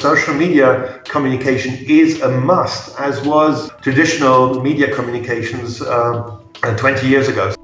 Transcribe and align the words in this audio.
social 0.00 0.32
media 0.32 1.00
communication 1.04 1.74
is 1.86 2.22
a 2.22 2.30
must, 2.40 2.98
as 2.98 3.20
was 3.26 3.70
traditional 3.82 4.62
media 4.62 4.94
communications 4.94 5.82
uh, 5.82 6.40
20 6.78 7.06
years 7.06 7.28
ago. 7.28 7.54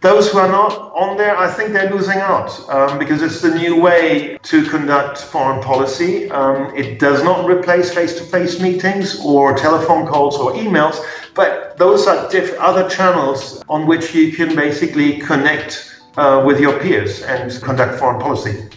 Those 0.00 0.30
who 0.30 0.38
are 0.38 0.48
not 0.48 0.72
on 0.94 1.18
there, 1.18 1.36
I 1.36 1.50
think 1.50 1.72
they're 1.72 1.90
losing 1.90 2.18
out 2.18 2.50
um, 2.70 2.98
because 2.98 3.20
it's 3.20 3.42
the 3.42 3.54
new 3.54 3.78
way 3.80 4.38
to 4.44 4.64
conduct 4.64 5.18
foreign 5.18 5.62
policy. 5.62 6.30
Um, 6.30 6.74
it 6.74 6.98
does 6.98 7.22
not 7.22 7.46
replace 7.46 7.92
face 7.92 8.16
to 8.18 8.24
face 8.24 8.58
meetings 8.60 9.20
or 9.22 9.54
telephone 9.56 10.06
calls 10.06 10.36
or 10.38 10.52
emails, 10.52 11.04
but 11.34 11.76
those 11.76 12.06
are 12.06 12.30
diff- 12.30 12.58
other 12.58 12.88
channels 12.88 13.62
on 13.68 13.86
which 13.86 14.14
you 14.14 14.32
can 14.32 14.56
basically 14.56 15.18
connect 15.18 16.00
uh, 16.16 16.42
with 16.46 16.60
your 16.60 16.78
peers 16.80 17.22
and 17.22 17.60
conduct 17.60 17.98
foreign 17.98 18.20
policy. 18.20 18.68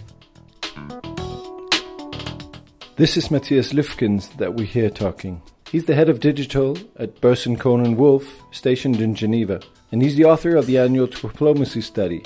This 3.01 3.17
is 3.17 3.31
Matthias 3.31 3.73
Lüfkens 3.73 4.37
that 4.37 4.53
we 4.53 4.63
hear 4.63 4.91
talking. 4.91 5.41
He's 5.71 5.85
the 5.85 5.95
head 5.95 6.07
of 6.07 6.19
digital 6.19 6.77
at 6.97 7.19
Burson 7.19 7.57
Cohn 7.57 7.97
Wolfe, 7.97 8.43
stationed 8.51 9.01
in 9.01 9.15
Geneva, 9.15 9.59
and 9.91 10.03
he's 10.03 10.17
the 10.17 10.25
author 10.25 10.55
of 10.55 10.67
the 10.67 10.77
annual 10.77 11.07
Twiplomacy 11.07 11.81
study. 11.81 12.23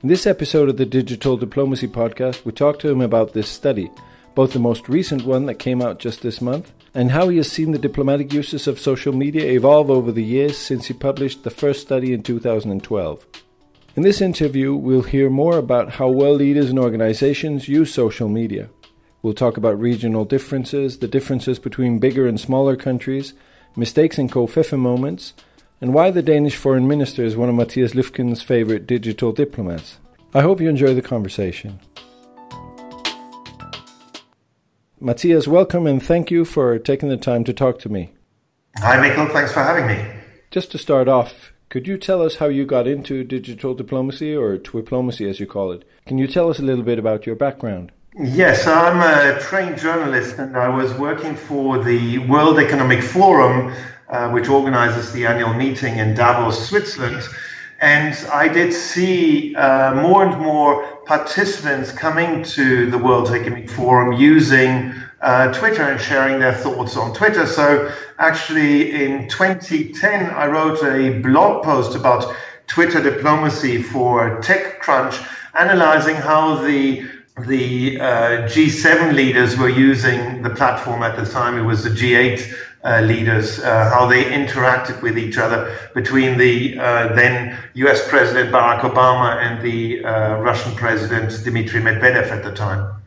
In 0.00 0.08
this 0.08 0.24
episode 0.24 0.68
of 0.68 0.76
the 0.76 0.86
Digital 0.86 1.36
Diplomacy 1.36 1.88
Podcast, 1.88 2.44
we 2.44 2.52
talk 2.52 2.78
to 2.78 2.88
him 2.88 3.00
about 3.00 3.32
this 3.32 3.48
study, 3.48 3.90
both 4.36 4.52
the 4.52 4.60
most 4.60 4.88
recent 4.88 5.24
one 5.24 5.46
that 5.46 5.56
came 5.56 5.82
out 5.82 5.98
just 5.98 6.22
this 6.22 6.40
month, 6.40 6.70
and 6.94 7.10
how 7.10 7.28
he 7.28 7.38
has 7.38 7.50
seen 7.50 7.72
the 7.72 7.76
diplomatic 7.76 8.32
uses 8.32 8.68
of 8.68 8.78
social 8.78 9.12
media 9.12 9.50
evolve 9.50 9.90
over 9.90 10.12
the 10.12 10.22
years 10.22 10.56
since 10.56 10.86
he 10.86 10.94
published 10.94 11.42
the 11.42 11.50
first 11.50 11.80
study 11.80 12.12
in 12.12 12.22
2012. 12.22 13.26
In 13.96 14.04
this 14.04 14.20
interview, 14.20 14.76
we'll 14.76 15.02
hear 15.02 15.28
more 15.28 15.58
about 15.58 15.90
how 15.90 16.08
world 16.08 16.38
leaders 16.38 16.70
and 16.70 16.78
organizations 16.78 17.66
use 17.66 17.92
social 17.92 18.28
media. 18.28 18.68
We'll 19.22 19.34
talk 19.34 19.56
about 19.56 19.78
regional 19.78 20.24
differences, 20.24 20.98
the 20.98 21.06
differences 21.06 21.60
between 21.60 22.00
bigger 22.00 22.26
and 22.26 22.40
smaller 22.40 22.74
countries, 22.74 23.34
mistakes 23.76 24.18
and 24.18 24.30
covfefe 24.30 24.76
moments, 24.76 25.32
and 25.80 25.94
why 25.94 26.10
the 26.10 26.22
Danish 26.22 26.56
foreign 26.56 26.88
minister 26.88 27.24
is 27.24 27.36
one 27.36 27.48
of 27.48 27.54
Matthias 27.54 27.92
Lüfkens' 27.92 28.42
favorite 28.42 28.84
digital 28.84 29.30
diplomats. 29.30 30.00
I 30.34 30.40
hope 30.40 30.60
you 30.60 30.68
enjoy 30.68 30.94
the 30.94 31.02
conversation. 31.02 31.78
Matthias, 34.98 35.46
welcome 35.46 35.86
and 35.86 36.02
thank 36.02 36.32
you 36.32 36.44
for 36.44 36.76
taking 36.80 37.08
the 37.08 37.16
time 37.16 37.44
to 37.44 37.52
talk 37.52 37.78
to 37.80 37.88
me. 37.88 38.10
Hi, 38.78 38.96
Michael. 38.98 39.28
Thanks 39.28 39.52
for 39.52 39.62
having 39.62 39.86
me. 39.86 40.04
Just 40.50 40.72
to 40.72 40.78
start 40.78 41.06
off, 41.06 41.52
could 41.68 41.86
you 41.86 41.96
tell 41.96 42.22
us 42.22 42.36
how 42.36 42.46
you 42.46 42.66
got 42.66 42.88
into 42.88 43.22
digital 43.22 43.72
diplomacy, 43.74 44.34
or 44.34 44.58
Twiplomacy 44.58 45.30
as 45.30 45.38
you 45.38 45.46
call 45.46 45.70
it? 45.70 45.84
Can 46.06 46.18
you 46.18 46.26
tell 46.26 46.50
us 46.50 46.58
a 46.58 46.62
little 46.62 46.84
bit 46.84 46.98
about 46.98 47.24
your 47.24 47.36
background? 47.36 47.92
Yes, 48.20 48.66
I'm 48.66 49.00
a 49.00 49.40
trained 49.40 49.78
journalist 49.78 50.36
and 50.36 50.54
I 50.54 50.68
was 50.68 50.92
working 50.92 51.34
for 51.34 51.82
the 51.82 52.18
World 52.18 52.58
Economic 52.58 53.02
Forum, 53.02 53.74
uh, 54.10 54.28
which 54.28 54.50
organizes 54.50 55.12
the 55.12 55.24
annual 55.24 55.54
meeting 55.54 55.96
in 55.96 56.14
Davos, 56.14 56.68
Switzerland. 56.68 57.22
And 57.80 58.14
I 58.30 58.48
did 58.48 58.74
see 58.74 59.54
uh, 59.56 59.94
more 59.94 60.26
and 60.26 60.38
more 60.38 60.84
participants 61.06 61.90
coming 61.90 62.42
to 62.44 62.90
the 62.90 62.98
World 62.98 63.30
Economic 63.30 63.70
Forum 63.70 64.12
using 64.12 64.92
uh, 65.22 65.50
Twitter 65.54 65.82
and 65.82 65.98
sharing 65.98 66.38
their 66.38 66.52
thoughts 66.52 66.98
on 66.98 67.14
Twitter. 67.14 67.46
So 67.46 67.90
actually, 68.18 69.06
in 69.06 69.26
2010, 69.30 70.26
I 70.26 70.48
wrote 70.48 70.82
a 70.84 71.18
blog 71.20 71.64
post 71.64 71.96
about 71.96 72.30
Twitter 72.66 73.02
diplomacy 73.02 73.82
for 73.82 74.38
TechCrunch, 74.42 75.26
analyzing 75.54 76.16
how 76.16 76.56
the 76.56 77.08
the 77.38 77.98
uh, 77.98 78.04
G7 78.48 79.14
leaders 79.14 79.56
were 79.56 79.68
using 79.68 80.42
the 80.42 80.50
platform 80.50 81.02
at 81.02 81.16
the 81.16 81.24
time. 81.24 81.58
It 81.58 81.62
was 81.62 81.84
the 81.84 81.90
G8 81.90 82.54
uh, 82.84 83.00
leaders, 83.02 83.58
uh, 83.60 83.88
how 83.90 84.06
they 84.06 84.24
interacted 84.24 85.00
with 85.02 85.16
each 85.16 85.38
other 85.38 85.74
between 85.94 86.36
the 86.36 86.78
uh, 86.78 87.14
then 87.14 87.56
US 87.74 88.06
President 88.08 88.52
Barack 88.52 88.80
Obama 88.80 89.36
and 89.36 89.62
the 89.62 90.04
uh, 90.04 90.40
Russian 90.40 90.74
President 90.74 91.30
Dmitry 91.44 91.80
Medvedev 91.80 92.30
at 92.30 92.42
the 92.42 92.52
time. 92.52 93.02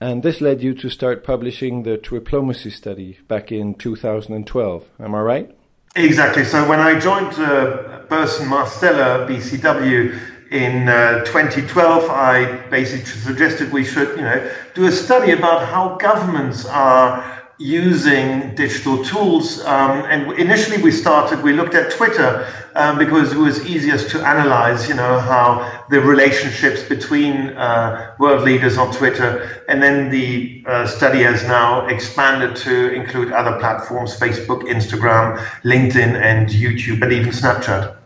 And 0.00 0.22
this 0.24 0.40
led 0.40 0.62
you 0.62 0.74
to 0.74 0.88
start 0.88 1.22
publishing 1.22 1.84
the 1.84 1.96
diplomacy 1.96 2.70
study 2.70 3.20
back 3.28 3.52
in 3.52 3.74
2012. 3.74 4.84
Am 4.98 5.14
I 5.14 5.20
right? 5.20 5.56
Exactly. 5.94 6.44
So 6.44 6.68
when 6.68 6.80
I 6.80 6.98
joined 6.98 7.34
uh, 7.34 8.00
Burson 8.08 8.48
Marsteller 8.48 9.28
BCW 9.28 10.18
in 10.52 10.88
uh, 10.88 11.24
2012, 11.24 12.10
I 12.10 12.56
basically 12.68 13.06
suggested 13.06 13.72
we 13.72 13.84
should, 13.84 14.16
you 14.16 14.22
know, 14.22 14.50
do 14.74 14.86
a 14.86 14.92
study 14.92 15.32
about 15.32 15.66
how 15.66 15.96
governments 15.96 16.66
are 16.66 17.42
using 17.58 18.54
digital 18.54 19.02
tools. 19.02 19.60
Um, 19.60 20.04
and 20.10 20.32
initially, 20.38 20.82
we 20.82 20.90
started, 20.90 21.42
we 21.42 21.54
looked 21.54 21.74
at 21.74 21.90
Twitter 21.92 22.46
um, 22.74 22.98
because 22.98 23.32
it 23.32 23.38
was 23.38 23.64
easiest 23.64 24.10
to 24.10 24.20
analyze, 24.20 24.88
you 24.88 24.94
know, 24.94 25.18
how 25.20 25.84
the 25.88 26.00
relationships 26.00 26.82
between 26.82 27.50
uh, 27.50 28.14
world 28.18 28.42
leaders 28.42 28.76
on 28.76 28.92
Twitter. 28.92 29.64
And 29.68 29.82
then 29.82 30.10
the 30.10 30.64
uh, 30.66 30.86
study 30.86 31.22
has 31.22 31.44
now 31.44 31.86
expanded 31.86 32.56
to 32.56 32.92
include 32.92 33.32
other 33.32 33.58
platforms 33.58 34.18
Facebook, 34.18 34.62
Instagram, 34.64 35.38
LinkedIn, 35.64 36.20
and 36.20 36.48
YouTube, 36.48 37.02
and 37.02 37.12
even 37.12 37.30
Snapchat. 37.30 38.01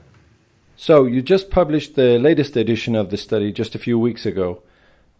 So, 0.79 1.07
you 1.07 1.23
just 1.23 1.51
published 1.51 1.95
the 1.95 2.19
latest 2.19 2.55
edition 2.55 2.95
of 2.95 3.09
the 3.09 3.17
study 3.17 3.51
just 3.51 3.75
a 3.75 3.79
few 3.79 3.99
weeks 3.99 4.27
ago. 4.27 4.61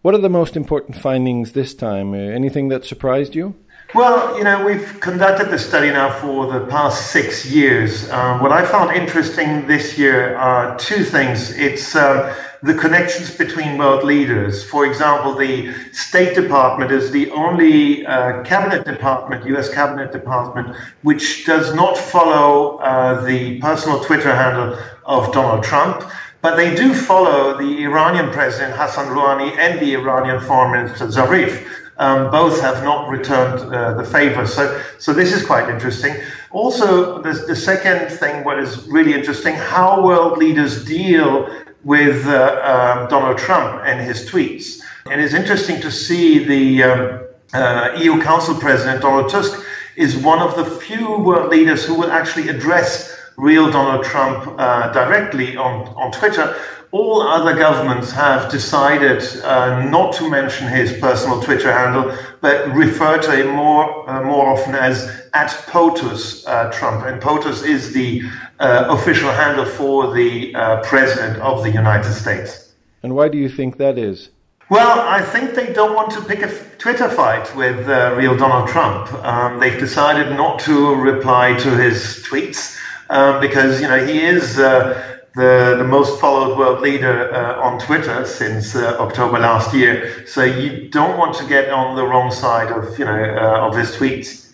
What 0.03 0.15
are 0.15 0.21
the 0.21 0.29
most 0.29 0.55
important 0.55 0.99
findings 0.99 1.53
this 1.53 1.75
time? 1.75 2.13
Uh, 2.13 2.19
anything 2.19 2.69
that 2.69 2.85
surprised 2.85 3.35
you? 3.35 3.55
Well, 3.97 4.37
you 4.37 4.45
know, 4.45 4.63
we've 4.63 5.01
conducted 5.01 5.49
the 5.49 5.59
study 5.59 5.89
now 5.89 6.13
for 6.21 6.53
the 6.53 6.67
past 6.67 7.13
six 7.13 7.47
years. 7.47 8.11
Um, 8.11 8.43
what 8.43 8.53
I 8.53 8.63
found 8.63 8.95
interesting 8.95 9.67
this 9.67 9.97
year 9.97 10.37
are 10.37 10.77
two 10.77 11.03
things. 11.03 11.57
It's 11.57 11.97
uh, 11.97 12.37
the 12.63 12.75
connections 12.75 13.35
between 13.35 13.79
world 13.79 14.05
leaders. 14.05 14.63
For 14.63 14.85
example, 14.85 15.35
the 15.35 15.73
State 15.93 16.35
Department 16.35 16.93
is 16.93 17.11
the 17.11 17.31
only 17.31 18.05
uh, 18.05 18.43
cabinet 18.43 18.85
department, 18.85 19.47
US 19.47 19.73
cabinet 19.73 20.13
department, 20.13 20.77
which 21.01 21.47
does 21.47 21.75
not 21.75 21.97
follow 21.97 22.77
uh, 22.81 23.25
the 23.25 23.59
personal 23.63 24.05
Twitter 24.05 24.35
handle 24.35 24.79
of 25.07 25.33
Donald 25.33 25.65
Trump. 25.65 26.05
But 26.43 26.57
they 26.57 26.75
do 26.75 26.93
follow 26.93 27.57
the 27.57 27.85
Iranian 27.85 28.31
president 28.31 28.77
Hassan 28.77 29.07
Rouhani 29.07 29.57
and 29.57 29.81
the 29.81 29.95
Iranian 29.95 30.39
foreign 30.43 30.73
minister 30.83 31.07
Zarif. 31.07 31.86
Um, 31.99 32.31
both 32.31 32.61
have 32.61 32.85
not 32.85 33.09
returned 33.09 33.75
uh, 33.75 33.95
the 33.95 34.05
favor. 34.05 34.47
So, 34.47 34.83
so 34.99 35.15
this 35.15 35.33
is 35.33 35.45
quite 35.45 35.71
interesting. 35.71 36.15
Also, 36.51 37.23
the, 37.23 37.33
the 37.33 37.57
second 37.57 38.11
thing, 38.11 38.45
what 38.45 38.59
is 38.59 38.87
really 38.87 39.15
interesting, 39.15 39.55
how 39.55 40.05
world 40.05 40.37
leaders 40.37 40.85
deal 40.85 41.49
with 41.85 42.27
uh, 42.27 42.99
um, 43.01 43.09
Donald 43.09 43.39
Trump 43.39 43.83
and 43.87 44.01
his 44.01 44.29
tweets. 44.29 44.83
And 45.11 45.21
it's 45.21 45.35
interesting 45.35 45.81
to 45.81 45.91
see 45.91 46.45
the 46.45 46.83
um, 46.83 47.27
uh, 47.55 47.97
EU 47.99 48.21
Council 48.21 48.55
President 48.57 49.03
Donald 49.03 49.31
Tusk 49.31 49.65
is 49.95 50.17
one 50.17 50.41
of 50.41 50.57
the 50.57 50.65
few 50.65 51.19
world 51.21 51.51
leaders 51.51 51.85
who 51.85 51.95
will 51.95 52.11
actually 52.11 52.49
address 52.49 53.17
real 53.37 53.71
Donald 53.71 54.05
Trump 54.05 54.55
uh, 54.59 54.93
directly 54.93 55.57
on, 55.57 55.89
on 55.89 56.11
Twitter. 56.11 56.57
All 56.99 57.21
other 57.21 57.55
governments 57.55 58.11
have 58.13 58.51
decided 58.51 59.23
uh, 59.45 59.85
not 59.85 60.15
to 60.15 60.31
mention 60.31 60.67
his 60.67 60.95
personal 60.95 61.43
Twitter 61.43 61.71
handle, 61.71 62.17
but 62.41 62.75
refer 62.75 63.19
to 63.19 63.33
him 63.37 63.49
more 63.55 64.09
uh, 64.09 64.23
more 64.23 64.47
often 64.47 64.75
as 64.75 64.97
at 65.35 65.51
POTUS 65.73 66.47
uh, 66.47 66.73
Trump. 66.73 67.05
And 67.05 67.21
POTUS 67.21 67.67
is 67.67 67.93
the 67.93 68.23
uh, 68.61 68.87
official 68.89 69.31
handle 69.31 69.67
for 69.67 70.15
the 70.15 70.55
uh, 70.55 70.83
President 70.85 71.37
of 71.43 71.63
the 71.63 71.71
United 71.71 72.15
States. 72.15 72.73
And 73.03 73.15
why 73.15 73.29
do 73.29 73.37
you 73.37 73.51
think 73.51 73.77
that 73.77 73.99
is? 73.99 74.31
Well, 74.71 74.99
I 75.19 75.21
think 75.21 75.55
they 75.55 75.75
don't 75.75 75.95
want 75.95 76.11
to 76.13 76.23
pick 76.23 76.41
a 76.41 76.51
Twitter 76.79 77.11
fight 77.11 77.55
with 77.55 77.87
uh, 77.91 78.15
real 78.17 78.37
Donald 78.39 78.71
Trump. 78.71 79.13
Um, 79.23 79.61
they've 79.61 79.79
decided 79.79 80.35
not 80.35 80.61
to 80.61 80.95
reply 80.95 81.59
to 81.59 81.71
his 81.77 82.25
tweets 82.27 82.79
um, 83.11 83.39
because 83.41 83.83
you 83.83 83.89
know 83.89 84.03
he 84.05 84.25
is 84.25 84.59
uh, 84.59 85.16
the 85.37 85.75
the 85.77 85.85
most 85.85 86.19
followed 86.19 86.59
world 86.59 86.81
leader 86.81 87.33
uh, 87.33 87.61
on 87.61 87.79
Twitter 87.79 88.25
since 88.25 88.75
uh, 88.75 88.97
October 88.99 89.39
last 89.39 89.75
year. 89.75 90.27
So 90.27 90.43
you 90.43 90.89
don't 90.89 91.19
want 91.19 91.37
to 91.37 91.47
get 91.47 91.69
on 91.69 91.95
the 91.95 92.05
wrong 92.05 92.31
side 92.31 92.73
of 92.73 92.99
you 92.99 93.05
know 93.05 93.23
uh, 93.23 93.69
of 93.69 93.77
his 93.77 93.95
tweets. 93.95 94.47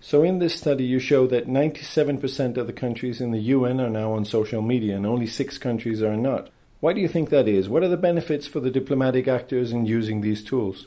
So, 0.00 0.22
in 0.22 0.38
this 0.38 0.54
study, 0.54 0.84
you 0.84 1.00
show 1.00 1.26
that 1.26 1.48
97% 1.48 2.56
of 2.56 2.66
the 2.66 2.72
countries 2.72 3.20
in 3.20 3.32
the 3.32 3.40
UN 3.40 3.78
are 3.78 3.90
now 3.90 4.12
on 4.12 4.24
social 4.24 4.62
media 4.62 4.96
and 4.96 5.04
only 5.04 5.26
six 5.26 5.58
countries 5.58 6.02
are 6.02 6.16
not. 6.16 6.48
Why 6.80 6.94
do 6.94 7.00
you 7.00 7.08
think 7.08 7.28
that 7.28 7.46
is? 7.46 7.68
What 7.68 7.82
are 7.82 7.88
the 7.88 7.98
benefits 7.98 8.46
for 8.46 8.60
the 8.60 8.70
diplomatic 8.70 9.28
actors 9.28 9.72
in 9.72 9.84
using 9.84 10.22
these 10.22 10.42
tools? 10.42 10.86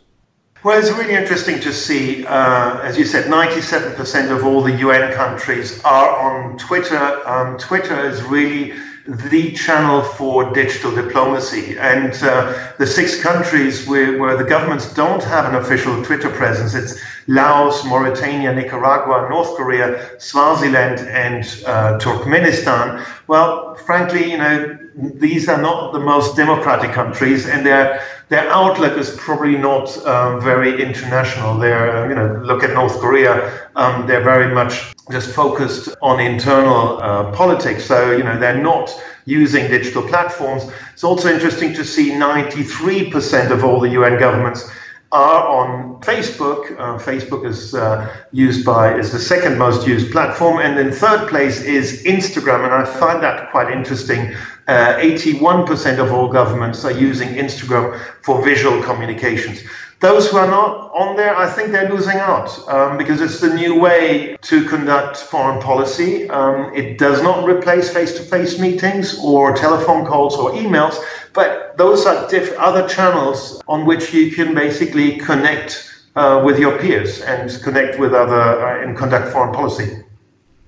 Well, 0.63 0.79
it's 0.79 0.89
really 0.91 1.13
interesting 1.13 1.59
to 1.59 1.73
see, 1.73 2.25
uh, 2.25 2.79
as 2.81 2.97
you 2.97 3.03
said, 3.03 3.25
97% 3.25 4.31
of 4.35 4.43
all 4.43 4.61
the 4.61 4.77
UN 4.77 5.13
countries 5.13 5.83
are 5.83 6.09
on 6.17 6.57
Twitter. 6.57 6.97
Um, 7.27 7.57
Twitter 7.59 8.09
is 8.09 8.23
really 8.23 8.73
the 9.07 9.51
channel 9.53 10.01
for 10.01 10.53
digital 10.53 10.93
diplomacy. 10.93 11.77
And 11.77 12.13
uh, 12.21 12.71
the 12.77 12.85
six 12.85 13.21
countries 13.21 13.87
where, 13.87 14.19
where 14.19 14.37
the 14.37 14.43
governments 14.43 14.93
don't 14.93 15.23
have 15.23 15.45
an 15.45 15.55
official 15.55 16.03
Twitter 16.03 16.29
presence, 16.29 16.73
it's 16.73 17.01
Laos, 17.27 17.83
Mauritania, 17.85 18.53
Nicaragua, 18.53 19.27
North 19.29 19.55
Korea, 19.55 20.19
Swaziland, 20.19 20.99
and 21.07 21.43
uh, 21.65 21.97
Turkmenistan. 21.99 23.05
Well, 23.27 23.75
frankly, 23.75 24.31
you 24.31 24.37
know, 24.37 24.77
these 24.95 25.47
are 25.47 25.61
not 25.61 25.93
the 25.93 25.99
most 25.99 26.35
democratic 26.35 26.91
countries, 26.91 27.47
and 27.47 27.65
their 27.65 28.01
their 28.29 28.49
outlook 28.49 28.97
is 28.97 29.11
probably 29.17 29.57
not 29.57 29.95
um, 30.05 30.39
very 30.41 30.81
international. 30.81 31.57
They're, 31.57 32.07
you 32.09 32.15
know, 32.15 32.41
look 32.45 32.63
at 32.63 32.73
North 32.73 32.97
Korea. 32.99 33.67
Um, 33.75 34.07
they're 34.07 34.23
very 34.23 34.53
much 34.53 34.93
just 35.11 35.31
focused 35.35 35.89
on 36.01 36.21
internal 36.21 37.01
uh, 37.01 37.31
politics. 37.33 37.83
So, 37.83 38.11
you 38.15 38.23
know, 38.23 38.39
they're 38.39 38.61
not 38.61 38.89
using 39.25 39.67
digital 39.67 40.01
platforms. 40.01 40.63
It's 40.93 41.03
also 41.03 41.29
interesting 41.29 41.73
to 41.73 41.83
see 41.83 42.11
93% 42.11 43.51
of 43.51 43.65
all 43.65 43.81
the 43.81 43.89
UN 43.89 44.17
governments 44.17 44.69
are 45.11 45.45
on 45.45 45.99
Facebook. 46.01 46.71
Uh, 46.79 46.97
Facebook 46.97 47.45
is 47.45 47.75
uh, 47.75 48.13
used 48.31 48.65
by 48.65 48.97
is 48.97 49.11
the 49.11 49.19
second 49.19 49.57
most 49.57 49.85
used 49.85 50.11
platform, 50.11 50.59
and 50.59 50.79
in 50.79 50.91
third 50.91 51.27
place 51.29 51.61
is 51.61 52.03
Instagram. 52.03 52.63
And 52.63 52.73
I 52.73 52.85
find 52.85 53.21
that 53.23 53.51
quite 53.51 53.71
interesting. 53.71 54.33
Uh, 54.67 54.95
81% 54.99 55.99
of 55.99 56.13
all 56.13 56.31
governments 56.31 56.85
are 56.85 56.91
using 56.91 57.29
Instagram 57.29 57.99
for 58.21 58.41
visual 58.43 58.81
communications. 58.83 59.63
Those 60.01 60.31
who 60.31 60.37
are 60.37 60.47
not 60.47 60.91
on 60.95 61.15
there, 61.15 61.35
I 61.37 61.47
think 61.47 61.71
they're 61.71 61.89
losing 61.89 62.17
out 62.17 62.57
um, 62.67 62.97
because 62.97 63.21
it's 63.21 63.39
the 63.39 63.53
new 63.53 63.79
way 63.79 64.35
to 64.41 64.67
conduct 64.67 65.17
foreign 65.17 65.61
policy. 65.61 66.27
Um, 66.29 66.73
it 66.73 66.97
does 66.97 67.21
not 67.21 67.47
replace 67.47 67.93
face 67.93 68.13
to 68.17 68.23
face 68.23 68.57
meetings 68.57 69.19
or 69.23 69.55
telephone 69.55 70.05
calls 70.05 70.35
or 70.37 70.51
emails, 70.53 70.97
but 71.33 71.60
those 71.77 72.05
are 72.05 72.27
diff- 72.29 72.57
other 72.57 72.87
channels 72.87 73.61
on 73.67 73.85
which 73.85 74.13
you 74.13 74.31
can 74.31 74.53
basically 74.53 75.17
connect 75.17 75.87
uh, 76.15 76.41
with 76.43 76.59
your 76.59 76.77
peers 76.77 77.21
and 77.21 77.49
connect 77.63 77.99
with 77.99 78.13
other 78.13 78.35
uh, 78.35 78.83
and 78.83 78.97
conduct 78.97 79.31
foreign 79.31 79.53
policy. 79.53 80.03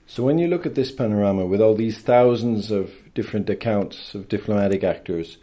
So, 0.06 0.24
when 0.24 0.38
you 0.38 0.48
look 0.48 0.66
at 0.66 0.76
this 0.76 0.92
panorama 0.92 1.46
with 1.46 1.62
all 1.62 1.76
these 1.76 2.00
thousands 2.00 2.72
of 2.72 2.92
different 3.14 3.50
accounts 3.50 4.14
of 4.14 4.30
diplomatic 4.30 4.84
actors, 4.84 5.38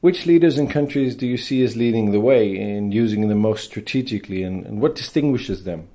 which 0.00 0.26
leaders 0.26 0.58
and 0.58 0.70
countries 0.70 1.16
do 1.16 1.26
you 1.26 1.36
see 1.36 1.64
as 1.64 1.76
leading 1.76 2.12
the 2.12 2.20
way 2.20 2.56
in 2.56 2.92
using 2.92 3.28
them 3.28 3.38
most 3.38 3.64
strategically, 3.64 4.42
and, 4.42 4.64
and 4.66 4.80
what 4.80 4.94
distinguishes 4.94 5.64
them? 5.64 5.88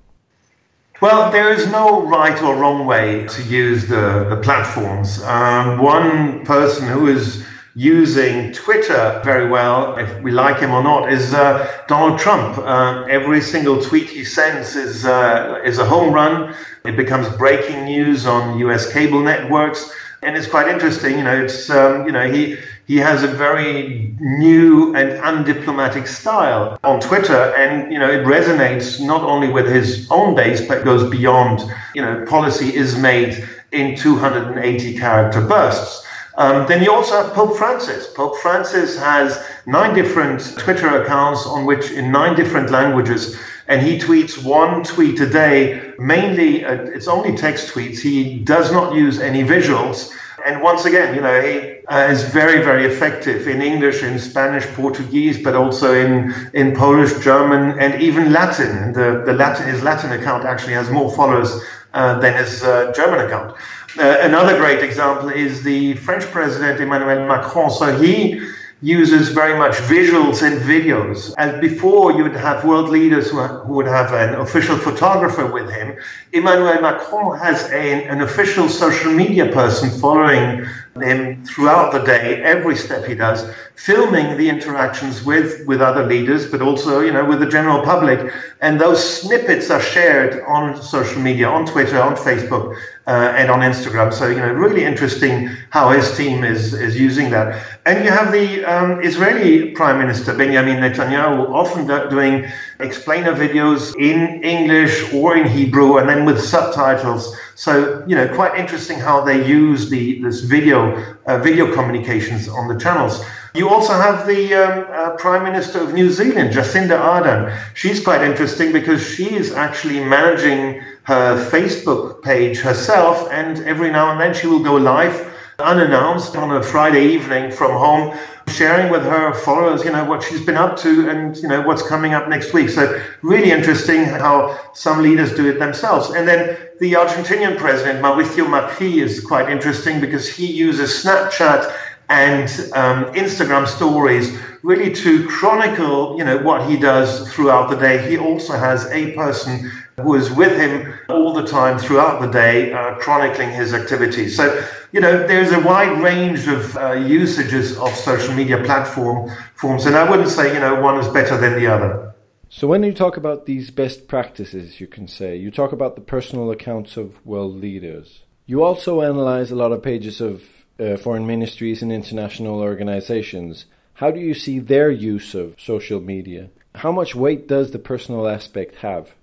Well, 1.01 1.31
there 1.31 1.51
is 1.51 1.65
no 1.71 2.05
right 2.05 2.39
or 2.43 2.55
wrong 2.55 2.85
way 2.85 3.25
to 3.25 3.43
use 3.43 3.87
the, 3.87 4.27
the 4.29 4.37
platforms. 4.37 5.23
Um, 5.23 5.79
one 5.79 6.45
person 6.45 6.87
who 6.87 7.07
is 7.07 7.43
using 7.73 8.51
Twitter 8.51 9.21
very 9.23 9.49
well, 9.49 9.97
if 9.97 10.21
we 10.21 10.31
like 10.31 10.59
him 10.59 10.71
or 10.71 10.83
not, 10.83 11.11
is 11.11 11.33
uh, 11.33 11.83
Donald 11.87 12.19
Trump. 12.19 12.57
Uh, 12.57 13.03
every 13.09 13.41
single 13.41 13.81
tweet 13.81 14.09
he 14.09 14.25
sends 14.25 14.75
is, 14.75 15.05
uh, 15.05 15.61
is 15.63 15.77
a 15.79 15.85
home 15.85 16.13
run. 16.13 16.55
It 16.83 16.97
becomes 16.97 17.29
breaking 17.37 17.85
news 17.85 18.25
on 18.25 18.59
US 18.59 18.91
cable 18.91 19.21
networks. 19.21 19.91
And 20.23 20.37
it's 20.37 20.47
quite 20.47 20.67
interesting, 20.67 21.17
you 21.17 21.23
know, 21.23 21.43
it's, 21.43 21.69
um, 21.69 22.05
you 22.05 22.11
know, 22.11 22.31
he, 22.31 22.57
he 22.91 22.97
has 22.97 23.23
a 23.23 23.27
very 23.27 24.13
new 24.19 24.93
and 24.95 25.11
undiplomatic 25.23 26.05
style 26.05 26.77
on 26.83 26.99
Twitter, 26.99 27.53
and 27.55 27.89
you 27.89 27.97
know 27.97 28.11
it 28.11 28.25
resonates 28.25 28.99
not 28.99 29.21
only 29.21 29.47
with 29.47 29.65
his 29.65 30.07
own 30.11 30.35
base 30.35 30.67
but 30.67 30.83
goes 30.83 31.09
beyond. 31.09 31.61
You 31.95 32.01
know, 32.01 32.25
policy 32.25 32.75
is 32.75 32.97
made 32.97 33.47
in 33.71 33.95
280 33.95 34.97
character 34.97 35.39
bursts. 35.39 36.05
Um, 36.41 36.65
then 36.67 36.81
you 36.83 36.91
also 36.91 37.21
have 37.21 37.33
Pope 37.33 37.55
Francis. 37.55 38.07
Pope 38.07 38.35
Francis 38.37 38.97
has 38.97 39.45
nine 39.67 39.93
different 39.93 40.57
Twitter 40.57 41.03
accounts 41.03 41.45
on 41.45 41.67
which, 41.67 41.91
in 41.91 42.11
nine 42.11 42.35
different 42.35 42.71
languages, 42.71 43.37
and 43.67 43.79
he 43.79 43.99
tweets 43.99 44.43
one 44.43 44.83
tweet 44.83 45.19
a 45.19 45.29
day. 45.29 45.93
Mainly, 45.99 46.65
uh, 46.65 46.95
it's 46.95 47.07
only 47.07 47.37
text 47.37 47.71
tweets. 47.71 47.99
He 47.99 48.39
does 48.39 48.71
not 48.71 48.95
use 48.95 49.19
any 49.19 49.43
visuals. 49.43 50.11
And 50.43 50.63
once 50.63 50.85
again, 50.85 51.13
you 51.13 51.21
know, 51.21 51.39
he 51.39 51.85
uh, 51.85 52.07
is 52.07 52.23
very, 52.23 52.63
very 52.63 52.85
effective 52.87 53.47
in 53.47 53.61
English, 53.61 54.01
in 54.01 54.17
Spanish, 54.17 54.65
Portuguese, 54.73 55.43
but 55.43 55.53
also 55.53 55.93
in, 55.93 56.33
in 56.55 56.75
Polish, 56.75 57.13
German, 57.23 57.77
and 57.77 58.01
even 58.01 58.33
Latin. 58.33 58.93
The, 58.93 59.21
the 59.27 59.33
Latin, 59.33 59.67
his 59.67 59.83
Latin 59.83 60.11
account 60.11 60.45
actually 60.45 60.73
has 60.73 60.89
more 60.89 61.15
followers 61.15 61.51
uh, 61.93 62.17
than 62.19 62.33
his 62.33 62.63
uh, 62.63 62.91
German 62.95 63.19
account. 63.27 63.55
Uh, 63.97 64.17
another 64.21 64.57
great 64.57 64.83
example 64.83 65.29
is 65.29 65.63
the 65.63 65.95
French 65.95 66.23
president 66.25 66.79
Emmanuel 66.79 67.27
Macron. 67.27 67.69
So 67.69 67.97
he 67.97 68.39
uses 68.81 69.29
very 69.29 69.57
much 69.57 69.73
visuals 69.73 70.41
and 70.41 70.59
videos. 70.61 71.33
As 71.37 71.59
before, 71.61 72.13
you 72.13 72.23
would 72.23 72.35
have 72.35 72.63
world 72.65 72.89
leaders 72.89 73.29
who, 73.29 73.37
who 73.39 73.73
would 73.73 73.85
have 73.85 74.11
an 74.13 74.39
official 74.39 74.77
photographer 74.77 75.45
with 75.45 75.69
him. 75.69 75.95
Emmanuel 76.31 76.81
Macron 76.81 77.37
has 77.37 77.69
a, 77.71 78.05
an 78.05 78.21
official 78.21 78.69
social 78.69 79.11
media 79.11 79.51
person 79.51 79.89
following 79.99 80.65
him 80.99 81.45
throughout 81.45 81.91
the 81.91 81.99
day, 81.99 82.41
every 82.43 82.75
step 82.75 83.05
he 83.05 83.13
does, 83.13 83.53
filming 83.75 84.37
the 84.37 84.47
interactions 84.49 85.23
with, 85.23 85.65
with 85.65 85.81
other 85.81 86.05
leaders, 86.05 86.49
but 86.49 86.61
also, 86.61 87.01
you 87.01 87.11
know, 87.11 87.25
with 87.25 87.39
the 87.39 87.47
general 87.47 87.81
public. 87.83 88.33
And 88.61 88.79
those 88.79 89.21
snippets 89.21 89.69
are 89.71 89.81
shared 89.81 90.43
on 90.47 90.81
social 90.81 91.21
media, 91.21 91.47
on 91.47 91.65
Twitter, 91.65 91.99
on 91.99 92.15
Facebook, 92.15 92.77
uh, 93.07 93.33
and 93.35 93.49
on 93.49 93.61
Instagram. 93.61 94.13
So, 94.13 94.27
you 94.27 94.35
know, 94.35 94.51
really 94.51 94.83
interesting 94.83 95.49
how 95.71 95.89
his 95.89 96.15
team 96.15 96.43
is, 96.43 96.73
is 96.73 96.99
using 96.99 97.31
that. 97.31 97.65
And 97.85 98.05
you 98.05 98.11
have 98.11 98.31
the 98.31 98.63
um, 98.65 99.01
Israeli 99.01 99.71
Prime 99.71 99.97
Minister, 99.97 100.35
Benjamin 100.35 100.77
Netanyahu, 100.77 101.49
often 101.49 101.87
doing 102.09 102.45
explainer 102.79 103.33
videos 103.33 103.95
in 103.95 104.43
English 104.43 105.13
or 105.13 105.35
in 105.35 105.47
Hebrew 105.47 105.97
and 105.97 106.07
then 106.07 106.25
with 106.25 106.39
subtitles. 106.39 107.35
So, 107.55 108.03
you 108.07 108.15
know, 108.15 108.27
quite 108.35 108.59
interesting 108.59 108.99
how 108.99 109.21
they 109.21 109.47
use 109.47 109.89
the 109.89 110.21
this 110.21 110.41
video, 110.41 111.15
uh, 111.25 111.39
video 111.39 111.73
communications 111.73 112.47
on 112.47 112.67
the 112.67 112.77
channels. 112.79 113.23
You 113.53 113.67
also 113.67 113.93
have 113.93 114.27
the 114.27 114.53
um, 114.53 114.85
uh, 114.89 115.17
Prime 115.17 115.43
Minister 115.43 115.81
of 115.81 115.93
New 115.93 116.09
Zealand, 116.09 116.53
Jacinda 116.53 116.97
Ardern. 116.97 117.53
She's 117.73 118.01
quite 118.01 118.21
interesting 118.21 118.71
because 118.71 119.05
she 119.05 119.35
is 119.35 119.51
actually 119.51 119.99
managing 119.99 120.81
her 121.03 121.49
Facebook 121.51 122.21
page 122.23 122.59
herself, 122.59 123.27
and 123.29 123.59
every 123.65 123.91
now 123.91 124.11
and 124.11 124.21
then 124.21 124.33
she 124.33 124.47
will 124.47 124.63
go 124.63 124.75
live 124.75 125.27
unannounced 125.59 126.35
on 126.35 126.51
a 126.55 126.63
Friday 126.63 127.05
evening 127.13 127.51
from 127.51 127.71
home, 127.71 128.17
sharing 128.47 128.91
with 128.91 129.03
her 129.03 129.33
followers, 129.33 129.83
you 129.83 129.91
know, 129.91 130.03
what 130.05 130.23
she's 130.23 130.43
been 130.45 130.57
up 130.57 130.77
to 130.77 131.09
and, 131.09 131.37
you 131.37 131.47
know, 131.47 131.61
what's 131.61 131.83
coming 131.87 132.13
up 132.13 132.27
next 132.27 132.53
week. 132.53 132.69
So 132.69 133.01
really 133.21 133.51
interesting 133.51 134.05
how 134.05 134.59
some 134.73 135.01
leaders 135.01 135.33
do 135.35 135.47
it 135.49 135.59
themselves. 135.59 136.09
And 136.11 136.27
then 136.27 136.57
the 136.79 136.93
Argentinian 136.93 137.57
president, 137.57 138.03
Mauricio 138.03 138.45
Macri, 138.45 139.03
is 139.03 139.23
quite 139.23 139.49
interesting 139.49 140.01
because 140.01 140.27
he 140.27 140.47
uses 140.47 141.03
Snapchat 141.03 141.71
and 142.11 142.49
um, 142.73 143.05
Instagram 143.13 143.65
stories 143.65 144.37
really 144.63 144.93
to 144.93 145.25
chronicle, 145.27 146.17
you 146.17 146.25
know, 146.25 146.37
what 146.39 146.69
he 146.69 146.77
does 146.77 147.31
throughout 147.33 147.69
the 147.69 147.77
day. 147.77 148.09
He 148.09 148.17
also 148.17 148.53
has 148.53 148.85
a 148.91 149.13
person 149.13 149.71
who 150.01 150.15
is 150.15 150.29
with 150.29 150.59
him 150.59 150.93
all 151.07 151.33
the 151.33 151.47
time 151.47 151.79
throughout 151.79 152.19
the 152.21 152.27
day, 152.27 152.73
uh, 152.73 152.95
chronicling 152.95 153.49
his 153.49 153.73
activities. 153.73 154.35
So, 154.35 154.61
you 154.91 154.99
know, 154.99 155.25
there's 155.25 155.53
a 155.53 155.61
wide 155.61 156.01
range 156.03 156.47
of 156.47 156.75
uh, 156.75 156.91
usages 156.93 157.77
of 157.77 157.95
social 157.95 158.33
media 158.33 158.61
platform 158.63 159.31
forms, 159.55 159.85
and 159.85 159.95
I 159.95 160.09
wouldn't 160.09 160.29
say, 160.29 160.53
you 160.53 160.59
know, 160.59 160.81
one 160.81 160.99
is 160.99 161.07
better 161.07 161.37
than 161.37 161.57
the 161.57 161.67
other. 161.67 162.13
So, 162.49 162.67
when 162.67 162.83
you 162.83 162.93
talk 162.93 163.15
about 163.15 163.45
these 163.45 163.71
best 163.71 164.09
practices, 164.09 164.81
you 164.81 164.87
can 164.87 165.07
say, 165.07 165.37
you 165.37 165.49
talk 165.49 165.71
about 165.71 165.95
the 165.95 166.01
personal 166.01 166.51
accounts 166.51 166.97
of 166.97 167.25
world 167.25 167.55
leaders. 167.55 168.23
You 168.45 168.63
also 168.63 169.01
analyze 169.01 169.49
a 169.49 169.55
lot 169.55 169.71
of 169.71 169.81
pages 169.81 170.19
of 170.19 170.60
uh, 170.81 170.97
foreign 170.97 171.27
ministries 171.27 171.81
and 171.81 171.91
international 171.91 172.59
organizations. 172.59 173.65
How 173.95 174.11
do 174.11 174.19
you 174.19 174.33
see 174.33 174.59
their 174.59 174.89
use 174.89 175.35
of 175.35 175.55
social 175.59 175.99
media? 175.99 176.49
How 176.75 176.91
much 176.91 177.15
weight 177.15 177.47
does 177.47 177.71
the 177.71 177.79
personal 177.79 178.27
aspect 178.27 178.75
have? 178.75 179.13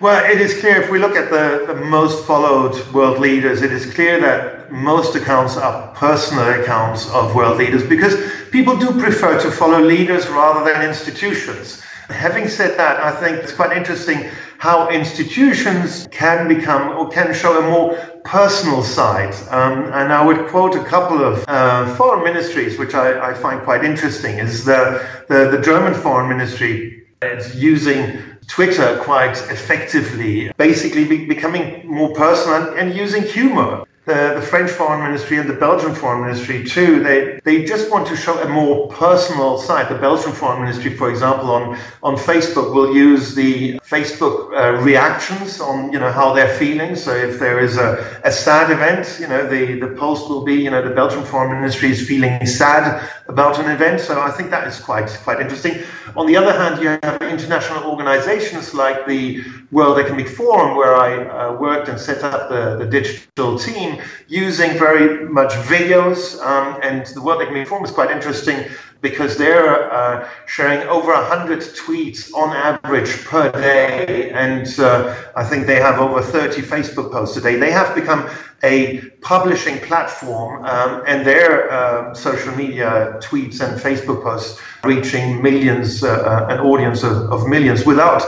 Well, 0.00 0.24
it 0.30 0.40
is 0.40 0.60
clear 0.60 0.80
if 0.80 0.90
we 0.92 1.00
look 1.00 1.16
at 1.16 1.28
the, 1.28 1.72
the 1.72 1.80
most 1.80 2.24
followed 2.24 2.76
world 2.94 3.18
leaders, 3.18 3.62
it 3.62 3.72
is 3.72 3.92
clear 3.92 4.20
that 4.20 4.70
most 4.70 5.16
accounts 5.16 5.56
are 5.56 5.92
personal 5.94 6.48
accounts 6.60 7.10
of 7.10 7.34
world 7.34 7.58
leaders 7.58 7.84
because 7.84 8.14
people 8.52 8.76
do 8.76 8.92
prefer 9.00 9.40
to 9.40 9.50
follow 9.50 9.80
leaders 9.80 10.28
rather 10.28 10.70
than 10.70 10.88
institutions. 10.88 11.82
Having 12.08 12.46
said 12.48 12.78
that, 12.78 13.00
I 13.00 13.10
think 13.10 13.38
it's 13.38 13.52
quite 13.52 13.76
interesting 13.76 14.30
how 14.58 14.90
institutions 14.90 16.08
can 16.10 16.48
become 16.48 16.96
or 16.98 17.08
can 17.08 17.32
show 17.32 17.58
a 17.58 17.70
more 17.70 17.96
personal 18.24 18.82
side. 18.82 19.32
Um, 19.50 19.84
and 19.92 20.12
I 20.12 20.24
would 20.24 20.48
quote 20.48 20.74
a 20.74 20.84
couple 20.84 21.24
of 21.24 21.44
uh, 21.48 21.94
foreign 21.94 22.24
ministries, 22.24 22.76
which 22.76 22.92
I, 22.92 23.30
I, 23.30 23.34
find 23.34 23.62
quite 23.62 23.84
interesting, 23.84 24.38
is 24.38 24.64
the, 24.64 25.06
the, 25.28 25.48
the 25.56 25.62
German 25.62 25.94
foreign 25.94 26.28
ministry 26.28 27.04
is 27.22 27.54
using 27.54 28.20
Twitter 28.48 28.98
quite 29.02 29.36
effectively, 29.50 30.50
basically 30.56 31.04
be 31.04 31.26
becoming 31.26 31.86
more 31.86 32.12
personal 32.14 32.56
and, 32.56 32.78
and 32.78 32.96
using 32.96 33.22
humor. 33.22 33.84
The, 34.08 34.40
the 34.40 34.42
French 34.42 34.70
Foreign 34.70 35.02
Ministry 35.02 35.36
and 35.36 35.48
the 35.48 35.54
Belgian 35.54 35.94
Foreign 35.94 36.22
Ministry 36.22 36.64
too, 36.64 37.02
they, 37.02 37.40
they 37.44 37.64
just 37.64 37.90
want 37.90 38.06
to 38.08 38.16
show 38.16 38.40
a 38.40 38.48
more 38.48 38.88
personal 38.88 39.58
side. 39.58 39.90
The 39.90 39.98
Belgian 39.98 40.32
Foreign 40.32 40.62
Ministry, 40.62 40.94
for 40.94 41.10
example, 41.10 41.50
on, 41.50 41.78
on 42.02 42.16
Facebook 42.16 42.74
will 42.74 42.96
use 42.96 43.34
the 43.34 43.78
Facebook 43.80 44.36
uh, 44.56 44.80
reactions 44.82 45.60
on, 45.60 45.92
you 45.92 45.98
know, 45.98 46.10
how 46.10 46.32
they're 46.32 46.56
feeling. 46.56 46.96
So 46.96 47.14
if 47.14 47.38
there 47.38 47.60
is 47.60 47.76
a, 47.76 48.20
a 48.24 48.32
sad 48.32 48.70
event, 48.70 49.18
you 49.20 49.28
know, 49.28 49.46
the, 49.46 49.78
the 49.78 49.94
post 49.94 50.30
will 50.30 50.42
be, 50.42 50.54
you 50.54 50.70
know, 50.70 50.82
the 50.82 50.94
Belgian 50.94 51.22
Foreign 51.22 51.52
Ministry 51.52 51.90
is 51.90 52.08
feeling 52.08 52.46
sad 52.46 53.06
about 53.28 53.58
an 53.58 53.70
event. 53.70 54.00
So 54.00 54.18
I 54.18 54.30
think 54.30 54.48
that 54.50 54.66
is 54.66 54.80
quite, 54.80 55.10
quite 55.22 55.40
interesting. 55.40 55.82
On 56.16 56.26
the 56.26 56.36
other 56.36 56.52
hand, 56.52 56.82
you 56.82 56.98
have 57.02 57.20
international 57.20 57.84
organizations 57.84 58.72
like 58.72 59.06
the 59.06 59.44
World 59.70 59.98
Economic 59.98 60.28
Forum, 60.28 60.78
where 60.78 60.96
I 60.96 61.24
uh, 61.24 61.52
worked 61.56 61.88
and 61.88 62.00
set 62.00 62.24
up 62.24 62.48
the, 62.48 62.76
the 62.78 62.86
digital 62.86 63.58
team 63.58 63.97
using 64.28 64.78
very 64.78 65.28
much 65.28 65.52
videos. 65.52 66.40
Um, 66.40 66.80
and 66.82 67.06
the 67.06 67.22
World 67.22 67.42
Economic 67.42 67.68
Forum 67.68 67.84
is 67.84 67.90
quite 67.90 68.10
interesting 68.10 68.64
because 69.00 69.36
they're 69.36 69.92
uh, 69.92 70.28
sharing 70.46 70.86
over 70.88 71.12
100 71.12 71.60
tweets 71.60 72.32
on 72.34 72.54
average 72.56 73.24
per 73.24 73.50
day. 73.52 74.30
And 74.30 74.66
uh, 74.78 75.14
I 75.36 75.44
think 75.44 75.66
they 75.66 75.76
have 75.76 76.00
over 76.00 76.20
30 76.20 76.62
Facebook 76.62 77.12
posts 77.12 77.36
a 77.36 77.40
day. 77.40 77.56
They 77.56 77.70
have 77.70 77.94
become 77.94 78.28
a 78.62 79.00
publishing 79.20 79.78
platform, 79.78 80.64
um, 80.64 81.04
and 81.06 81.24
their 81.24 81.70
uh, 81.70 82.12
social 82.12 82.54
media 82.56 83.18
tweets 83.20 83.60
and 83.60 83.80
Facebook 83.80 84.22
posts 84.22 84.60
reaching 84.82 85.40
millions, 85.40 86.02
uh, 86.02 86.08
uh, 86.08 86.52
an 86.52 86.60
audience 86.60 87.04
of, 87.04 87.30
of 87.30 87.46
millions 87.46 87.86
without 87.86 88.22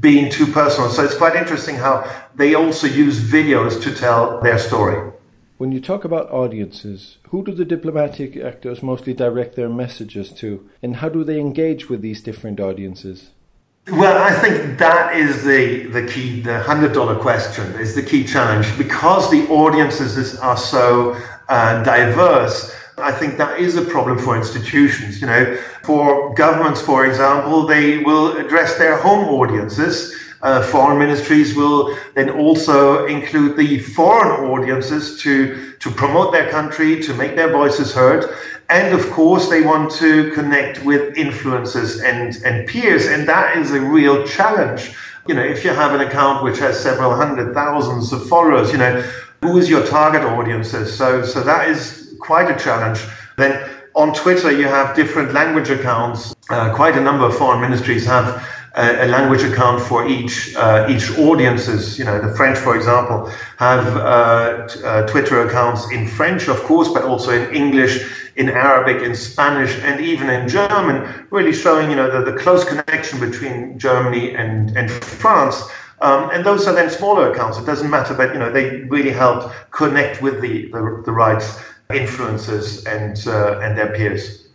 being 0.00 0.30
too 0.30 0.46
personal. 0.46 0.90
So 0.90 1.04
it's 1.04 1.16
quite 1.16 1.36
interesting 1.36 1.76
how 1.76 2.04
they 2.34 2.54
also 2.54 2.86
use 2.86 3.18
videos 3.20 3.80
to 3.82 3.94
tell 3.94 4.40
their 4.40 4.58
story. 4.58 5.05
When 5.58 5.72
you 5.72 5.80
talk 5.80 6.04
about 6.04 6.30
audiences, 6.30 7.16
who 7.30 7.42
do 7.42 7.52
the 7.52 7.64
diplomatic 7.64 8.36
actors 8.36 8.82
mostly 8.82 9.14
direct 9.14 9.56
their 9.56 9.70
messages 9.70 10.30
to, 10.34 10.68
and 10.82 10.96
how 10.96 11.08
do 11.08 11.24
they 11.24 11.40
engage 11.40 11.88
with 11.88 12.02
these 12.02 12.20
different 12.20 12.60
audiences? 12.60 13.30
Well, 13.90 14.22
I 14.22 14.34
think 14.34 14.78
that 14.78 15.16
is 15.16 15.44
the, 15.44 15.84
the 15.84 16.06
key, 16.06 16.42
the 16.42 16.58
hundred 16.60 16.92
dollar 16.92 17.14
question 17.14 17.64
is 17.80 17.94
the 17.94 18.02
key 18.02 18.24
challenge 18.24 18.76
because 18.76 19.30
the 19.30 19.48
audiences 19.48 20.36
are 20.40 20.58
so 20.58 21.16
uh, 21.48 21.82
diverse. 21.84 22.76
I 22.98 23.12
think 23.12 23.38
that 23.38 23.58
is 23.58 23.76
a 23.76 23.82
problem 23.82 24.18
for 24.18 24.36
institutions. 24.36 25.22
You 25.22 25.28
know, 25.28 25.56
for 25.84 26.34
governments, 26.34 26.82
for 26.82 27.06
example, 27.06 27.66
they 27.66 27.98
will 27.98 28.36
address 28.36 28.76
their 28.76 28.98
home 28.98 29.28
audiences 29.28 30.14
uh, 30.46 30.62
foreign 30.62 30.96
ministries 30.96 31.56
will 31.56 31.98
then 32.14 32.30
also 32.30 33.04
include 33.06 33.56
the 33.56 33.80
foreign 33.80 34.48
audiences 34.48 35.20
to, 35.20 35.72
to 35.80 35.90
promote 35.90 36.30
their 36.32 36.48
country, 36.50 37.02
to 37.02 37.12
make 37.14 37.34
their 37.34 37.50
voices 37.50 37.92
heard. 37.92 38.32
And 38.68 38.94
of 38.94 39.10
course, 39.10 39.48
they 39.48 39.62
want 39.62 39.90
to 39.94 40.30
connect 40.30 40.84
with 40.84 41.16
influencers 41.16 42.00
and, 42.02 42.36
and 42.44 42.68
peers. 42.68 43.06
And 43.06 43.28
that 43.28 43.56
is 43.56 43.72
a 43.72 43.80
real 43.80 44.24
challenge. 44.24 44.94
You 45.26 45.34
know, 45.34 45.42
if 45.42 45.64
you 45.64 45.70
have 45.70 45.92
an 45.98 46.00
account 46.06 46.44
which 46.44 46.58
has 46.60 46.78
several 46.78 47.12
hundred 47.12 47.52
thousands 47.52 48.12
of 48.12 48.28
followers, 48.28 48.70
you 48.70 48.78
know, 48.78 49.00
who 49.42 49.58
is 49.58 49.68
your 49.68 49.84
target 49.84 50.22
audiences? 50.22 50.96
So, 50.96 51.24
so 51.24 51.42
that 51.42 51.68
is 51.68 52.14
quite 52.20 52.48
a 52.48 52.56
challenge. 52.56 53.00
Then 53.36 53.68
on 53.94 54.14
Twitter, 54.14 54.52
you 54.52 54.66
have 54.66 54.94
different 54.94 55.32
language 55.32 55.70
accounts. 55.70 56.36
Uh, 56.50 56.72
quite 56.72 56.96
a 56.96 57.00
number 57.00 57.24
of 57.24 57.36
foreign 57.36 57.60
ministries 57.60 58.06
have 58.06 58.46
a, 58.76 59.06
language 59.06 59.42
account 59.42 59.80
for 59.82 60.06
each 60.06 60.54
uh, 60.56 60.86
each 60.88 61.10
audiences. 61.18 61.98
You 61.98 62.04
know, 62.04 62.20
the 62.20 62.34
French, 62.34 62.58
for 62.58 62.76
example, 62.76 63.30
have 63.58 63.96
uh, 63.96 64.00
uh, 64.84 65.06
Twitter 65.06 65.46
accounts 65.46 65.90
in 65.90 66.06
French, 66.06 66.48
of 66.48 66.62
course, 66.64 66.88
but 66.88 67.02
also 67.04 67.30
in 67.30 67.54
English, 67.54 68.04
in 68.36 68.50
Arabic, 68.50 69.02
in 69.02 69.14
Spanish, 69.14 69.78
and 69.80 70.00
even 70.00 70.28
in 70.28 70.48
German, 70.48 71.26
really 71.30 71.52
showing 71.52 71.90
you 71.90 71.96
know 71.96 72.10
the, 72.10 72.30
the 72.30 72.38
close 72.38 72.64
connection 72.64 73.18
between 73.18 73.78
Germany 73.78 74.34
and 74.34 74.76
and 74.76 74.90
France. 74.90 75.62
Um, 76.02 76.28
and 76.30 76.44
those 76.44 76.66
are 76.66 76.74
then 76.74 76.90
smaller 76.90 77.32
accounts. 77.32 77.56
It 77.56 77.64
doesn't 77.64 77.88
matter, 77.88 78.12
but 78.12 78.34
you 78.34 78.38
know 78.38 78.52
they 78.52 78.82
really 78.82 79.12
help 79.12 79.50
connect 79.70 80.20
with 80.20 80.42
the 80.42 80.70
the, 80.70 81.02
the 81.06 81.12
right 81.12 81.42
influencers 81.88 82.86
and 82.86 83.16
uh, 83.26 83.60
and 83.60 83.78
their 83.78 83.92
peers. 83.94 84.48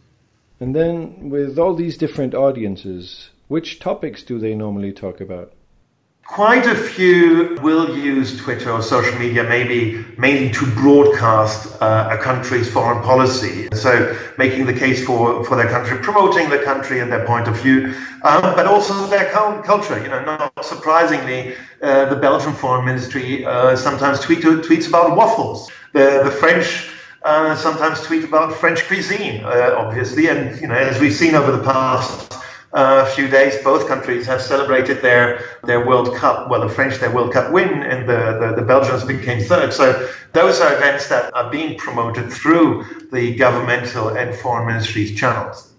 And 0.60 0.76
then 0.76 1.32
with 1.32 1.58
all 1.58 1.74
these 1.74 1.98
different 1.98 2.36
audiences, 2.36 3.32
which 3.52 3.80
topics 3.80 4.24
do 4.24 4.40
they 4.40 4.56
normally 4.56 4.94
talk 4.94 5.20
about? 5.20 5.52
Quite 6.26 6.66
a 6.68 6.74
few 6.74 7.58
will 7.62 7.98
use 7.98 8.40
Twitter 8.40 8.72
or 8.72 8.82
social 8.82 9.20
media, 9.20 9.44
maybe 9.44 10.06
mainly 10.18 10.50
to 10.54 10.66
broadcast 10.68 11.82
uh, 11.82 12.08
a 12.10 12.18
country's 12.18 12.72
foreign 12.72 13.04
policy. 13.04 13.68
So, 13.74 14.18
making 14.38 14.68
the 14.68 14.74
case 14.74 15.06
for, 15.06 15.44
for 15.44 15.58
their 15.58 15.68
country, 15.68 15.98
promoting 15.98 16.50
the 16.50 16.60
country 16.60 17.02
and 17.02 17.12
their 17.12 17.26
point 17.26 17.50
of 17.50 17.62
view, 17.62 17.94
um, 18.24 18.42
but 18.42 18.68
also 18.68 19.06
their 19.08 19.30
culture. 19.30 20.02
You 20.02 20.08
know, 20.08 20.24
not 20.24 20.64
surprisingly, 20.64 21.54
uh, 21.82 22.06
the 22.06 22.16
Belgian 22.16 22.54
Foreign 22.54 22.86
Ministry 22.86 23.44
uh, 23.44 23.76
sometimes 23.76 24.22
tweet, 24.22 24.40
tweets 24.40 24.88
about 24.88 25.18
waffles. 25.18 25.70
The, 25.92 26.22
the 26.24 26.32
French 26.32 26.90
uh, 27.24 27.58
sometimes 27.58 28.00
tweet 28.00 28.24
about 28.24 28.54
French 28.54 28.88
cuisine, 28.88 29.44
uh, 29.44 29.76
obviously, 29.78 30.28
and 30.30 30.58
you 30.62 30.68
know, 30.68 30.76
as 30.76 31.02
we've 31.02 31.14
seen 31.14 31.36
over 31.36 31.52
the 31.52 31.64
past 31.66 32.41
uh, 32.74 33.06
few 33.06 33.28
days, 33.28 33.62
both 33.64 33.88
countries 33.88 34.26
have 34.28 34.42
celebrated 34.42 35.02
their 35.02 35.44
their 35.64 35.86
World 35.86 36.16
Cup. 36.16 36.50
Well, 36.50 36.62
the 36.62 36.74
French 36.74 37.00
their 37.00 37.12
World 37.12 37.34
Cup 37.34 37.52
win, 37.52 37.84
and 37.84 38.08
the, 38.08 38.38
the, 38.40 38.56
the 38.56 38.66
Belgians 38.66 39.04
became 39.04 39.42
third. 39.42 39.74
So 39.74 40.10
those 40.34 40.62
are 40.62 40.74
events 40.76 41.10
that 41.10 41.34
are 41.34 41.50
being 41.52 41.78
promoted 41.78 42.32
through 42.32 42.86
the 43.12 43.36
governmental 43.36 44.10
and 44.10 44.34
foreign 44.36 44.68
ministries 44.68 45.18
channels. 45.20 45.72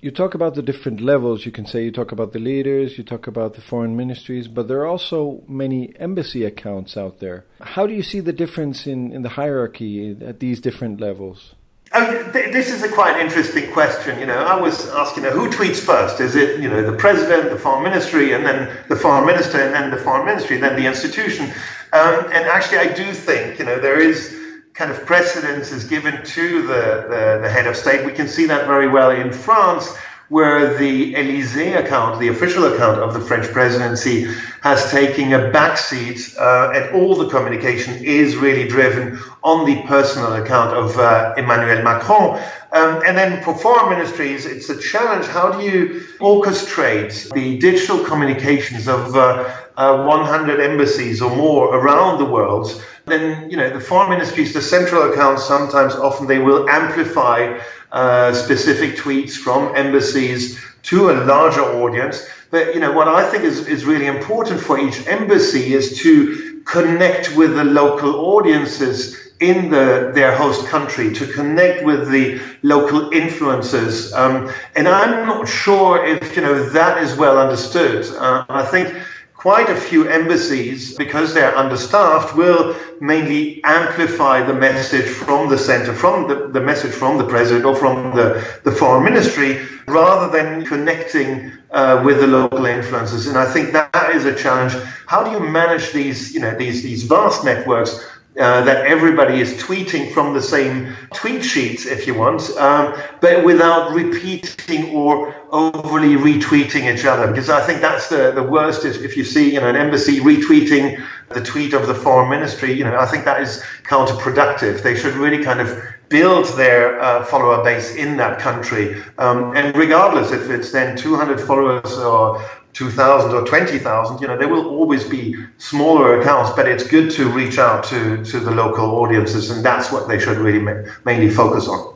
You 0.00 0.12
talk 0.12 0.34
about 0.34 0.54
the 0.54 0.62
different 0.62 1.00
levels. 1.00 1.44
You 1.44 1.50
can 1.50 1.66
say 1.66 1.82
you 1.82 1.90
talk 1.90 2.12
about 2.12 2.32
the 2.32 2.38
leaders, 2.38 2.98
you 2.98 3.04
talk 3.04 3.26
about 3.26 3.54
the 3.54 3.60
foreign 3.60 3.96
ministries, 3.96 4.46
but 4.46 4.68
there 4.68 4.78
are 4.78 4.86
also 4.86 5.42
many 5.48 5.92
embassy 5.98 6.44
accounts 6.44 6.96
out 6.96 7.18
there. 7.18 7.46
How 7.60 7.86
do 7.86 7.94
you 7.94 8.04
see 8.04 8.20
the 8.20 8.32
difference 8.32 8.86
in, 8.86 9.12
in 9.12 9.22
the 9.22 9.30
hierarchy 9.30 10.16
at 10.24 10.38
these 10.38 10.60
different 10.60 11.00
levels? 11.00 11.56
Oh, 11.92 12.22
this 12.32 12.70
is 12.70 12.82
a 12.82 12.88
quite 12.88 13.18
interesting 13.18 13.72
question. 13.72 14.20
You 14.20 14.26
know, 14.26 14.36
I 14.36 14.60
was 14.60 14.90
asking, 14.90 15.24
you 15.24 15.30
know, 15.30 15.34
who 15.34 15.48
tweets 15.48 15.80
first? 15.80 16.20
Is 16.20 16.36
it, 16.36 16.60
you 16.60 16.68
know, 16.68 16.82
the 16.82 16.96
president, 16.96 17.48
the 17.48 17.56
foreign 17.56 17.82
ministry, 17.82 18.32
and 18.32 18.44
then 18.44 18.76
the 18.88 18.96
foreign 18.96 19.24
minister, 19.24 19.58
and 19.58 19.72
then 19.72 19.90
the 19.90 19.96
foreign 19.96 20.26
ministry, 20.26 20.56
and 20.56 20.64
then 20.64 20.76
the 20.76 20.86
institution? 20.86 21.46
Um, 21.94 22.26
and 22.26 22.44
actually, 22.46 22.78
I 22.78 22.92
do 22.92 23.14
think, 23.14 23.58
you 23.58 23.64
know, 23.64 23.78
there 23.78 23.98
is 23.98 24.36
kind 24.74 24.90
of 24.90 25.06
precedence 25.06 25.72
is 25.72 25.84
given 25.84 26.22
to 26.24 26.62
the, 26.62 27.06
the, 27.08 27.40
the 27.42 27.48
head 27.48 27.66
of 27.66 27.74
state. 27.74 28.04
We 28.04 28.12
can 28.12 28.28
see 28.28 28.44
that 28.46 28.66
very 28.66 28.88
well 28.88 29.10
in 29.10 29.32
France, 29.32 29.96
where 30.28 30.76
the 30.76 31.14
Elysee 31.14 31.72
account, 31.72 32.20
the 32.20 32.28
official 32.28 32.64
account 32.72 32.98
of 32.98 33.14
the 33.14 33.20
French 33.20 33.46
presidency, 33.46 34.24
has 34.60 34.90
taken 34.90 35.32
a 35.32 35.50
backseat, 35.50 36.36
uh, 36.38 36.72
and 36.74 36.94
all 36.94 37.14
the 37.14 37.28
communication 37.28 37.94
is 38.04 38.36
really 38.36 38.68
driven 38.68 39.18
on 39.42 39.64
the 39.64 39.80
personal 39.86 40.34
account 40.34 40.76
of 40.76 40.98
uh, 40.98 41.34
Emmanuel 41.38 41.82
Macron. 41.82 42.38
Um, 42.72 43.02
and 43.06 43.16
then 43.16 43.42
for 43.42 43.56
foreign 43.56 43.88
ministries, 43.88 44.44
it's 44.44 44.68
a 44.68 44.78
challenge. 44.78 45.24
How 45.26 45.50
do 45.50 45.64
you 45.64 46.02
orchestrate 46.20 47.32
the 47.32 47.58
digital 47.58 48.04
communications 48.04 48.86
of 48.88 49.16
uh, 49.16 49.50
uh 49.78 50.04
100 50.04 50.60
embassies 50.60 51.22
or 51.22 51.34
more 51.34 51.74
around 51.74 52.18
the 52.18 52.26
world? 52.26 52.84
Then, 53.06 53.48
you 53.50 53.56
know, 53.56 53.70
the 53.70 53.80
foreign 53.80 54.10
ministries, 54.10 54.52
the 54.52 54.60
central 54.60 55.10
accounts, 55.10 55.44
sometimes 55.44 55.94
often 55.94 56.26
they 56.26 56.40
will 56.40 56.68
amplify 56.68 57.58
uh, 57.92 58.32
specific 58.32 58.96
tweets 58.96 59.32
from 59.32 59.74
embassies 59.74 60.60
to 60.82 61.10
a 61.10 61.14
larger 61.24 61.62
audience. 61.62 62.26
But 62.50 62.74
you 62.74 62.80
know 62.80 62.92
what 62.92 63.08
I 63.08 63.28
think 63.30 63.44
is, 63.44 63.66
is 63.66 63.84
really 63.84 64.06
important 64.06 64.60
for 64.60 64.78
each 64.78 65.06
embassy 65.06 65.74
is 65.74 65.98
to 66.00 66.62
connect 66.64 67.36
with 67.36 67.54
the 67.56 67.64
local 67.64 68.14
audiences 68.14 69.28
in 69.40 69.70
the 69.70 70.10
their 70.14 70.34
host 70.34 70.66
country, 70.66 71.12
to 71.14 71.26
connect 71.26 71.84
with 71.84 72.10
the 72.10 72.40
local 72.62 73.10
influencers. 73.10 74.12
Um, 74.12 74.52
and 74.74 74.88
I'm 74.88 75.26
not 75.26 75.46
sure 75.46 76.04
if 76.04 76.34
you 76.34 76.42
know 76.42 76.68
that 76.70 77.02
is 77.02 77.16
well 77.16 77.38
understood. 77.38 78.04
Uh, 78.16 78.44
I 78.48 78.64
think 78.64 78.94
quite 79.38 79.70
a 79.70 79.76
few 79.76 80.08
embassies, 80.08 80.96
because 80.96 81.32
they're 81.32 81.56
understaffed, 81.56 82.36
will 82.36 82.74
mainly 83.00 83.62
amplify 83.62 84.42
the 84.42 84.52
message 84.52 85.06
from 85.06 85.48
the 85.48 85.56
center, 85.56 85.94
from 85.94 86.26
the, 86.26 86.48
the 86.48 86.60
message 86.60 86.90
from 86.92 87.18
the 87.18 87.24
president 87.24 87.64
or 87.64 87.76
from 87.76 88.16
the, 88.16 88.44
the 88.64 88.72
foreign 88.72 89.04
ministry, 89.04 89.64
rather 89.86 90.28
than 90.36 90.66
connecting 90.66 91.52
uh, 91.70 92.02
with 92.04 92.18
the 92.18 92.26
local 92.26 92.66
influences. 92.66 93.28
And 93.28 93.38
I 93.38 93.46
think 93.50 93.72
that 93.72 94.10
is 94.12 94.24
a 94.24 94.34
challenge. 94.34 94.74
How 95.06 95.22
do 95.22 95.30
you 95.30 95.40
manage 95.40 95.92
these, 95.92 96.34
you 96.34 96.40
know, 96.40 96.54
these, 96.58 96.82
these 96.82 97.04
vast 97.04 97.44
networks? 97.44 98.17
Uh, 98.38 98.62
that 98.62 98.86
everybody 98.86 99.40
is 99.40 99.54
tweeting 99.54 100.12
from 100.12 100.32
the 100.32 100.40
same 100.40 100.94
tweet 101.12 101.44
sheets, 101.44 101.86
if 101.86 102.06
you 102.06 102.14
want, 102.14 102.48
um, 102.58 102.94
but 103.20 103.44
without 103.44 103.92
repeating 103.92 104.94
or 104.94 105.34
overly 105.50 106.14
retweeting 106.14 106.92
each 106.92 107.04
other. 107.04 107.26
Because 107.26 107.50
I 107.50 107.60
think 107.60 107.80
that's 107.80 108.08
the, 108.08 108.30
the 108.30 108.42
worst 108.42 108.84
is 108.84 109.02
if 109.02 109.16
you 109.16 109.24
see 109.24 109.54
you 109.54 109.60
know, 109.60 109.68
an 109.68 109.76
embassy 109.76 110.20
retweeting 110.20 111.04
the 111.30 111.42
tweet 111.42 111.72
of 111.72 111.86
the 111.88 111.94
foreign 111.94 112.30
ministry, 112.30 112.72
you 112.72 112.84
know, 112.84 112.96
I 112.96 113.06
think 113.06 113.24
that 113.24 113.40
is 113.42 113.62
counterproductive. 113.82 114.82
They 114.82 114.94
should 114.94 115.14
really 115.14 115.42
kind 115.42 115.60
of 115.60 115.76
build 116.08 116.46
their 116.56 117.00
uh, 117.00 117.24
follower 117.24 117.62
base 117.62 117.94
in 117.94 118.16
that 118.16 118.38
country. 118.38 119.02
Um, 119.18 119.56
and 119.56 119.76
regardless 119.76 120.32
if 120.32 120.50
it's 120.50 120.72
then 120.72 120.96
200 120.96 121.40
followers 121.40 121.92
or 121.98 122.42
2,000 122.72 123.32
or 123.32 123.44
20,000, 123.44 124.20
you 124.20 124.28
know, 124.28 124.38
there 124.38 124.48
will 124.48 124.68
always 124.68 125.04
be 125.04 125.36
smaller 125.58 126.20
accounts, 126.20 126.50
but 126.54 126.68
it's 126.68 126.86
good 126.86 127.10
to 127.10 127.28
reach 127.30 127.58
out 127.58 127.84
to, 127.84 128.24
to 128.24 128.40
the 128.40 128.50
local 128.50 128.84
audiences, 129.02 129.50
and 129.50 129.64
that's 129.64 129.90
what 129.90 130.06
they 130.08 130.18
should 130.18 130.38
really 130.38 130.60
ma- 130.60 130.82
mainly 131.04 131.30
focus 131.30 131.66
on. 131.66 131.94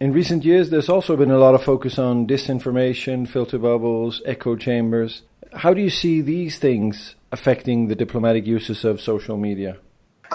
In 0.00 0.12
recent 0.12 0.44
years, 0.44 0.70
there's 0.70 0.88
also 0.88 1.16
been 1.16 1.32
a 1.32 1.38
lot 1.38 1.56
of 1.56 1.64
focus 1.64 1.98
on 1.98 2.26
disinformation, 2.26 3.26
filter 3.26 3.58
bubbles, 3.58 4.22
echo 4.24 4.54
chambers. 4.54 5.22
How 5.52 5.74
do 5.74 5.80
you 5.80 5.90
see 5.90 6.20
these 6.20 6.58
things 6.60 7.16
affecting 7.32 7.88
the 7.88 7.96
diplomatic 7.96 8.46
uses 8.46 8.84
of 8.84 9.00
social 9.00 9.36
media? 9.36 9.78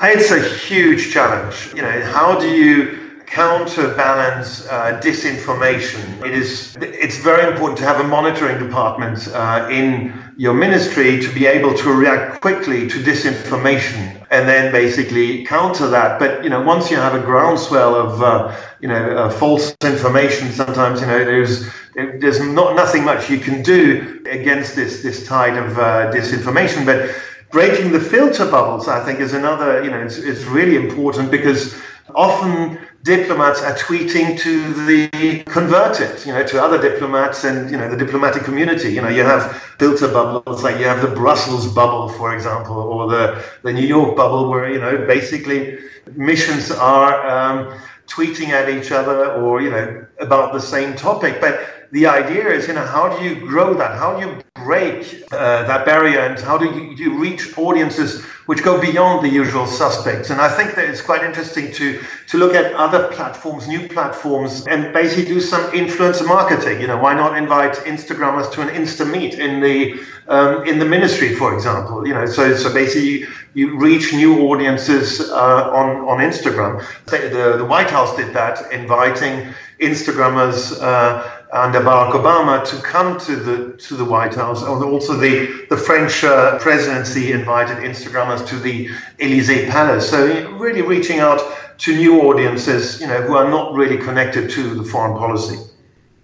It's 0.01 0.31
a 0.31 0.41
huge 0.41 1.11
challenge. 1.11 1.71
You 1.75 1.83
know, 1.83 2.01
how 2.01 2.39
do 2.39 2.49
you 2.49 3.03
counterbalance 3.33 4.67
uh, 4.67 4.99
disinformation. 5.03 6.23
It 6.23 6.33
is 6.33 6.77
it's 6.79 7.17
very 7.17 7.51
important 7.51 7.79
to 7.79 7.83
have 7.85 7.99
a 7.99 8.07
monitoring 8.07 8.59
department 8.59 9.27
uh, 9.29 9.67
in 9.71 10.13
your 10.37 10.53
ministry 10.53 11.19
to 11.19 11.33
be 11.33 11.47
able 11.47 11.73
to 11.75 11.91
react 11.91 12.41
quickly 12.41 12.87
to 12.89 12.97
disinformation 12.99 14.23
and 14.29 14.47
then 14.47 14.71
basically 14.71 15.45
counter 15.45 15.87
that. 15.87 16.19
But 16.19 16.43
you 16.43 16.49
know, 16.51 16.61
once 16.61 16.91
you 16.91 16.97
have 16.97 17.15
a 17.15 17.19
groundswell 17.25 17.95
of 17.95 18.21
uh, 18.21 18.55
you 18.81 18.87
know 18.87 19.17
uh, 19.17 19.29
false 19.31 19.75
information, 19.83 20.51
sometimes 20.51 21.01
you 21.01 21.07
know 21.07 21.25
there's 21.25 21.67
there's 21.95 22.39
not 22.39 22.75
nothing 22.75 23.03
much 23.03 23.31
you 23.31 23.39
can 23.39 23.63
do 23.63 24.21
against 24.29 24.75
this 24.75 25.01
this 25.01 25.25
tide 25.25 25.57
of 25.57 25.79
uh, 25.79 26.11
disinformation, 26.11 26.85
but 26.85 27.09
breaking 27.53 27.91
the 27.91 27.99
filter 27.99 28.49
bubbles, 28.49 28.87
I 28.87 29.05
think, 29.05 29.19
is 29.19 29.33
another, 29.33 29.83
you 29.83 29.91
know, 29.91 30.01
it's, 30.01 30.17
it's 30.17 30.43
really 30.45 30.75
important 30.75 31.29
because 31.29 31.79
often 32.15 32.79
diplomats 33.03 33.61
are 33.61 33.75
tweeting 33.75 34.39
to 34.39 34.73
the 34.87 35.43
converted, 35.43 36.25
you 36.25 36.33
know, 36.33 36.43
to 36.43 36.61
other 36.61 36.81
diplomats 36.81 37.43
and, 37.43 37.69
you 37.69 37.77
know, 37.77 37.87
the 37.87 37.95
diplomatic 37.95 38.43
community. 38.43 38.91
You 38.91 39.01
know, 39.01 39.07
you 39.09 39.23
have 39.23 39.55
filter 39.77 40.07
bubbles, 40.07 40.63
like 40.63 40.79
you 40.79 40.85
have 40.85 41.03
the 41.07 41.15
Brussels 41.15 41.71
bubble, 41.71 42.09
for 42.09 42.33
example, 42.33 42.75
or 42.75 43.07
the, 43.07 43.45
the 43.61 43.71
New 43.71 43.85
York 43.85 44.17
bubble, 44.17 44.49
where, 44.49 44.67
you 44.71 44.79
know, 44.79 45.05
basically 45.05 45.77
missions 46.15 46.71
are 46.71 47.13
um, 47.27 47.79
tweeting 48.07 48.49
at 48.49 48.67
each 48.67 48.91
other 48.91 49.31
or, 49.33 49.61
you 49.61 49.69
know, 49.69 50.05
about 50.19 50.53
the 50.53 50.59
same 50.59 50.95
topic. 50.95 51.39
But 51.39 51.82
the 51.93 52.07
idea 52.07 52.49
is, 52.49 52.67
you 52.67 52.73
know, 52.73 52.85
how 52.85 53.07
do 53.15 53.23
you 53.23 53.35
grow 53.35 53.75
that? 53.75 53.95
How 53.99 54.19
do 54.19 54.25
you 54.25 54.41
break 54.55 55.23
uh, 55.31 55.61
that 55.67 55.85
barrier 55.85 56.21
and 56.21 56.39
how 56.39 56.57
do 56.57 56.65
you, 56.65 56.91
you, 56.95 57.19
reach 57.19 57.55
audiences 57.55 58.23
which 58.47 58.63
go 58.63 58.81
beyond 58.81 59.23
the 59.23 59.29
usual 59.29 59.67
suspects? 59.67 60.31
And 60.31 60.41
I 60.41 60.49
think 60.49 60.73
that 60.73 60.89
it's 60.89 61.03
quite 61.03 61.23
interesting 61.23 61.71
to, 61.73 62.01
to 62.29 62.37
look 62.39 62.55
at 62.55 62.73
other 62.73 63.09
platforms, 63.09 63.67
new 63.67 63.87
platforms, 63.87 64.65
and 64.65 64.91
basically 64.91 65.25
do 65.25 65.39
some 65.39 65.61
influencer 65.71 66.25
marketing. 66.27 66.81
You 66.81 66.87
know, 66.87 66.97
why 66.97 67.13
not 67.13 67.37
invite 67.37 67.75
Instagrammers 67.85 68.51
to 68.53 68.61
an 68.61 68.69
Insta 68.69 69.05
meet 69.09 69.35
in 69.35 69.61
the 69.61 70.01
um, 70.29 70.65
in 70.65 70.79
the 70.79 70.85
ministry, 70.85 71.35
for 71.35 71.53
example? 71.53 72.07
You 72.07 72.15
know, 72.15 72.25
so 72.25 72.55
so 72.55 72.73
basically 72.73 73.07
you, 73.07 73.27
you 73.53 73.77
reach 73.77 74.13
new 74.13 74.47
audiences 74.49 75.29
uh, 75.29 75.69
on 75.71 75.97
on 76.09 76.17
Instagram. 76.17 76.83
The, 77.05 77.57
the 77.59 77.65
White 77.65 77.91
House 77.91 78.15
did 78.15 78.33
that, 78.33 78.71
inviting 78.71 79.53
Instagrammers. 79.79 80.81
Uh, 80.81 81.41
under 81.53 81.79
Barack 81.81 82.13
Obama 82.13 82.65
to 82.65 82.81
come 82.81 83.19
to 83.19 83.35
the 83.35 83.77
to 83.77 83.95
the 83.95 84.03
White 84.03 84.33
House. 84.33 84.63
And 84.63 84.83
also, 84.83 85.15
the 85.15 85.65
the 85.69 85.77
French 85.77 86.23
uh, 86.23 86.57
presidency 86.59 87.31
invited 87.31 87.77
Instagrammers 87.77 88.45
to 88.47 88.55
the 88.57 88.89
Elysee 89.19 89.67
Palace. 89.67 90.09
So 90.09 90.51
really 90.53 90.81
reaching 90.81 91.19
out 91.19 91.41
to 91.79 91.95
new 91.95 92.21
audiences, 92.21 92.99
you 93.01 93.07
know, 93.07 93.21
who 93.21 93.35
are 93.35 93.49
not 93.49 93.73
really 93.73 93.97
connected 93.97 94.49
to 94.51 94.73
the 94.75 94.83
foreign 94.83 95.17
policy. 95.17 95.57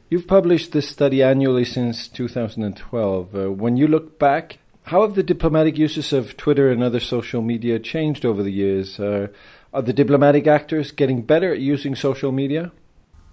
You've 0.09 0.27
published 0.27 0.71
this 0.71 0.89
study 0.89 1.21
annually 1.21 1.65
since 1.65 2.07
2012. 2.07 3.35
Uh, 3.35 3.51
when 3.51 3.77
you 3.77 3.87
look 3.87 4.17
back, 4.17 4.57
how 4.83 5.03
have 5.03 5.13
the 5.13 5.21
diplomatic 5.21 5.77
uses 5.77 6.11
of 6.11 6.35
Twitter 6.35 6.71
and 6.71 6.81
other 6.81 6.99
social 6.99 7.43
media 7.43 7.77
changed 7.77 8.25
over 8.25 8.41
the 8.41 8.51
years? 8.51 8.99
Uh, 8.99 9.27
are 9.71 9.83
the 9.83 9.93
diplomatic 9.93 10.47
actors 10.47 10.91
getting 10.91 11.21
better 11.21 11.53
at 11.53 11.59
using 11.59 11.93
social 11.93 12.31
media? 12.31 12.71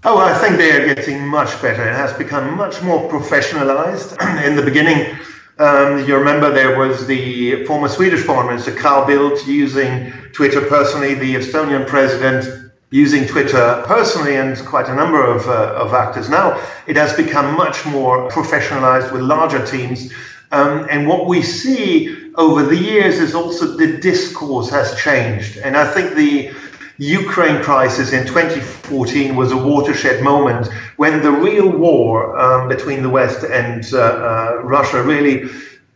Oh, 0.09 0.19
I 0.19 0.39
think 0.39 0.57
they 0.57 0.71
are 0.71 0.95
getting 0.95 1.27
much 1.27 1.61
better. 1.61 1.83
It 1.83 1.97
has 1.97 2.13
become 2.13 2.57
much 2.57 2.81
more 2.81 3.11
professionalized. 3.11 4.17
In 4.47 4.55
the 4.55 4.63
beginning, 4.63 5.19
um, 5.59 6.07
you 6.07 6.17
remember 6.17 6.49
there 6.49 6.79
was 6.79 7.09
the 7.09 7.65
former 7.65 7.89
Swedish 7.89 8.23
Foreign 8.23 8.47
Minister 8.47 8.73
Carl 8.73 9.05
Bildt 9.05 9.45
using 9.49 10.13
Twitter 10.33 10.61
personally, 10.61 11.15
the 11.15 11.35
Estonian 11.35 11.89
president 11.89 12.71
using 12.93 13.27
Twitter 13.27 13.83
personally, 13.85 14.37
and 14.37 14.57
quite 14.65 14.89
a 14.89 14.95
number 14.95 15.21
of, 15.27 15.49
uh, 15.49 15.75
of 15.75 15.93
actors. 15.93 16.31
Now 16.31 16.65
it 16.87 16.95
has 16.95 17.13
become 17.17 17.57
much 17.57 17.85
more 17.85 18.31
professionalized 18.31 19.11
with 19.11 19.23
larger 19.23 19.67
teams. 19.67 20.13
Um, 20.53 20.87
and 20.89 21.09
what 21.09 21.27
we 21.27 21.43
see 21.43 22.33
over 22.37 22.63
the 22.63 22.77
years 22.77 23.19
is 23.19 23.35
also 23.35 23.77
the 23.77 23.97
discourse 23.97 24.71
has 24.71 24.97
changed. 25.01 25.57
And 25.57 25.77
I 25.77 25.93
think 25.93 26.15
the 26.15 26.53
Ukraine 26.99 27.63
crisis 27.63 28.13
in 28.13 28.27
2014 28.27 29.37
was 29.37 29.53
a 29.53 29.57
watershed 29.57 30.23
moment 30.23 30.69
when 30.97 31.23
the 31.23 31.31
real 31.31 31.69
war 31.69 32.39
um, 32.39 32.69
between 32.69 33.03
the 33.03 33.11
West 33.11 33.45
and 33.45 33.85
uh, 33.93 33.99
uh, 33.99 34.61
Russia 34.63 35.03
really 35.03 35.51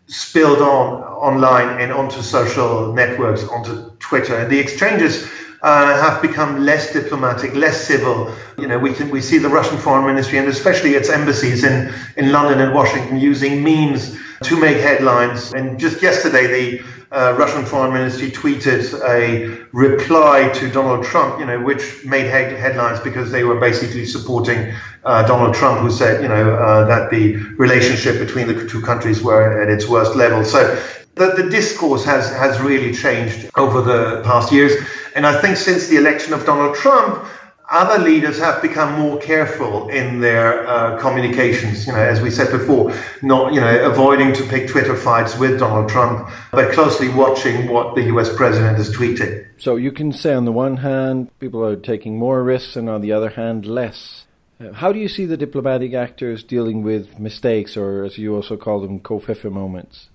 spilled 0.09 0.61
on 0.61 1.03
online 1.03 1.81
and 1.81 1.93
onto 1.93 2.21
social 2.21 2.93
networks, 2.93 3.45
onto 3.49 3.91
Twitter. 3.99 4.37
And 4.37 4.51
the 4.51 4.59
exchanges 4.59 5.31
uh, 5.63 6.03
have 6.03 6.21
become 6.21 6.65
less 6.65 6.93
diplomatic, 6.93 7.55
less 7.55 7.87
civil. 7.87 8.35
You 8.59 8.67
know, 8.67 8.79
we 8.79 8.93
can 8.93 9.11
we 9.11 9.21
see 9.21 9.39
the 9.39 9.49
Russian 9.49 9.79
foreign 9.79 10.07
ministry 10.07 10.39
and 10.39 10.49
especially 10.49 10.95
its 10.95 11.09
embassies 11.09 11.65
in, 11.65 11.93
in 12.17 12.33
London 12.33 12.61
and 12.61 12.75
Washington 12.75 13.19
using 13.19 13.63
memes 13.63 14.19
to 14.43 14.59
make 14.59 14.79
headlines. 14.79 15.53
And 15.53 15.79
just 15.79 16.03
yesterday, 16.03 16.47
the 16.47 16.85
uh, 17.13 17.35
Russian 17.37 17.65
foreign 17.65 17.93
ministry 17.93 18.31
tweeted 18.31 18.95
a 19.09 19.67
reply 19.73 20.49
to 20.55 20.71
Donald 20.71 21.05
Trump, 21.05 21.41
you 21.41 21.47
know, 21.47 21.61
which 21.61 22.05
made 22.05 22.27
head- 22.27 22.57
headlines 22.57 23.01
because 23.01 23.31
they 23.31 23.45
were 23.45 23.59
basically 23.59 24.07
supporting 24.07 24.73
uh, 25.05 25.27
Donald 25.27 25.55
Trump, 25.55 25.81
who 25.81 25.91
said, 25.91 26.23
you 26.23 26.29
know, 26.29 26.55
uh, 26.55 26.85
that 26.87 27.11
the 27.11 27.37
relationship 27.59 28.19
between 28.19 28.47
the 28.47 28.67
two 28.69 28.81
countries 28.81 29.23
were 29.23 29.61
at 29.61 29.69
its 29.69 29.89
worst 29.89 30.15
level. 30.15 30.45
So 30.45 30.75
the, 31.17 31.33
the 31.43 31.51
discourse 31.51 32.05
has 32.05 32.31
has 32.31 32.61
really 32.61 32.95
changed 32.95 33.51
over 33.57 33.83
the 33.83 34.23
past 34.25 34.53
years, 34.53 34.73
and 35.15 35.27
I 35.27 35.39
think 35.41 35.57
since 35.57 35.89
the 35.89 35.97
election 35.97 36.33
of 36.33 36.47
Donald 36.47 36.77
Trump 36.77 37.27
other 37.71 38.03
leaders 38.03 38.39
have 38.39 38.61
become 38.61 38.99
more 38.99 39.19
careful 39.19 39.89
in 39.89 40.21
their 40.21 40.67
uh, 40.67 40.99
communications. 40.99 41.87
You 41.87 41.93
know, 41.93 42.01
as 42.01 42.21
we 42.21 42.31
said 42.31 42.51
before, 42.51 42.93
not 43.23 43.55
you 43.55 43.61
know 43.61 43.91
avoiding 43.91 44.33
to 44.35 44.45
pick 44.45 44.69
Twitter 44.69 44.97
fights 44.97 45.39
with 45.39 45.59
Donald 45.61 45.89
Trump, 45.89 46.29
but 46.51 46.73
closely 46.73 47.09
watching 47.09 47.69
what 47.69 47.95
the 47.95 48.03
U.S. 48.03 48.35
president 48.35 48.79
is 48.79 48.91
tweeting. 48.91 49.47
So 49.59 49.77
you 49.77 49.93
can 49.93 50.13
say 50.13 50.35
on 50.35 50.45
the 50.45 50.53
one 50.53 50.79
hand, 50.79 51.31
people 51.39 51.65
are 51.65 51.77
taking 51.77 52.19
more 52.19 52.43
risks, 52.43 52.77
and 52.77 52.89
on 52.89 53.01
the 53.01 53.13
other 53.13 53.31
hand, 53.31 53.67
less. 53.67 54.27
Uh, 54.61 54.73
how 54.73 54.93
do 54.93 54.99
you 54.99 55.09
see 55.09 55.25
the 55.25 55.37
diplomatic 55.37 55.95
actors 55.95 56.43
dealing 56.43 56.83
with 56.83 57.19
mistakes, 57.19 57.77
or 57.77 58.05
as 58.05 58.19
you 58.19 58.35
also 58.35 58.57
call 58.57 58.81
them, 58.81 59.01
covfefe 59.01 59.51
moments? 59.51 60.09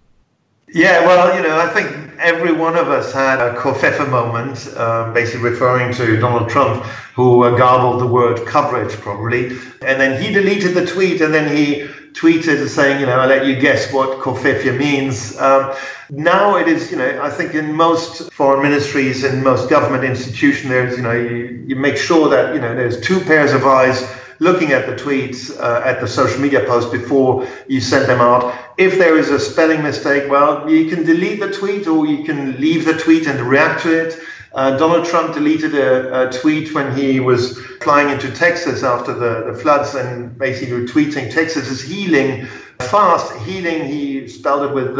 Yeah, 0.67 1.06
well, 1.06 1.36
you 1.38 1.43
know, 1.47 1.58
I 1.60 1.67
think 1.67 2.17
every 2.19 2.51
one 2.51 2.75
of 2.75 2.89
us 2.89 3.13
had 3.13 3.39
a 3.39 3.54
covfefe 3.56 4.10
moment, 4.10 4.75
um, 4.78 5.13
basically 5.13 5.51
referring 5.51 5.93
to 5.93 6.19
Donald 6.19 6.49
Trump, 6.49 6.84
who 7.13 7.43
uh, 7.43 7.56
garbled 7.56 8.01
the 8.01 8.08
word 8.08 8.45
coverage 8.47 8.93
probably. 8.93 9.51
And 9.82 10.01
then 10.01 10.19
he 10.21 10.34
deleted 10.34 10.73
the 10.73 10.86
tweet 10.86 11.21
and 11.21 11.32
then 11.34 11.56
he 11.56 11.88
tweeted 12.13 12.67
saying, 12.67 12.99
you 12.99 13.06
know, 13.06 13.19
I'll 13.19 13.28
let 13.28 13.45
you 13.45 13.60
guess 13.60 13.93
what 13.93 14.19
covfefe 14.19 14.78
means. 14.78 15.38
Um, 15.38 15.75
now 16.10 16.56
it 16.58 16.67
is, 16.67 16.89
you 16.89 16.97
know, 16.97 17.21
I 17.21 17.30
think 17.30 17.54
in 17.54 17.71
most 17.73 18.32
foreign 18.34 18.63
ministries 18.63 19.23
and 19.23 19.43
most 19.43 19.69
government 19.69 20.04
institutions, 20.04 20.69
there's, 20.69 20.97
you 20.97 21.04
know, 21.04 21.12
you, 21.12 21.63
you 21.67 21.75
make 21.75 21.97
sure 21.97 22.28
that, 22.30 22.56
you 22.56 22.62
know, 22.62 22.73
there's 22.75 22.99
two 23.01 23.19
pairs 23.19 23.54
of 23.54 23.65
eyes 23.65 24.01
looking 24.39 24.71
at 24.71 24.86
the 24.86 24.93
tweets, 24.93 25.58
uh, 25.60 25.82
at 25.86 26.02
the 26.02 26.08
social 26.08 26.41
media 26.41 26.65
posts 26.65 26.91
before 26.91 27.48
you 27.67 27.80
send 27.80 28.08
them 28.10 28.21
out. 28.21 28.54
If 28.78 28.98
there 28.98 29.17
is 29.17 29.30
a 29.30 29.39
spelling 29.39 29.82
mistake, 29.84 30.30
well, 30.30 30.69
you 30.69 30.89
can 30.89 31.06
delete 31.06 31.39
the 31.39 31.52
tweet 31.52 31.88
or 31.88 32.06
you 32.06 32.24
can 32.24 32.60
leave 32.60 32.86
the 32.86 32.93
tweet 32.93 33.28
and 33.28 33.39
react 33.41 33.84
to 33.84 34.08
it. 34.08 34.19
Uh, 34.54 34.78
Donald 34.78 35.06
Trump 35.06 35.34
deleted 35.34 35.76
a, 35.76 36.30
a, 36.30 36.32
tweet 36.32 36.74
when 36.74 36.95
he 36.95 37.19
was 37.19 37.60
flying 37.82 38.10
into 38.10 38.32
Texas 38.32 38.84
after 38.84 39.13
the, 39.13 39.52
the 39.52 39.60
floods 39.60 39.95
and 39.95 40.38
basically 40.38 40.86
tweeting 40.86 41.30
Texas 41.30 41.69
is 41.69 41.82
healing 41.82 42.45
fast. 42.80 43.36
Healing, 43.43 43.86
he 43.86 44.30
spelled 44.30 44.69
it 44.69 44.74
with 44.74 44.98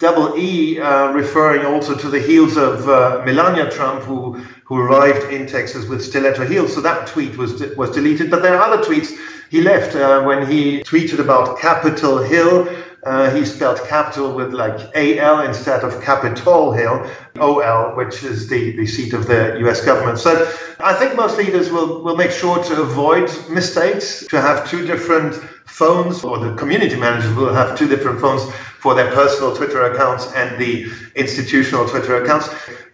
double 0.00 0.36
E, 0.36 0.80
uh, 0.80 1.12
referring 1.12 1.64
also 1.64 1.94
to 1.94 2.08
the 2.08 2.18
heels 2.18 2.56
of 2.56 2.88
uh, 2.88 3.22
Melania 3.24 3.70
Trump, 3.70 4.02
who 4.02 4.42
who 4.64 4.76
arrived 4.76 5.32
in 5.32 5.46
Texas 5.46 5.88
with 5.88 6.02
stiletto 6.02 6.46
heels. 6.46 6.74
So 6.74 6.80
that 6.80 7.06
tweet 7.06 7.36
was 7.36 7.62
was 7.76 7.90
deleted. 7.90 8.30
But 8.30 8.42
there 8.42 8.56
are 8.56 8.62
other 8.72 8.82
tweets 8.82 9.16
he 9.50 9.62
left 9.62 9.94
uh, 9.94 10.22
when 10.22 10.50
he 10.50 10.80
tweeted 10.82 11.20
about 11.20 11.58
Capitol 11.58 12.18
Hill. 12.18 12.68
Uh, 13.02 13.30
he 13.34 13.46
spelled 13.46 13.80
capital 13.88 14.34
with 14.34 14.52
like 14.52 14.78
AL 14.94 15.40
instead 15.40 15.84
of 15.84 16.02
Capitol 16.02 16.72
Hill, 16.72 17.10
OL, 17.40 17.96
which 17.96 18.22
is 18.22 18.46
the, 18.46 18.76
the 18.76 18.86
seat 18.86 19.14
of 19.14 19.26
the 19.26 19.58
US 19.64 19.82
government. 19.82 20.18
So 20.18 20.46
I 20.78 20.92
think 20.92 21.16
most 21.16 21.38
leaders 21.38 21.70
will, 21.70 22.02
will 22.02 22.16
make 22.16 22.30
sure 22.30 22.62
to 22.62 22.82
avoid 22.82 23.30
mistakes, 23.48 24.26
to 24.26 24.38
have 24.38 24.68
two 24.68 24.86
different 24.86 25.34
phones, 25.64 26.22
or 26.22 26.38
the 26.40 26.54
community 26.56 26.96
managers 26.96 27.34
will 27.34 27.54
have 27.54 27.78
two 27.78 27.88
different 27.88 28.20
phones 28.20 28.42
for 28.80 28.94
their 28.94 29.12
personal 29.12 29.54
Twitter 29.54 29.92
accounts 29.92 30.32
and 30.32 30.58
the 30.58 30.90
institutional 31.14 31.86
Twitter 31.86 32.22
accounts. 32.22 32.48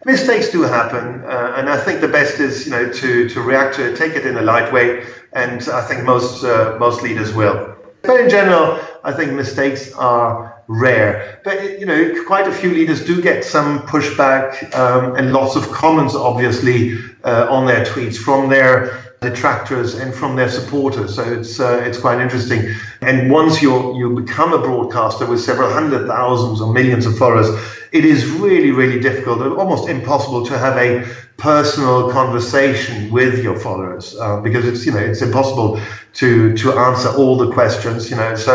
Mistakes 0.04 0.50
do 0.50 0.62
happen, 0.62 1.24
uh, 1.24 1.54
and 1.56 1.68
I 1.68 1.78
think 1.78 2.00
the 2.00 2.08
best 2.08 2.40
is 2.40 2.66
you 2.66 2.72
know 2.72 2.92
to, 2.92 3.28
to 3.28 3.40
react 3.40 3.76
to 3.76 3.90
it, 3.90 3.96
take 3.96 4.14
it 4.14 4.26
in 4.26 4.36
a 4.36 4.42
light 4.42 4.72
way, 4.72 5.06
and 5.32 5.68
I 5.68 5.82
think 5.82 6.04
most 6.04 6.44
uh, 6.44 6.76
most 6.78 7.02
leaders 7.02 7.32
will. 7.32 7.76
But 8.02 8.20
in 8.20 8.30
general, 8.30 8.80
I 9.02 9.12
think 9.12 9.32
mistakes 9.32 9.92
are 9.94 10.62
rare. 10.68 11.40
But 11.44 11.80
you 11.80 11.86
know, 11.86 12.24
quite 12.24 12.46
a 12.46 12.52
few 12.52 12.70
leaders 12.70 13.04
do 13.04 13.22
get 13.22 13.44
some 13.44 13.80
pushback 13.80 14.74
um, 14.74 15.16
and 15.16 15.32
lots 15.32 15.56
of 15.56 15.70
comments, 15.72 16.14
obviously, 16.14 16.98
uh, 17.24 17.46
on 17.48 17.66
their 17.66 17.84
tweets 17.84 18.16
from 18.16 18.48
their 18.48 19.05
detractors 19.28 19.94
and 19.94 20.14
from 20.14 20.36
their 20.36 20.48
supporters. 20.48 21.14
So 21.16 21.22
it's 21.22 21.58
uh, 21.60 21.82
it's 21.86 21.98
quite 21.98 22.20
interesting. 22.20 22.60
And 23.00 23.30
once 23.30 23.62
you 23.62 23.70
you 23.98 24.06
become 24.24 24.52
a 24.52 24.58
broadcaster 24.58 25.26
with 25.26 25.40
several 25.40 25.70
hundred 25.72 26.06
thousands 26.06 26.60
or 26.60 26.72
millions 26.72 27.06
of 27.06 27.16
followers, 27.18 27.48
it 27.92 28.04
is 28.04 28.30
really 28.30 28.70
really 28.70 29.00
difficult, 29.00 29.40
almost 29.58 29.88
impossible 29.88 30.44
to 30.46 30.58
have 30.58 30.76
a 30.76 30.90
personal 31.36 32.10
conversation 32.10 33.10
with 33.10 33.42
your 33.44 33.58
followers 33.58 34.16
uh, 34.18 34.40
because 34.40 34.64
it's 34.66 34.86
you 34.86 34.92
know 34.92 35.04
it's 35.10 35.22
impossible 35.22 35.80
to 36.14 36.56
to 36.56 36.72
answer 36.72 37.10
all 37.10 37.36
the 37.36 37.50
questions. 37.52 38.10
You 38.10 38.16
know, 38.16 38.34
so 38.34 38.54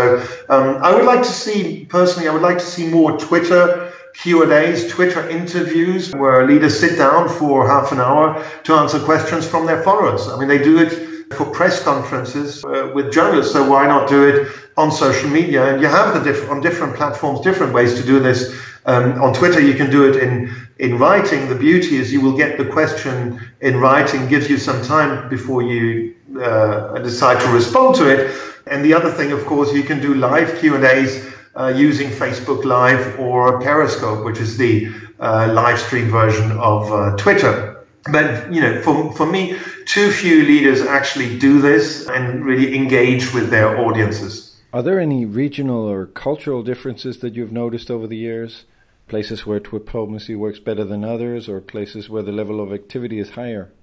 um, 0.50 0.78
I 0.82 0.96
would 0.96 1.06
like 1.06 1.22
to 1.22 1.34
see 1.46 1.86
personally, 1.90 2.28
I 2.30 2.34
would 2.34 2.42
like 2.42 2.58
to 2.58 2.66
see 2.66 2.88
more 2.88 3.18
Twitter 3.18 3.91
Q&As, 4.16 4.88
Twitter 4.90 5.28
interviews 5.30 6.12
where 6.14 6.46
leaders 6.46 6.80
sit 6.80 6.98
down 6.98 7.30
for 7.30 7.68
half 7.68 7.92
an 7.92 8.00
hour 8.00 8.44
to 8.64 8.74
answer 8.74 9.00
questions 9.00 9.48
from 9.48 9.66
their 9.66 9.82
followers. 9.84 10.28
I 10.28 10.38
mean, 10.38 10.48
they 10.48 10.62
do 10.62 10.78
it 10.80 11.34
for 11.34 11.46
press 11.46 11.84
conferences 11.84 12.64
uh, 12.66 12.92
with 12.94 13.12
journalists, 13.12 13.54
so 13.54 13.68
why 13.70 13.88
not 13.88 14.10
do 14.10 14.28
it 14.28 14.48
on 14.78 14.92
social 14.92 15.30
media? 15.30 15.74
And 15.74 15.82
you 15.82 15.88
have 15.88 16.14
the 16.14 16.32
diff- 16.32 16.50
on 16.50 16.62
different 16.62 16.96
platforms, 16.96 17.42
different 17.42 17.74
ways 17.74 17.96
to 17.96 18.04
do 18.06 18.20
this. 18.20 18.54
Um, 18.86 19.22
on 19.22 19.34
Twitter, 19.34 19.60
you 19.62 19.76
can 19.76 19.92
do 19.92 20.10
it 20.10 20.22
in 20.22 20.54
in 20.80 20.98
writing. 20.98 21.48
The 21.48 21.56
beauty 21.56 21.98
is 21.98 22.12
you 22.12 22.22
will 22.22 22.36
get 22.36 22.58
the 22.58 22.66
question 22.66 23.40
in 23.62 23.80
writing, 23.80 24.28
gives 24.28 24.50
you 24.50 24.58
some 24.58 24.82
time 24.84 25.30
before 25.30 25.62
you 25.62 26.16
uh, 26.42 26.98
decide 27.00 27.40
to 27.42 27.48
respond 27.50 27.96
to 27.96 28.10
it. 28.10 28.32
And 28.68 28.84
the 28.84 28.94
other 28.94 29.12
thing, 29.12 29.32
of 29.32 29.46
course, 29.46 29.74
you 29.74 29.84
can 29.84 30.02
do 30.02 30.16
live 30.16 30.60
Q 30.60 30.76
and 30.76 30.84
A's 30.84 31.32
uh, 31.56 31.74
using 31.76 32.10
Facebook 32.10 32.64
Live 32.64 33.20
or 33.20 33.60
Periscope, 33.62 34.26
which 34.26 34.40
is 34.40 34.58
the 34.58 34.92
uh, 35.20 35.52
live 35.54 35.80
stream 35.80 36.10
version 36.10 36.52
of 36.52 36.92
uh, 36.92 37.16
Twitter. 37.18 37.86
But 38.12 38.52
you 38.52 38.62
know, 38.62 38.82
for 38.82 39.14
for 39.14 39.26
me, 39.26 39.58
too 39.86 40.12
few 40.12 40.44
leaders 40.44 40.82
actually 40.82 41.38
do 41.38 41.62
this 41.62 42.08
and 42.08 42.44
really 42.44 42.76
engage 42.76 43.34
with 43.34 43.50
their 43.50 43.78
audiences. 43.78 44.58
Are 44.74 44.82
there 44.82 45.00
any 45.00 45.26
regional 45.26 45.84
or 45.84 46.06
cultural 46.06 46.64
differences 46.64 47.20
that 47.20 47.36
you've 47.36 47.52
noticed 47.52 47.92
over 47.92 48.08
the 48.08 48.18
years? 48.18 48.66
Places 49.08 49.46
where 49.46 49.60
diplomacy 49.60 50.36
works 50.36 50.60
better 50.60 50.86
than 50.86 51.04
others, 51.04 51.50
or 51.50 51.60
places 51.60 52.10
where 52.10 52.24
the 52.24 52.32
level 52.32 52.62
of 52.62 52.72
activity 52.72 53.20
is 53.20 53.32
higher? 53.32 53.74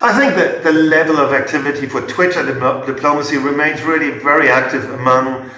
I 0.00 0.18
think 0.18 0.34
that 0.34 0.64
the 0.64 0.72
level 0.72 1.18
of 1.18 1.32
activity 1.32 1.86
for 1.86 2.00
Twitter 2.06 2.42
diplomacy 2.44 3.36
remains 3.36 3.82
really 3.82 4.18
very 4.18 4.48
active 4.48 4.88
among 4.90 5.50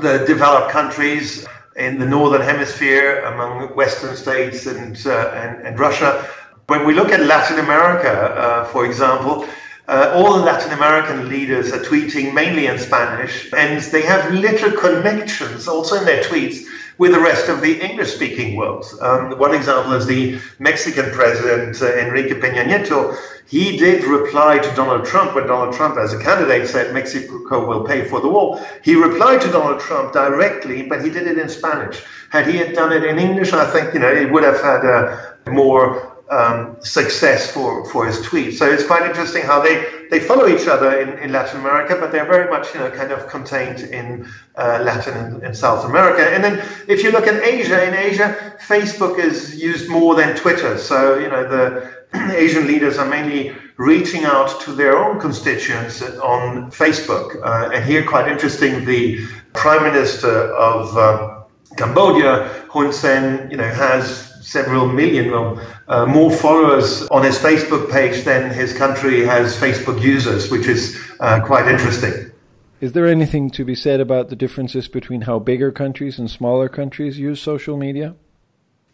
the 0.00 0.24
developed 0.26 0.70
countries 0.70 1.46
in 1.76 1.98
the 1.98 2.06
northern 2.06 2.42
hemisphere, 2.42 3.22
among 3.24 3.74
Western 3.76 4.16
states 4.16 4.66
and, 4.66 5.06
uh, 5.06 5.30
and, 5.34 5.66
and, 5.66 5.78
Russia. 5.78 6.28
When 6.66 6.84
we 6.84 6.92
look 6.92 7.10
at 7.12 7.20
Latin 7.20 7.60
America, 7.60 8.10
uh, 8.10 8.64
for 8.66 8.84
example, 8.84 9.46
uh, 9.86 10.12
all 10.14 10.38
the 10.38 10.44
Latin 10.44 10.72
American 10.72 11.28
leaders 11.28 11.72
are 11.72 11.78
tweeting 11.78 12.34
mainly 12.34 12.66
in 12.66 12.78
Spanish, 12.78 13.50
and 13.56 13.80
they 13.80 14.02
have 14.02 14.32
little 14.32 14.72
connections 14.72 15.68
also 15.68 15.96
in 15.96 16.04
their 16.04 16.22
tweets 16.22 16.66
with 16.98 17.12
the 17.12 17.20
rest 17.20 17.48
of 17.48 17.60
the 17.60 17.80
English 17.80 18.12
speaking 18.12 18.56
world. 18.56 18.84
Um, 19.00 19.38
one 19.38 19.54
example 19.54 19.92
is 19.94 20.06
the 20.06 20.38
Mexican 20.58 21.10
president, 21.12 21.80
uh, 21.80 21.96
Enrique 21.96 22.34
Peña 22.40 22.64
Nieto. 22.66 23.16
He 23.46 23.78
did 23.78 24.04
reply 24.04 24.58
to 24.58 24.74
Donald 24.74 25.06
Trump 25.06 25.34
when 25.34 25.46
Donald 25.46 25.74
Trump, 25.74 25.96
as 25.96 26.12
a 26.12 26.18
candidate, 26.18 26.68
said 26.68 26.92
Mexico 26.92 27.66
will 27.66 27.84
pay 27.84 28.06
for 28.06 28.20
the 28.20 28.28
wall. 28.28 28.60
He 28.82 28.94
replied 28.94 29.40
to 29.42 29.50
Donald 29.50 29.80
Trump 29.80 30.12
directly, 30.12 30.82
but 30.82 31.02
he 31.02 31.08
did 31.08 31.26
it 31.26 31.38
in 31.38 31.48
Spanish. 31.48 32.02
Had 32.30 32.46
he 32.46 32.58
had 32.58 32.74
done 32.74 32.92
it 32.92 33.04
in 33.04 33.18
English, 33.18 33.52
I 33.52 33.64
think 33.70 33.94
you 33.94 34.00
know 34.00 34.12
it 34.12 34.30
would 34.30 34.44
have 34.44 34.60
had 34.60 34.84
a 34.84 35.32
more 35.50 36.17
um, 36.30 36.76
success 36.80 37.50
for, 37.50 37.84
for 37.90 38.06
his 38.06 38.20
tweet. 38.20 38.54
So 38.54 38.70
it's 38.70 38.86
quite 38.86 39.08
interesting 39.08 39.42
how 39.42 39.60
they, 39.60 39.84
they 40.10 40.20
follow 40.20 40.46
each 40.46 40.66
other 40.66 41.00
in, 41.00 41.18
in 41.18 41.32
Latin 41.32 41.60
America, 41.60 41.96
but 41.98 42.12
they're 42.12 42.26
very 42.26 42.50
much 42.50 42.74
you 42.74 42.80
know 42.80 42.90
kind 42.90 43.12
of 43.12 43.28
contained 43.28 43.80
in 43.80 44.28
uh, 44.56 44.80
Latin 44.82 45.16
and, 45.16 45.42
and, 45.42 45.56
South 45.56 45.84
America. 45.84 46.22
And 46.22 46.44
then 46.44 46.62
if 46.86 47.02
you 47.02 47.10
look 47.12 47.26
at 47.26 47.42
Asia, 47.42 47.86
in 47.86 47.94
Asia, 47.94 48.56
Facebook 48.66 49.18
is 49.18 49.60
used 49.60 49.88
more 49.88 50.14
than 50.14 50.36
Twitter. 50.36 50.76
So 50.76 51.18
you 51.18 51.28
know 51.28 51.48
the 51.48 51.98
Asian 52.36 52.66
leaders 52.66 52.98
are 52.98 53.08
mainly 53.08 53.54
reaching 53.76 54.24
out 54.24 54.60
to 54.62 54.72
their 54.72 54.98
own 54.98 55.20
constituents 55.20 56.02
on 56.02 56.70
Facebook. 56.70 57.36
Uh, 57.42 57.70
and 57.72 57.84
here, 57.84 58.04
quite 58.04 58.30
interesting, 58.30 58.84
the 58.84 59.24
Prime 59.54 59.82
Minister 59.82 60.52
of 60.54 60.96
uh, 60.96 61.42
Cambodia, 61.76 62.48
Hun 62.70 62.92
Sen, 62.92 63.50
you 63.50 63.56
know, 63.56 63.68
has 63.68 64.27
several 64.48 64.88
million 64.88 65.32
uh, 65.88 66.06
more 66.06 66.30
followers 66.30 67.06
on 67.10 67.22
his 67.22 67.38
Facebook 67.38 67.90
page 67.90 68.24
than 68.24 68.50
his 68.50 68.72
country 68.72 69.24
has 69.24 69.54
Facebook 69.56 70.00
users, 70.00 70.50
which 70.50 70.66
is 70.66 70.98
uh, 71.20 71.40
quite 71.44 71.68
interesting. 71.68 72.30
Is 72.80 72.92
there 72.92 73.06
anything 73.06 73.50
to 73.50 73.64
be 73.64 73.74
said 73.74 74.00
about 74.00 74.28
the 74.28 74.36
differences 74.36 74.88
between 74.88 75.22
how 75.22 75.38
bigger 75.38 75.70
countries 75.70 76.18
and 76.18 76.30
smaller 76.30 76.68
countries 76.68 77.18
use 77.18 77.42
social 77.42 77.76
media? 77.76 78.14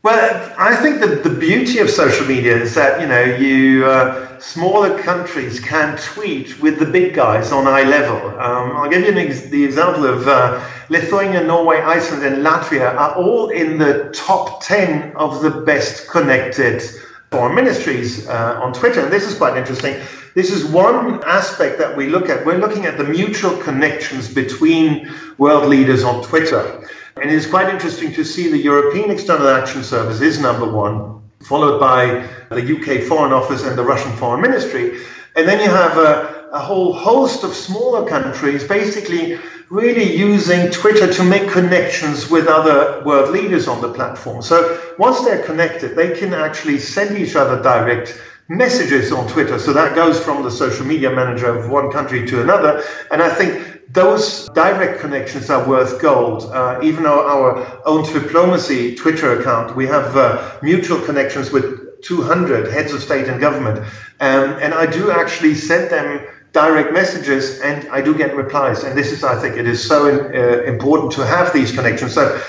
Well, 0.05 0.55
I 0.59 0.77
think 0.77 1.01
that 1.01 1.25
the 1.25 1.31
beauty 1.31 1.79
of 1.79 1.89
social 1.89 2.27
media 2.27 2.55
is 2.59 2.75
that 2.75 3.01
you 3.01 3.07
know 3.07 3.25
you 3.25 3.87
uh, 3.87 4.39
smaller 4.39 4.99
countries 5.03 5.59
can 5.61 5.97
tweet 5.97 6.61
with 6.61 6.79
the 6.79 6.85
big 6.85 7.15
guys 7.15 7.53
on 7.53 7.67
eye 7.67 7.85
level. 7.85 8.19
Um, 8.39 8.77
I'll 8.77 8.91
give 8.91 9.01
you 9.07 9.19
ex- 9.19 9.47
the 9.47 9.65
example 9.65 10.05
of 10.05 10.29
uh, 10.29 10.63
Lithuania, 10.91 11.43
Norway, 11.43 11.81
Iceland, 11.81 12.23
and 12.23 12.45
Latvia 12.45 12.95
are 12.95 13.15
all 13.17 13.49
in 13.49 13.79
the 13.79 14.11
top 14.13 14.63
ten 14.63 15.17
of 15.17 15.41
the 15.41 15.63
best 15.63 16.07
connected 16.11 16.83
foreign 17.31 17.55
ministries 17.55 18.29
uh, 18.29 18.61
on 18.63 18.75
Twitter, 18.75 19.01
and 19.01 19.11
this 19.11 19.27
is 19.27 19.35
quite 19.35 19.57
interesting. 19.57 19.97
This 20.35 20.51
is 20.53 20.67
one 20.67 21.25
aspect 21.25 21.79
that 21.79 21.97
we 21.97 22.09
look 22.09 22.29
at. 22.29 22.45
We're 22.45 22.59
looking 22.59 22.85
at 22.85 22.99
the 22.99 23.05
mutual 23.05 23.57
connections 23.57 24.29
between 24.29 25.11
world 25.39 25.67
leaders 25.67 26.05
on 26.05 26.23
Twitter. 26.23 26.87
And 27.17 27.31
it's 27.31 27.47
quite 27.47 27.73
interesting 27.73 28.13
to 28.15 28.25
see 28.25 28.51
the 28.51 28.59
European 28.59 29.11
External 29.11 29.49
Action 29.49 29.85
Service 29.85 30.21
is 30.21 30.41
number 30.41 30.71
one, 30.71 31.23
followed 31.43 31.79
by 31.79 32.29
the 32.51 32.77
UK 32.77 33.05
Foreign 33.07 33.33
Office 33.33 33.65
and 33.65 33.79
the 33.79 33.85
Russian 33.85 34.13
Foreign 34.17 34.41
Ministry. 34.41 35.01
And 35.37 35.47
then 35.47 35.61
you 35.61 35.71
have 35.71 35.97
a, 35.97 36.49
a 36.53 36.59
whole 36.59 36.93
host 36.93 37.45
of 37.45 37.55
smaller 37.55 38.09
countries 38.09 38.65
basically 38.65 39.39
really 39.71 40.17
using 40.17 40.71
Twitter 40.71 41.13
to 41.13 41.25
make 41.25 41.49
connections 41.51 42.31
with 42.31 42.47
other 42.47 43.03
world 43.05 43.31
leaders 43.31 43.69
on 43.69 43.81
the 43.81 43.93
platform. 43.93 44.43
So 44.43 44.81
once 44.99 45.25
they're 45.25 45.43
connected, 45.45 45.97
they 45.97 46.19
can 46.19 46.35
actually 46.35 46.79
send 46.79 47.17
each 47.17 47.37
other 47.37 47.63
direct 47.63 48.21
messages 48.49 49.11
on 49.11 49.27
Twitter. 49.29 49.59
So 49.59 49.73
that 49.73 49.95
goes 49.95 50.23
from 50.23 50.43
the 50.43 50.51
social 50.51 50.85
media 50.85 51.11
manager 51.11 51.47
of 51.47 51.71
one 51.71 51.91
country 51.91 52.27
to 52.27 52.43
another. 52.43 52.83
And 53.11 53.23
I 53.23 53.31
think 53.31 53.74
those 53.95 54.49
direct 54.51 55.01
connections 55.01 55.49
are 55.51 55.67
worth 55.69 56.03
gold. 56.03 56.51
Uh, 56.53 56.81
even 56.83 57.07
our, 57.07 57.23
our 57.25 57.83
own 57.87 58.05
Twiplomacy 58.05 58.97
Twitter 58.97 59.41
account, 59.41 59.77
we 59.77 59.87
have 59.87 60.17
uh, 60.17 60.59
mutual 60.63 61.01
connections 61.01 61.53
with 61.53 62.03
200 62.03 62.73
heads 62.73 62.93
of 62.93 63.01
state 63.01 63.29
and 63.29 63.41
government. 63.41 63.79
Um, 64.21 64.51
and 64.61 64.75
I 64.75 64.87
do 64.87 65.13
actually 65.13 65.55
send 65.55 65.91
them 65.91 66.27
direct 66.53 66.93
messages 66.93 67.61
and 67.61 67.89
I 67.89 68.01
do 68.01 68.15
get 68.17 68.35
replies. 68.35 68.83
And 68.83 68.99
this 68.99 69.13
is, 69.13 69.23
I 69.23 69.41
think, 69.41 69.57
it 69.57 69.69
is 69.69 69.87
so 69.87 70.09
uh, 70.09 70.63
important 70.65 71.13
to 71.13 71.25
have 71.25 71.53
these 71.53 71.71
connections. 71.71 72.15
So 72.15 72.41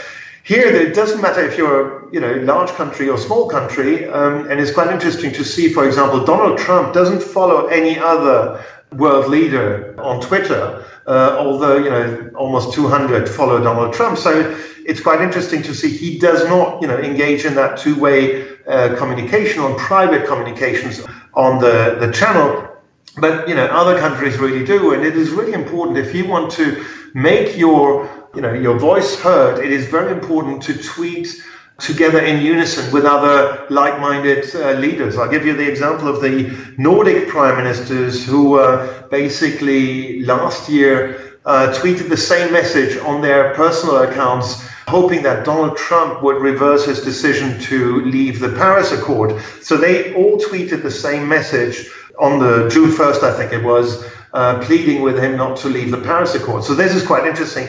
here, 0.45 0.67
it 0.67 0.93
doesn't 0.93 1.21
matter 1.21 1.41
if 1.41 1.58
you're 1.58 2.08
you 2.13 2.19
know 2.19 2.34
large 2.36 2.69
country 2.69 3.10
or 3.10 3.17
small 3.17 3.49
country, 3.49 4.08
um, 4.08 4.47
and 4.47 4.60
it's 4.60 4.71
quite 4.71 4.91
interesting 4.91 5.34
to 5.34 5.43
see, 5.43 5.73
for 5.73 5.88
example, 5.88 6.23
Donald 6.23 6.60
Trump 6.60 6.93
doesn't 6.93 7.23
follow 7.23 7.65
any 7.65 7.97
other 7.97 8.63
world 8.93 9.30
leader 9.30 10.00
on 10.00 10.21
Twitter, 10.21 10.86
uh, 11.08 11.38
although, 11.39 11.78
you 11.78 11.89
know, 11.89 12.32
almost 12.36 12.74
200 12.74 13.28
follow 13.28 13.62
Donald 13.62 13.93
Trump. 13.93 14.17
So 14.17 14.56
it's 14.86 15.02
quite 15.02 15.21
interesting 15.21 15.62
to 15.63 15.74
see 15.74 15.89
he 15.89 16.17
does 16.17 16.48
not, 16.48 16.82
you 16.82 16.88
know, 16.88 16.98
engage 16.98 17.45
in 17.45 17.56
that 17.56 17.78
two-way 17.78 18.58
uh, 18.67 18.95
communication 18.95 19.60
on 19.62 19.78
private 19.78 20.28
communications 20.28 21.06
on 21.34 21.60
the, 21.60 21.98
the 22.00 22.12
channel. 22.12 22.67
But, 23.17 23.48
you 23.48 23.56
know, 23.56 23.65
other 23.65 23.98
countries 24.00 24.38
really 24.38 24.65
do. 24.65 24.93
And 24.93 25.06
it 25.06 25.15
is 25.15 25.32
really 25.32 25.54
important 25.54 25.98
if 25.98 26.13
you 26.13 26.28
want 26.28 26.52
to 26.54 26.86
make 27.13 27.58
your, 27.58 28.10
you 28.36 28.41
know, 28.41 28.54
your 28.54 28.78
voice 28.78 29.19
heard, 29.19 29.63
it 29.63 29.71
is 29.71 29.88
very 29.88 30.12
important 30.12 30.62
to 30.63 30.82
tweet 30.82 31.41
together 31.79 32.19
in 32.19 32.41
unison 32.41 32.91
with 32.93 33.05
other 33.05 33.65
like-minded 33.69 34.55
uh, 34.55 34.71
leaders. 34.73 35.17
I'll 35.17 35.29
give 35.29 35.45
you 35.45 35.55
the 35.55 35.69
example 35.69 36.07
of 36.07 36.21
the 36.21 36.55
Nordic 36.77 37.27
prime 37.27 37.57
ministers 37.57 38.25
who 38.25 38.59
uh, 38.59 39.07
basically 39.09 40.21
last 40.23 40.69
year 40.69 41.39
uh, 41.45 41.73
tweeted 41.77 42.09
the 42.09 42.17
same 42.17 42.51
message 42.51 42.97
on 42.97 43.21
their 43.21 43.53
personal 43.55 43.97
accounts, 43.97 44.65
hoping 44.88 45.21
that 45.23 45.45
Donald 45.45 45.77
Trump 45.77 46.23
would 46.23 46.41
reverse 46.41 46.85
his 46.85 47.03
decision 47.03 47.59
to 47.61 48.01
leave 48.05 48.39
the 48.39 48.49
Paris 48.49 48.91
Accord. 48.91 49.39
So 49.61 49.75
they 49.75 50.13
all 50.15 50.39
tweeted 50.39 50.81
the 50.81 50.91
same 50.91 51.27
message 51.27 51.89
on 52.19 52.39
the 52.39 52.69
June 52.69 52.89
1st, 52.89 53.23
I 53.23 53.38
think 53.38 53.51
it 53.51 53.63
was, 53.63 54.05
uh, 54.33 54.59
pleading 54.63 55.01
with 55.01 55.19
him 55.19 55.35
not 55.35 55.57
to 55.57 55.67
leave 55.67 55.91
the 55.91 56.01
Paris 56.01 56.35
Accord. 56.35 56.63
So 56.63 56.73
this 56.73 56.95
is 56.95 57.05
quite 57.05 57.25
interesting 57.27 57.67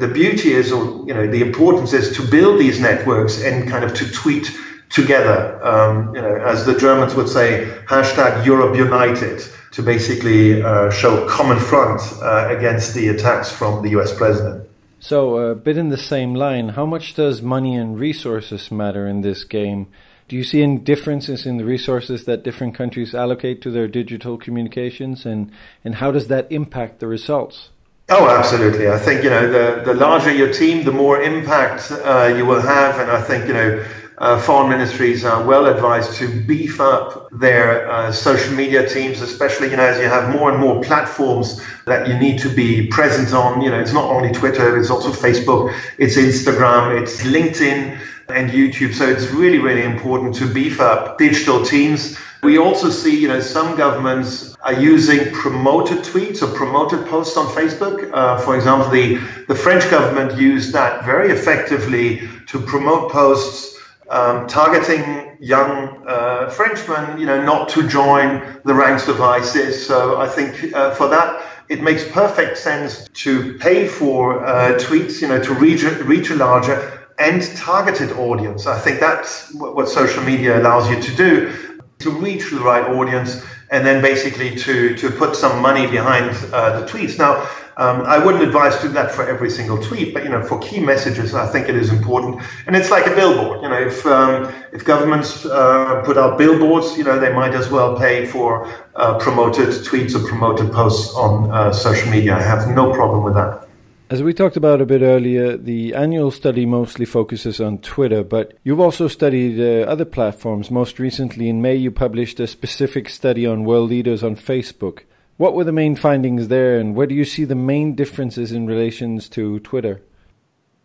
the 0.00 0.08
beauty 0.08 0.52
is, 0.52 0.72
or 0.72 1.06
you 1.06 1.14
know, 1.14 1.26
the 1.26 1.42
importance 1.42 1.92
is 1.92 2.16
to 2.16 2.22
build 2.22 2.60
these 2.60 2.80
networks 2.80 3.42
and 3.42 3.68
kind 3.68 3.84
of 3.84 3.94
to 3.94 4.10
tweet 4.10 4.50
together. 4.90 5.64
Um, 5.64 6.14
you 6.14 6.22
know, 6.22 6.36
as 6.36 6.66
the 6.66 6.78
Germans 6.78 7.14
would 7.14 7.28
say, 7.28 7.68
hashtag 7.86 8.46
Europe 8.46 8.76
United, 8.76 9.42
to 9.72 9.82
basically 9.82 10.62
uh, 10.62 10.90
show 10.90 11.28
common 11.28 11.58
front 11.58 12.00
uh, 12.22 12.48
against 12.48 12.94
the 12.94 13.08
attacks 13.08 13.50
from 13.50 13.82
the 13.82 13.90
U.S. 13.90 14.16
president. 14.16 14.68
So, 15.00 15.36
a 15.36 15.54
bit 15.54 15.76
in 15.76 15.90
the 15.90 15.96
same 15.96 16.34
line, 16.34 16.70
how 16.70 16.84
much 16.84 17.14
does 17.14 17.40
money 17.40 17.76
and 17.76 17.98
resources 17.98 18.72
matter 18.72 19.06
in 19.06 19.20
this 19.20 19.44
game? 19.44 19.86
Do 20.26 20.36
you 20.36 20.44
see 20.44 20.62
any 20.62 20.78
differences 20.78 21.46
in 21.46 21.56
the 21.56 21.64
resources 21.64 22.24
that 22.24 22.42
different 22.42 22.74
countries 22.74 23.14
allocate 23.14 23.62
to 23.62 23.70
their 23.70 23.88
digital 23.88 24.36
communications, 24.36 25.24
and, 25.24 25.52
and 25.84 25.96
how 25.96 26.10
does 26.10 26.26
that 26.28 26.50
impact 26.50 26.98
the 26.98 27.06
results? 27.06 27.70
Oh, 28.10 28.28
absolutely. 28.28 28.88
I 28.88 28.98
think 28.98 29.22
you 29.22 29.30
know 29.30 29.50
the 29.50 29.82
the 29.84 29.94
larger 29.94 30.32
your 30.32 30.50
team, 30.52 30.84
the 30.84 30.92
more 30.92 31.20
impact 31.20 31.90
uh, 31.92 32.32
you 32.36 32.46
will 32.46 32.60
have, 32.62 32.98
and 33.00 33.10
I 33.10 33.22
think 33.22 33.46
you 33.48 33.54
know. 33.54 33.84
Uh, 34.20 34.36
foreign 34.36 34.68
ministries 34.68 35.24
are 35.24 35.44
well 35.46 35.66
advised 35.66 36.12
to 36.14 36.26
beef 36.42 36.80
up 36.80 37.28
their 37.30 37.88
uh, 37.88 38.10
social 38.10 38.52
media 38.52 38.84
teams, 38.84 39.20
especially 39.20 39.70
you 39.70 39.76
know 39.76 39.84
as 39.84 39.96
you 40.00 40.06
have 40.08 40.34
more 40.34 40.50
and 40.50 40.58
more 40.60 40.82
platforms 40.82 41.64
that 41.84 42.08
you 42.08 42.18
need 42.18 42.36
to 42.36 42.48
be 42.48 42.88
present 42.88 43.32
on. 43.32 43.60
You 43.60 43.70
know, 43.70 43.78
it's 43.78 43.92
not 43.92 44.10
only 44.10 44.32
Twitter; 44.32 44.76
it's 44.76 44.90
also 44.90 45.10
Facebook, 45.12 45.72
it's 45.98 46.16
Instagram, 46.16 47.00
it's 47.00 47.22
LinkedIn, 47.22 47.96
and 48.28 48.50
YouTube. 48.50 48.92
So 48.92 49.08
it's 49.08 49.28
really, 49.30 49.58
really 49.58 49.84
important 49.84 50.34
to 50.36 50.52
beef 50.52 50.80
up 50.80 51.16
digital 51.18 51.64
teams 51.64 52.18
we 52.42 52.58
also 52.58 52.90
see, 52.90 53.20
you 53.20 53.28
know, 53.28 53.40
some 53.40 53.76
governments 53.76 54.47
are 54.62 54.80
using 54.80 55.32
promoted 55.32 55.98
tweets 55.98 56.42
or 56.42 56.48
promoted 56.54 57.06
posts 57.06 57.36
on 57.36 57.46
Facebook. 57.46 58.10
Uh, 58.12 58.38
for 58.38 58.56
example, 58.56 58.90
the, 58.90 59.16
the 59.46 59.54
French 59.54 59.88
government 59.90 60.38
used 60.40 60.72
that 60.72 61.04
very 61.04 61.30
effectively 61.30 62.28
to 62.46 62.60
promote 62.60 63.12
posts 63.12 63.76
um, 64.10 64.46
targeting 64.46 65.36
young 65.40 66.04
uh, 66.08 66.50
Frenchmen, 66.50 67.20
you 67.20 67.26
know, 67.26 67.42
not 67.42 67.68
to 67.70 67.86
join 67.86 68.60
the 68.64 68.74
ranks 68.74 69.06
of 69.06 69.20
ISIS. 69.20 69.86
So 69.86 70.20
I 70.20 70.26
think 70.26 70.74
uh, 70.74 70.94
for 70.94 71.08
that, 71.08 71.44
it 71.68 71.82
makes 71.82 72.08
perfect 72.10 72.56
sense 72.56 73.08
to 73.12 73.58
pay 73.58 73.86
for 73.86 74.44
uh, 74.44 74.78
tweets, 74.78 75.20
you 75.20 75.28
know, 75.28 75.40
to 75.42 75.54
reach, 75.54 75.82
reach 75.82 76.30
a 76.30 76.34
larger 76.34 77.06
and 77.18 77.42
targeted 77.56 78.12
audience. 78.12 78.66
I 78.66 78.78
think 78.78 79.00
that's 79.00 79.52
what 79.54 79.88
social 79.88 80.22
media 80.22 80.60
allows 80.60 80.88
you 80.88 81.00
to 81.00 81.16
do 81.16 81.78
to 81.98 82.10
reach 82.10 82.50
the 82.50 82.60
right 82.60 82.84
audience 82.84 83.44
and 83.70 83.84
then 83.84 84.00
basically 84.02 84.56
to, 84.56 84.96
to 84.96 85.10
put 85.10 85.36
some 85.36 85.60
money 85.60 85.86
behind 85.86 86.30
uh, 86.52 86.80
the 86.80 86.86
tweets. 86.86 87.18
Now, 87.18 87.46
um, 87.76 88.02
I 88.02 88.18
wouldn't 88.18 88.42
advise 88.42 88.80
do 88.80 88.88
that 88.88 89.12
for 89.12 89.28
every 89.28 89.50
single 89.50 89.80
tweet, 89.80 90.12
but 90.12 90.24
you 90.24 90.30
know, 90.30 90.42
for 90.42 90.58
key 90.58 90.80
messages, 90.80 91.34
I 91.34 91.46
think 91.46 91.68
it 91.68 91.76
is 91.76 91.90
important. 91.90 92.42
And 92.66 92.74
it's 92.74 92.90
like 92.90 93.06
a 93.06 93.14
billboard. 93.14 93.62
You 93.62 93.68
know, 93.68 93.80
if 93.80 94.04
um, 94.04 94.52
if 94.72 94.84
governments 94.84 95.46
uh, 95.46 96.02
put 96.04 96.18
out 96.18 96.38
billboards, 96.38 96.98
you 96.98 97.04
know, 97.04 97.20
they 97.20 97.32
might 97.32 97.54
as 97.54 97.70
well 97.70 97.96
pay 97.96 98.26
for 98.26 98.68
uh, 98.96 99.18
promoted 99.18 99.68
tweets 99.68 100.16
or 100.16 100.26
promoted 100.26 100.72
posts 100.72 101.14
on 101.14 101.50
uh, 101.52 101.72
social 101.72 102.10
media. 102.10 102.34
I 102.34 102.42
have 102.42 102.68
no 102.68 102.92
problem 102.92 103.22
with 103.22 103.34
that. 103.34 103.67
As 104.10 104.22
we 104.22 104.32
talked 104.32 104.56
about 104.56 104.80
a 104.80 104.86
bit 104.86 105.02
earlier, 105.02 105.58
the 105.58 105.94
annual 105.94 106.30
study 106.30 106.64
mostly 106.64 107.04
focuses 107.04 107.60
on 107.60 107.76
Twitter, 107.76 108.24
but 108.24 108.56
you've 108.64 108.80
also 108.80 109.06
studied 109.06 109.60
uh, 109.60 109.84
other 109.86 110.06
platforms. 110.06 110.70
Most 110.70 110.98
recently, 110.98 111.50
in 111.50 111.60
May, 111.60 111.76
you 111.76 111.90
published 111.90 112.40
a 112.40 112.46
specific 112.46 113.10
study 113.10 113.44
on 113.44 113.64
world 113.64 113.90
leaders 113.90 114.24
on 114.24 114.34
Facebook. 114.34 115.00
What 115.36 115.52
were 115.52 115.64
the 115.64 115.72
main 115.72 115.94
findings 115.94 116.48
there, 116.48 116.78
and 116.78 116.94
where 116.94 117.06
do 117.06 117.14
you 117.14 117.26
see 117.26 117.44
the 117.44 117.54
main 117.54 117.94
differences 117.94 118.50
in 118.50 118.66
relations 118.66 119.28
to 119.28 119.58
Twitter? 119.60 120.00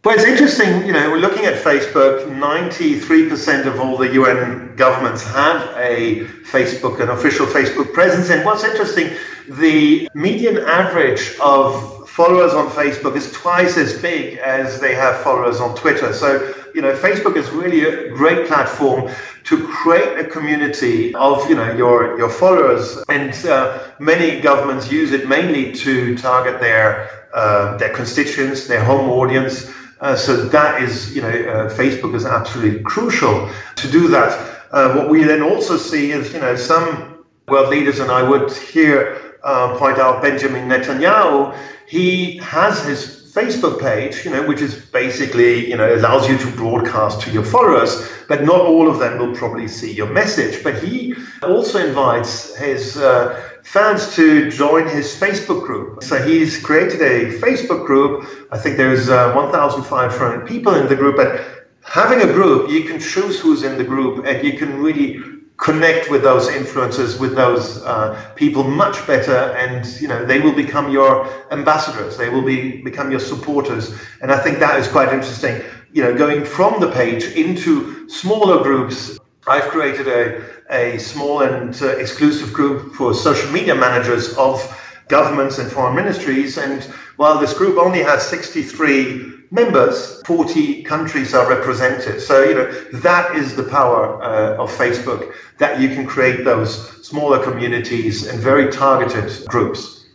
Well, 0.03 0.15
it's 0.15 0.25
interesting, 0.25 0.85
you 0.85 0.91
know, 0.91 1.09
we're 1.09 1.19
looking 1.19 1.45
at 1.45 1.63
Facebook. 1.63 2.25
93% 2.27 3.67
of 3.67 3.79
all 3.79 3.95
the 3.95 4.11
UN 4.15 4.75
governments 4.75 5.23
have 5.23 5.61
a 5.77 6.25
Facebook, 6.43 6.99
an 6.99 7.07
official 7.07 7.45
Facebook 7.45 7.93
presence. 7.93 8.29
And 8.29 8.43
what's 8.43 8.65
interesting, 8.65 9.11
the 9.47 10.09
median 10.13 10.57
average 10.57 11.37
of 11.39 11.92
followers 12.13 12.53
on 12.53 12.69
Facebook 12.69 13.15
is 13.15 13.31
twice 13.31 13.75
as 13.75 13.99
big 13.99 14.37
as 14.37 14.79
they 14.79 14.93
have 14.93 15.17
followers 15.21 15.59
on 15.59 15.75
Twitter. 15.75 16.13
So, 16.13 16.53
you 16.75 16.81
know, 16.83 16.93
Facebook 16.95 17.35
is 17.35 17.49
really 17.49 17.85
a 17.85 18.09
great 18.09 18.45
platform 18.45 19.09
to 19.45 19.67
create 19.67 20.19
a 20.19 20.23
community 20.23 21.15
of, 21.15 21.49
you 21.49 21.55
know, 21.55 21.73
your, 21.73 22.15
your 22.19 22.29
followers. 22.29 23.03
And 23.09 23.33
uh, 23.47 23.79
many 23.97 24.39
governments 24.41 24.91
use 24.91 25.11
it 25.11 25.27
mainly 25.27 25.71
to 25.71 26.15
target 26.15 26.61
their, 26.61 27.09
uh, 27.33 27.77
their 27.77 27.91
constituents, 27.91 28.67
their 28.67 28.83
home 28.83 29.09
audience. 29.09 29.73
Uh, 29.99 30.15
so 30.15 30.35
that 30.49 30.83
is, 30.83 31.15
you 31.15 31.23
know, 31.23 31.29
uh, 31.29 31.73
Facebook 31.73 32.13
is 32.13 32.27
absolutely 32.27 32.83
crucial 32.83 33.49
to 33.75 33.89
do 33.89 34.07
that. 34.09 34.31
Uh, 34.71 34.93
what 34.93 35.09
we 35.09 35.23
then 35.23 35.41
also 35.41 35.77
see 35.77 36.11
is, 36.11 36.31
you 36.31 36.39
know, 36.39 36.55
some 36.55 37.25
world 37.47 37.69
leaders, 37.69 37.99
and 37.99 38.11
I 38.11 38.21
would 38.21 38.51
here 38.51 39.22
uh, 39.43 39.77
point 39.77 39.97
out 39.97 40.21
Benjamin 40.21 40.69
Netanyahu, 40.69 41.57
he 41.87 42.37
has 42.37 42.85
his 42.85 43.23
Facebook 43.33 43.81
page, 43.81 44.23
you 44.23 44.29
know, 44.29 44.45
which 44.45 44.61
is 44.61 44.75
basically, 44.75 45.67
you 45.67 45.75
know, 45.75 45.95
allows 45.95 46.29
you 46.29 46.37
to 46.37 46.51
broadcast 46.51 47.19
to 47.21 47.31
your 47.31 47.43
followers, 47.43 48.07
but 48.27 48.43
not 48.43 48.61
all 48.61 48.87
of 48.87 48.99
them 48.99 49.17
will 49.17 49.35
probably 49.35 49.67
see 49.67 49.91
your 49.91 50.07
message. 50.07 50.63
But 50.63 50.83
he 50.83 51.15
also 51.41 51.83
invites 51.83 52.55
his 52.55 52.95
uh, 52.97 53.41
fans 53.63 54.15
to 54.15 54.51
join 54.51 54.87
his 54.87 55.15
Facebook 55.19 55.65
group. 55.65 56.03
So 56.03 56.21
he's 56.21 56.61
created 56.61 57.01
a 57.01 57.39
Facebook 57.39 57.87
group. 57.87 58.27
I 58.51 58.57
think 58.59 58.77
there's 58.77 59.09
uh, 59.09 59.33
1,500 59.33 60.47
people 60.47 60.75
in 60.75 60.87
the 60.87 60.95
group, 60.95 61.15
but 61.15 61.41
having 61.83 62.21
a 62.21 62.31
group, 62.31 62.69
you 62.69 62.83
can 62.83 62.99
choose 62.99 63.39
who's 63.39 63.63
in 63.63 63.79
the 63.79 63.83
group 63.83 64.25
and 64.27 64.45
you 64.45 64.57
can 64.57 64.79
really 64.79 65.19
connect 65.57 66.09
with 66.09 66.23
those 66.23 66.47
influencers, 66.47 67.19
with 67.19 67.35
those 67.35 67.81
uh, 67.83 68.31
people 68.35 68.63
much 68.63 69.05
better, 69.07 69.35
and 69.57 69.85
you 70.01 70.07
know 70.07 70.25
they 70.25 70.39
will 70.39 70.55
become 70.55 70.91
your 70.91 71.27
ambassadors. 71.51 72.17
They 72.17 72.29
will 72.29 72.41
be 72.41 72.81
become 72.81 73.11
your 73.11 73.19
supporters, 73.19 73.95
and 74.21 74.31
I 74.31 74.39
think 74.39 74.59
that 74.59 74.79
is 74.79 74.87
quite 74.87 75.13
interesting. 75.13 75.61
You 75.91 76.03
know, 76.03 76.17
going 76.17 76.43
from 76.43 76.79
the 76.79 76.91
page 76.91 77.23
into 77.23 78.09
smaller 78.09 78.63
groups. 78.63 79.19
I've 79.45 79.63
created 79.63 80.07
a, 80.07 80.41
a 80.69 80.97
small 80.97 81.41
and 81.41 81.75
uh, 81.81 81.97
exclusive 81.97 82.53
group 82.53 82.93
for 82.93 83.13
social 83.13 83.51
media 83.51 83.75
managers 83.75 84.33
of 84.37 84.61
governments 85.07 85.57
and 85.59 85.71
foreign 85.71 85.95
ministries. 85.95 86.57
And 86.57 86.83
while 87.17 87.39
this 87.39 87.53
group 87.53 87.77
only 87.77 88.01
has 88.03 88.27
63 88.27 89.33
members, 89.51 90.21
40 90.25 90.83
countries 90.83 91.33
are 91.33 91.47
represented. 91.47 92.21
So, 92.21 92.43
you 92.43 92.55
know, 92.55 92.71
that 92.99 93.35
is 93.35 93.55
the 93.55 93.63
power 93.63 94.21
uh, 94.23 94.63
of 94.63 94.71
Facebook, 94.71 95.33
that 95.59 95.79
you 95.79 95.89
can 95.89 96.07
create 96.07 96.43
those 96.43 97.05
smaller 97.05 97.43
communities 97.43 98.27
and 98.27 98.39
very 98.39 98.71
targeted 98.71 99.45
groups. 99.47 100.05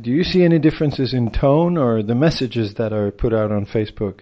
Do 0.00 0.10
you 0.10 0.24
see 0.24 0.44
any 0.44 0.58
differences 0.58 1.12
in 1.12 1.30
tone 1.30 1.76
or 1.76 2.02
the 2.02 2.14
messages 2.14 2.74
that 2.74 2.92
are 2.92 3.10
put 3.10 3.32
out 3.32 3.52
on 3.52 3.66
Facebook? 3.66 4.20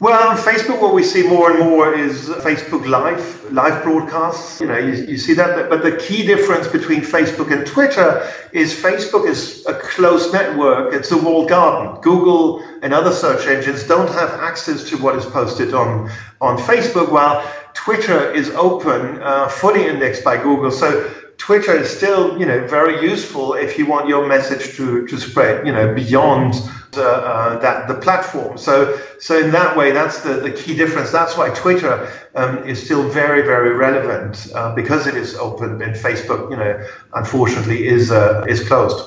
Well, 0.00 0.28
on 0.28 0.36
Facebook, 0.36 0.80
what 0.80 0.94
we 0.94 1.02
see 1.02 1.26
more 1.26 1.50
and 1.50 1.58
more 1.58 1.92
is 1.92 2.28
Facebook 2.28 2.86
Live, 2.86 3.52
live 3.52 3.82
broadcasts. 3.82 4.60
You 4.60 4.68
know, 4.68 4.78
you, 4.78 4.92
you 4.92 5.18
see 5.18 5.34
that. 5.34 5.68
But 5.68 5.82
the 5.82 5.96
key 5.96 6.24
difference 6.24 6.68
between 6.68 7.00
Facebook 7.00 7.50
and 7.50 7.66
Twitter 7.66 8.32
is 8.52 8.72
Facebook 8.72 9.28
is 9.28 9.66
a 9.66 9.74
closed 9.74 10.32
network. 10.32 10.94
It's 10.94 11.10
a 11.10 11.18
walled 11.18 11.48
garden. 11.48 12.00
Google 12.00 12.62
and 12.82 12.94
other 12.94 13.10
search 13.10 13.48
engines 13.48 13.88
don't 13.88 14.08
have 14.10 14.30
access 14.34 14.88
to 14.90 14.98
what 14.98 15.16
is 15.16 15.26
posted 15.26 15.74
on, 15.74 16.08
on 16.40 16.58
Facebook, 16.58 17.10
while 17.10 17.44
Twitter 17.74 18.30
is 18.30 18.50
open, 18.50 19.20
uh, 19.20 19.48
fully 19.48 19.84
indexed 19.84 20.22
by 20.22 20.36
Google. 20.36 20.70
So 20.70 21.12
Twitter 21.48 21.74
is 21.78 21.88
still, 21.88 22.38
you 22.38 22.44
know, 22.44 22.66
very 22.66 23.00
useful 23.00 23.54
if 23.54 23.78
you 23.78 23.86
want 23.86 24.06
your 24.06 24.28
message 24.28 24.76
to, 24.76 25.06
to 25.06 25.16
spread, 25.16 25.66
you 25.66 25.72
know, 25.72 25.94
beyond 25.94 26.52
the, 26.92 27.02
uh, 27.02 27.58
that 27.60 27.88
the 27.88 27.94
platform. 27.94 28.58
So, 28.58 29.00
so 29.18 29.38
in 29.42 29.50
that 29.52 29.74
way, 29.74 29.92
that's 29.92 30.20
the, 30.20 30.34
the 30.34 30.50
key 30.52 30.76
difference. 30.76 31.10
That's 31.10 31.38
why 31.38 31.48
Twitter 31.54 32.12
um, 32.34 32.58
is 32.68 32.84
still 32.84 33.08
very, 33.08 33.40
very 33.40 33.74
relevant 33.74 34.46
uh, 34.54 34.74
because 34.74 35.06
it 35.06 35.14
is 35.14 35.36
open, 35.36 35.80
and 35.80 35.96
Facebook, 35.96 36.50
you 36.50 36.58
know, 36.58 36.86
unfortunately, 37.14 37.86
is 37.86 38.12
uh, 38.12 38.44
is 38.46 38.68
closed. 38.68 39.02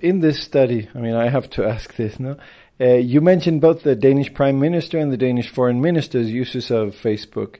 In 0.00 0.20
this 0.20 0.40
study, 0.40 0.88
I 0.94 0.98
mean, 0.98 1.16
I 1.16 1.28
have 1.28 1.50
to 1.50 1.64
ask 1.74 1.96
this, 1.96 2.20
now. 2.20 2.36
Uh, 2.80 3.02
you 3.14 3.20
mentioned 3.20 3.60
both 3.62 3.82
the 3.82 3.96
Danish 3.96 4.32
Prime 4.32 4.60
Minister 4.60 4.96
and 4.96 5.12
the 5.12 5.16
Danish 5.16 5.48
Foreign 5.48 5.80
Minister's 5.80 6.30
uses 6.30 6.70
of 6.70 6.94
Facebook. 6.94 7.56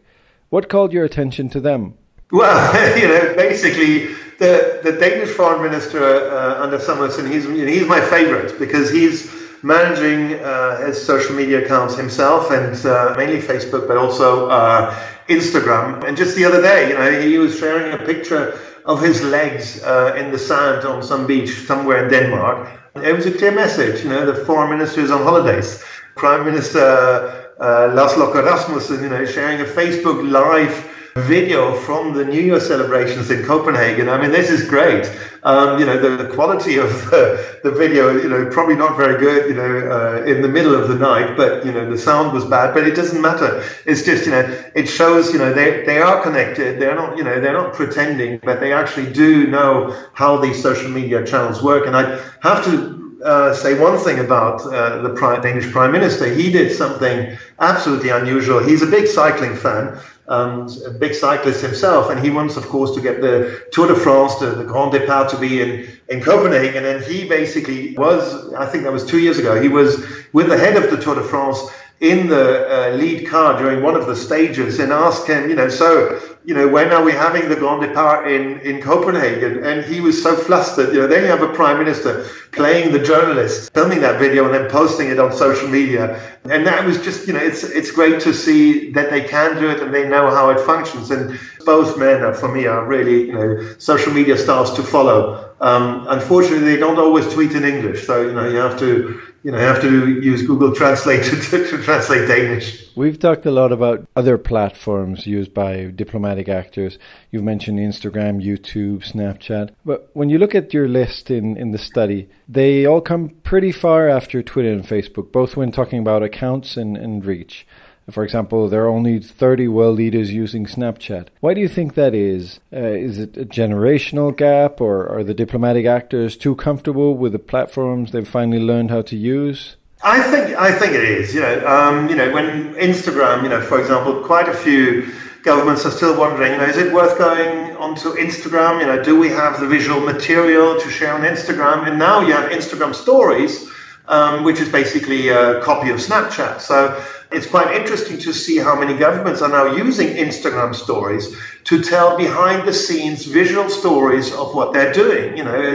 What 0.51 0.69
called 0.69 0.93
your 0.93 1.05
attention 1.05 1.49
to 1.49 1.59
them? 1.59 1.95
Well, 2.31 2.97
you 2.99 3.09
know, 3.09 3.35
basically, 3.35 4.15
the, 4.39 4.81
the 4.83 4.93
Danish 4.93 5.31
foreign 5.31 5.63
minister, 5.63 6.03
uh, 6.03 6.65
Anders 6.65 6.87
Samuelsen, 6.87 7.31
he's, 7.31 7.45
he's 7.45 7.87
my 7.87 8.01
favorite 8.01 8.59
because 8.59 8.91
he's 8.91 9.31
managing 9.63 10.41
uh, 10.41 10.87
his 10.87 11.05
social 11.05 11.37
media 11.37 11.65
accounts 11.65 11.97
himself 11.97 12.51
and 12.51 12.75
uh, 12.87 13.15
mainly 13.19 13.41
Facebook, 13.41 13.87
but 13.87 13.99
also 13.99 14.49
uh, 14.49 14.95
Instagram. 15.29 16.03
And 16.05 16.17
just 16.17 16.37
the 16.37 16.45
other 16.47 16.63
day, 16.63 16.89
you 16.89 16.95
know, 16.95 17.21
he 17.21 17.37
was 17.37 17.59
sharing 17.59 17.93
a 17.93 17.99
picture 17.99 18.59
of 18.87 19.03
his 19.03 19.23
legs 19.23 19.83
uh, 19.83 20.15
in 20.17 20.33
the 20.33 20.39
sand 20.39 20.87
on 20.87 21.03
some 21.03 21.27
beach 21.27 21.51
somewhere 21.67 22.05
in 22.05 22.11
Denmark. 22.11 22.71
It 22.97 23.15
was 23.15 23.27
a 23.27 23.33
clear 23.33 23.53
message, 23.53 24.03
you 24.03 24.09
know, 24.09 24.25
the 24.25 24.45
foreign 24.47 24.71
minister 24.71 25.01
is 25.03 25.11
on 25.11 25.23
holidays. 25.23 25.85
Prime 26.17 26.45
Minister 26.45 27.51
uh, 27.61 27.93
Lars 27.95 28.13
Løkke 28.15 28.45
Rasmussen, 28.45 29.03
you 29.03 29.11
know, 29.11 29.25
sharing 29.25 29.61
a 29.61 29.65
Facebook 29.65 30.29
live 30.29 30.90
video 31.17 31.75
from 31.75 32.15
the 32.15 32.25
New 32.25 32.41
Year 32.41 32.61
celebrations 32.61 33.31
in 33.31 33.45
Copenhagen. 33.45 34.09
I 34.09 34.21
mean, 34.21 34.31
this 34.31 34.51
is 34.51 34.69
great. 34.69 35.11
Um, 35.43 35.79
you 35.81 35.87
know, 35.87 35.99
the, 35.99 36.23
the 36.23 36.35
quality 36.35 36.77
of 36.77 36.91
uh, 37.13 37.37
the 37.63 37.71
video, 37.71 38.11
you 38.11 38.29
know, 38.29 38.51
probably 38.51 38.77
not 38.77 38.97
very 38.97 39.19
good, 39.19 39.49
you 39.49 39.55
know, 39.55 39.91
uh, 39.91 40.25
in 40.25 40.43
the 40.43 40.49
middle 40.49 40.75
of 40.75 40.89
the 40.89 40.97
night, 40.97 41.37
but, 41.37 41.65
you 41.65 41.73
know, 41.73 41.91
the 41.91 41.97
sound 41.97 42.35
was 42.35 42.45
bad, 42.45 42.75
but 42.75 42.87
it 42.87 42.95
doesn't 42.95 43.21
matter. 43.23 43.65
It's 43.87 44.05
just, 44.05 44.27
you 44.27 44.33
know, 44.33 44.45
it 44.75 44.87
shows, 44.87 45.33
you 45.33 45.39
know, 45.39 45.53
they, 45.53 45.85
they 45.87 45.99
are 45.99 46.23
connected. 46.23 46.79
They're 46.79 46.95
not, 46.95 47.17
you 47.17 47.25
know, 47.25 47.41
they're 47.41 47.55
not 47.55 47.73
pretending, 47.73 48.39
but 48.43 48.61
they 48.61 48.73
actually 48.73 49.11
do 49.13 49.47
know 49.47 49.97
how 50.13 50.37
these 50.37 50.63
social 50.63 50.91
media 50.91 51.25
channels 51.25 51.63
work. 51.63 51.87
And 51.87 51.97
I 51.97 52.23
have 52.43 52.63
to 52.67 53.01
uh, 53.25 53.55
say 53.55 53.79
one 53.79 53.99
thing 53.99 54.19
about 54.19 54.61
uh, 54.67 55.03
the 55.03 55.41
Danish 55.43 55.71
Prime 55.71 55.93
Minister. 55.93 56.27
He 56.33 56.51
did 56.51 56.73
something 56.73 57.37
absolutely 57.59 58.11
unusual. 58.11 58.61
He's 58.61 58.83
a 58.83 58.87
big 58.87 59.07
cycling 59.07 59.57
fan, 59.57 59.99
um, 60.31 60.69
a 60.87 60.91
big 60.91 61.13
cyclist 61.13 61.61
himself, 61.61 62.09
and 62.11 62.25
he 62.25 62.31
wants, 62.31 62.57
of 62.57 62.67
course, 62.69 62.95
to 62.95 63.01
get 63.01 63.21
the 63.21 63.63
Tour 63.73 63.89
de 63.89 63.97
France, 63.97 64.37
the, 64.37 64.47
the 64.47 64.65
Grand 64.65 64.93
Départ, 64.93 65.29
to 65.31 65.37
be 65.37 65.61
in, 65.61 65.91
in 66.09 66.23
Copenhagen. 66.23 66.85
And 66.87 67.05
he 67.05 67.29
basically 67.29 67.97
was, 67.97 68.55
I 68.55 68.65
think 68.67 68.85
that 68.85 68.93
was 68.93 69.05
two 69.05 69.19
years 69.19 69.39
ago, 69.39 69.61
he 69.61 69.69
was 69.69 70.03
with 70.33 70.49
the 70.49 70.57
head 70.57 70.77
of 70.77 70.91
the 70.91 71.03
Tour 71.03 71.17
de 71.17 71.23
France 71.23 71.59
in 72.01 72.29
the 72.29 72.67
uh, 72.67 72.97
lead 72.97 73.29
car 73.29 73.59
during 73.59 73.83
one 73.83 73.95
of 73.95 74.07
the 74.07 74.17
stages 74.17 74.79
and 74.79 74.91
asked 74.91 75.27
him, 75.27 75.51
you 75.51 75.55
know, 75.55 75.69
so, 75.69 76.19
you 76.47 76.55
know, 76.55 76.67
when 76.67 76.91
are 76.93 77.05
we 77.05 77.13
having 77.13 77.47
the 77.51 77.57
Grand 77.57 77.83
Départ 77.83 78.27
in, 78.27 78.59
in 78.61 78.81
Copenhagen? 78.81 79.63
And 79.63 79.85
he 79.85 80.01
was 80.01 80.21
so 80.23 80.35
flustered. 80.35 80.95
You 80.95 81.03
know, 81.03 81.07
then 81.07 81.23
you 81.23 81.29
have 81.29 81.43
a 81.43 81.53
prime 81.53 81.79
minister 81.79 82.27
playing 82.53 82.93
the 82.93 82.99
journalist, 82.99 83.71
filming 83.75 84.01
that 84.01 84.19
video 84.19 84.47
and 84.47 84.55
then 84.55 84.71
posting 84.71 85.11
it 85.11 85.21
on 85.21 85.31
social 85.31 85.69
media. 85.69 86.19
And 86.45 86.67
that 86.67 86.87
was 86.87 87.03
just, 87.03 87.27
you 87.27 87.35
know, 87.35 87.41
it's 87.41 87.65
it's 87.65 87.91
great 87.91 88.19
to 88.23 88.33
see 88.33 88.91
that 88.93 89.11
they 89.11 89.23
can 89.23 89.61
do 89.61 89.69
it 89.69 89.83
and 89.83 89.93
they 89.93 90.09
know 90.09 90.31
how 90.31 90.49
it 90.49 90.61
functions. 90.61 91.11
And 91.11 91.39
both 91.67 91.99
men, 91.99 92.23
are, 92.23 92.33
for 92.33 92.49
me, 92.49 92.67
are 92.67 92.87
really, 92.87 93.27
you 93.27 93.35
know, 93.35 93.75
social 93.77 94.13
media 94.13 94.39
stars 94.39 94.73
to 94.73 94.83
follow. 94.83 95.55
Um, 95.61 96.07
unfortunately, 96.09 96.65
they 96.65 96.79
don't 96.79 96.99
always 96.99 97.31
tweet 97.33 97.53
in 97.53 97.65
English, 97.65 98.07
so 98.07 98.23
you 98.23 98.33
know 98.33 98.49
you 98.49 98.57
have 98.57 98.79
to 98.79 99.21
you 99.43 99.51
know, 99.51 99.59
have 99.59 99.81
to 99.81 100.21
use 100.21 100.47
Google 100.47 100.75
Translate 100.75 101.25
to, 101.25 101.37
to, 101.41 101.83
translate 101.83 102.29
Danish. 102.29 102.89
We've 102.95 103.19
talked 103.19 103.47
a 103.47 103.51
lot 103.51 103.73
about 103.73 104.07
other 104.15 104.37
platforms 104.37 105.27
used 105.27 105.55
by 105.55 105.87
diplomatic 105.87 106.49
actors. 106.49 106.99
You've 107.31 107.45
mentioned 107.45 107.79
Instagram, 107.79 108.45
YouTube, 108.45 109.03
Snapchat. 109.03 109.71
But 109.85 110.11
when 110.13 110.29
you 110.29 110.39
look 110.39 110.55
at 110.55 110.75
your 110.75 110.89
list 110.89 111.31
in, 111.31 111.57
in 111.57 111.71
the 111.71 111.79
study, 111.79 112.29
they 112.49 112.85
all 112.85 113.01
come 113.01 113.31
pretty 113.43 113.73
far 113.73 114.09
after 114.09 114.43
Twitter 114.43 114.73
and 114.73 114.85
Facebook, 114.85 115.33
both 115.33 115.57
when 115.57 115.73
talking 115.73 116.01
about 116.01 116.23
accounts 116.23 116.77
and, 116.77 116.97
and 116.97 117.25
reach. 117.25 117.67
For 118.11 118.25
example, 118.25 118.69
there 118.69 118.85
are 118.85 118.89
only 118.89 119.21
30 119.21 119.69
world 119.69 119.97
leaders 119.97 120.33
using 120.33 120.67
Snapchat. 120.67 121.29
Why 121.41 121.55
do 121.55 121.61
you 121.61 121.69
think 121.69 121.95
that 121.95 122.15
is? 122.15 122.61
Uh, 122.73 122.79
is 122.79 123.19
it 123.19 123.37
a 123.37 123.45
generational 123.45 124.37
gap, 124.37 124.81
or 124.81 125.09
are 125.09 125.25
the 125.25 125.35
diplomatic 125.35 125.87
actors 125.87 126.37
too 126.37 126.55
comfortable 126.55 127.17
with 127.17 127.33
the 127.33 127.39
platforms 127.39 128.13
they've 128.13 128.27
finally 128.27 128.61
learned 128.61 128.91
how 128.91 129.03
to 129.03 129.17
use? 129.17 129.77
I 130.03 130.23
think 130.23 130.57
I 130.57 130.73
think 130.73 130.95
it 130.95 131.05
is. 131.05 131.35
You 131.35 131.41
know, 131.41 131.67
um, 131.67 132.09
you 132.09 132.17
know, 132.17 132.33
when 132.33 132.75
Instagram, 132.75 133.43
you 133.43 133.51
know, 133.51 133.61
for 133.61 133.79
example, 133.79 134.23
quite 134.23 134.49
a 134.49 134.55
few 134.55 135.13
governments 135.43 135.85
are 135.87 135.91
still 135.91 136.19
wondering, 136.19 136.53
you 136.53 136.59
know, 136.59 136.65
is 136.65 136.77
it 136.77 136.93
worth 136.93 137.19
going 137.19 137.77
onto 137.77 138.11
Instagram? 138.15 138.81
You 138.81 138.87
know, 138.87 139.03
do 139.03 139.19
we 139.19 139.29
have 139.29 139.61
the 139.61 139.67
visual 139.67 140.01
material 140.01 140.81
to 140.81 140.91
share 140.91 141.15
on 141.15 141.23
Instagram? 141.23 141.89
And 141.89 141.99
now 141.99 142.21
you 142.21 142.33
have 142.33 142.51
Instagram 142.51 142.95
Stories, 142.95 143.70
um, 144.11 144.43
which 144.43 144.61
is 144.61 144.69
basically 144.69 145.29
a 145.29 145.61
copy 145.61 145.89
of 145.91 145.99
Snapchat. 145.99 146.61
So 146.61 147.01
it's 147.31 147.47
quite 147.47 147.75
interesting 147.75 148.19
to 148.19 148.33
see 148.33 148.59
how 148.59 148.79
many 148.79 148.99
governments 148.99 149.41
are 149.41 149.49
now 149.49 149.77
using 149.77 150.09
Instagram 150.09 150.75
stories 150.75 151.35
to 151.65 151.81
tell 151.81 152.17
behind 152.17 152.67
the 152.67 152.73
scenes 152.73 153.25
visual 153.25 153.71
stories 153.71 154.33
of 154.33 154.53
what 154.53 154.73
they're 154.73 154.93
doing. 154.93 155.37
You 155.37 155.45
know, 155.45 155.75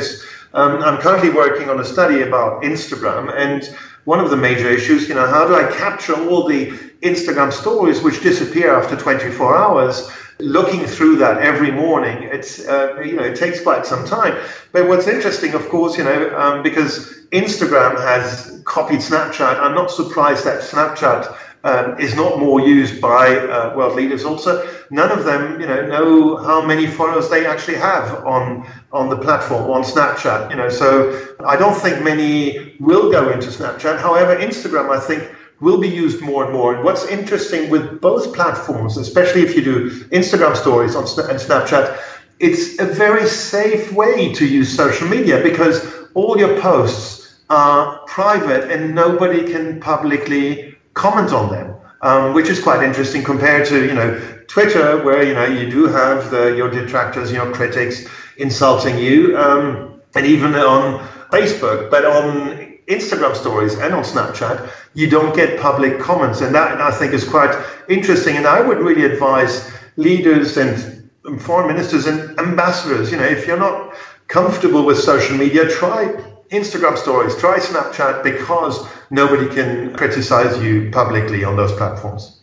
um, 0.53 0.83
I'm 0.83 0.99
currently 0.99 1.29
working 1.29 1.69
on 1.69 1.79
a 1.79 1.85
study 1.85 2.21
about 2.23 2.63
Instagram, 2.63 3.33
and 3.35 3.63
one 4.03 4.19
of 4.19 4.29
the 4.29 4.37
major 4.37 4.69
issues, 4.69 5.07
you 5.07 5.15
know, 5.15 5.27
how 5.27 5.47
do 5.47 5.55
I 5.55 5.71
capture 5.77 6.13
all 6.27 6.45
the 6.45 6.71
Instagram 7.01 7.53
stories 7.53 8.01
which 8.01 8.21
disappear 8.21 8.75
after 8.75 8.97
24 8.97 9.57
hours? 9.57 10.11
Looking 10.39 10.85
through 10.85 11.15
that 11.17 11.37
every 11.37 11.71
morning, 11.71 12.23
it's 12.23 12.67
uh, 12.67 12.99
you 12.99 13.15
know 13.15 13.23
it 13.23 13.37
takes 13.37 13.61
quite 13.61 13.85
some 13.85 14.05
time. 14.05 14.37
But 14.73 14.89
what's 14.89 15.07
interesting, 15.07 15.53
of 15.53 15.69
course, 15.69 15.97
you 15.97 16.03
know, 16.03 16.37
um, 16.37 16.61
because 16.61 17.23
Instagram 17.31 17.95
has 18.01 18.61
copied 18.65 18.99
Snapchat, 18.99 19.59
I'm 19.59 19.73
not 19.73 19.91
surprised 19.91 20.43
that 20.45 20.61
Snapchat 20.61 21.37
um, 21.63 21.97
is 21.99 22.15
not 22.15 22.37
more 22.37 22.59
used 22.59 23.01
by 23.01 23.37
uh, 23.37 23.75
world 23.75 23.95
leaders. 23.95 24.23
Also, 24.23 24.69
none 24.91 25.11
of 25.11 25.23
them, 25.23 25.59
you 25.59 25.67
know, 25.67 25.87
know 25.87 26.37
how 26.37 26.65
many 26.65 26.85
followers 26.85 27.29
they 27.29 27.45
actually 27.45 27.77
have 27.77 28.23
on 28.25 28.67
on 28.91 29.09
the 29.09 29.17
platform 29.17 29.71
on 29.71 29.83
Snapchat. 29.83 30.49
You 30.51 30.57
know, 30.57 30.69
so 30.69 31.35
I 31.45 31.55
don't 31.55 31.75
think 31.75 32.03
many 32.03 32.75
will 32.79 33.09
go 33.11 33.31
into 33.31 33.47
Snapchat. 33.47 33.99
However, 33.99 34.35
Instagram, 34.35 34.89
I 34.89 34.99
think. 34.99 35.34
Will 35.61 35.79
be 35.79 35.87
used 35.87 36.21
more 36.21 36.43
and 36.43 36.53
more. 36.53 36.75
And 36.75 36.83
what's 36.83 37.05
interesting 37.07 37.69
with 37.69 38.01
both 38.01 38.33
platforms, 38.35 38.97
especially 38.97 39.41
if 39.41 39.55
you 39.55 39.63
do 39.63 39.89
Instagram 40.11 40.55
stories 40.55 40.95
on 40.95 41.03
and 41.03 41.39
Snapchat, 41.39 41.97
it's 42.39 42.79
a 42.79 42.85
very 42.85 43.25
safe 43.27 43.91
way 43.93 44.33
to 44.33 44.45
use 44.45 44.75
social 44.75 45.07
media 45.07 45.41
because 45.41 45.85
all 46.13 46.37
your 46.37 46.59
posts 46.59 47.35
are 47.49 47.99
private 48.07 48.71
and 48.71 48.93
nobody 48.95 49.51
can 49.51 49.79
publicly 49.79 50.75
comment 50.93 51.31
on 51.31 51.51
them, 51.51 51.75
um, 52.01 52.33
which 52.33 52.49
is 52.49 52.61
quite 52.61 52.83
interesting 52.83 53.23
compared 53.23 53.67
to 53.67 53.85
you 53.85 53.93
know 53.93 54.19
Twitter, 54.47 55.03
where 55.03 55.23
you 55.23 55.33
know 55.33 55.45
you 55.45 55.69
do 55.69 55.87
have 55.87 56.31
the, 56.31 56.55
your 56.55 56.69
detractors, 56.69 57.31
your 57.31 57.51
critics 57.53 58.07
insulting 58.37 58.97
you, 58.97 59.37
um, 59.37 60.01
and 60.15 60.25
even 60.25 60.55
on 60.55 60.99
Facebook, 61.31 61.89
but 61.91 62.05
on 62.05 62.64
Instagram 62.87 63.35
stories 63.35 63.75
and 63.75 63.93
on 63.93 64.03
Snapchat, 64.03 64.69
you 64.93 65.09
don't 65.09 65.35
get 65.35 65.59
public 65.59 65.99
comments, 65.99 66.41
and 66.41 66.53
that 66.53 66.79
I 66.79 66.91
think 66.91 67.13
is 67.13 67.27
quite 67.27 67.55
interesting. 67.89 68.37
And 68.37 68.45
I 68.45 68.61
would 68.61 68.77
really 68.77 69.05
advise 69.05 69.71
leaders 69.97 70.57
and 70.57 70.95
foreign 71.39 71.67
ministers 71.67 72.05
and 72.05 72.39
ambassadors, 72.39 73.11
you 73.11 73.17
know, 73.17 73.25
if 73.25 73.47
you're 73.47 73.57
not 73.57 73.95
comfortable 74.27 74.85
with 74.85 74.99
social 74.99 75.37
media, 75.37 75.67
try 75.69 76.05
Instagram 76.51 76.97
stories, 76.97 77.35
try 77.37 77.57
Snapchat 77.57 78.23
because 78.23 78.87
nobody 79.09 79.47
can 79.53 79.93
criticize 79.95 80.61
you 80.63 80.91
publicly 80.91 81.43
on 81.43 81.55
those 81.55 81.71
platforms. 81.73 82.39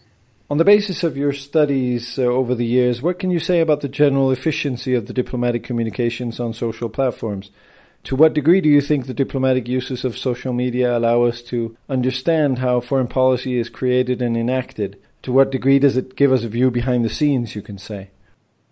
On 0.50 0.58
the 0.58 0.64
basis 0.64 1.02
of 1.02 1.16
your 1.16 1.32
studies 1.32 2.18
uh, 2.18 2.22
over 2.24 2.54
the 2.54 2.66
years, 2.66 3.00
what 3.00 3.18
can 3.18 3.30
you 3.30 3.38
say 3.40 3.60
about 3.60 3.80
the 3.80 3.88
general 3.88 4.30
efficiency 4.30 4.94
of 4.94 5.06
the 5.06 5.12
diplomatic 5.12 5.64
communications 5.64 6.38
on 6.40 6.52
social 6.52 6.90
platforms? 6.90 7.50
To 8.04 8.16
what 8.16 8.34
degree 8.34 8.60
do 8.60 8.68
you 8.68 8.80
think 8.80 9.06
the 9.06 9.14
diplomatic 9.14 9.68
uses 9.68 10.04
of 10.04 10.18
social 10.18 10.52
media 10.52 10.96
allow 10.98 11.22
us 11.22 11.40
to 11.42 11.76
understand 11.88 12.58
how 12.58 12.80
foreign 12.80 13.06
policy 13.06 13.58
is 13.58 13.68
created 13.68 14.20
and 14.20 14.36
enacted? 14.36 14.98
To 15.22 15.30
what 15.32 15.52
degree 15.52 15.78
does 15.78 15.96
it 15.96 16.16
give 16.16 16.32
us 16.32 16.42
a 16.42 16.48
view 16.48 16.72
behind 16.72 17.04
the 17.04 17.08
scenes, 17.08 17.54
you 17.54 17.62
can 17.62 17.78
say? 17.78 18.10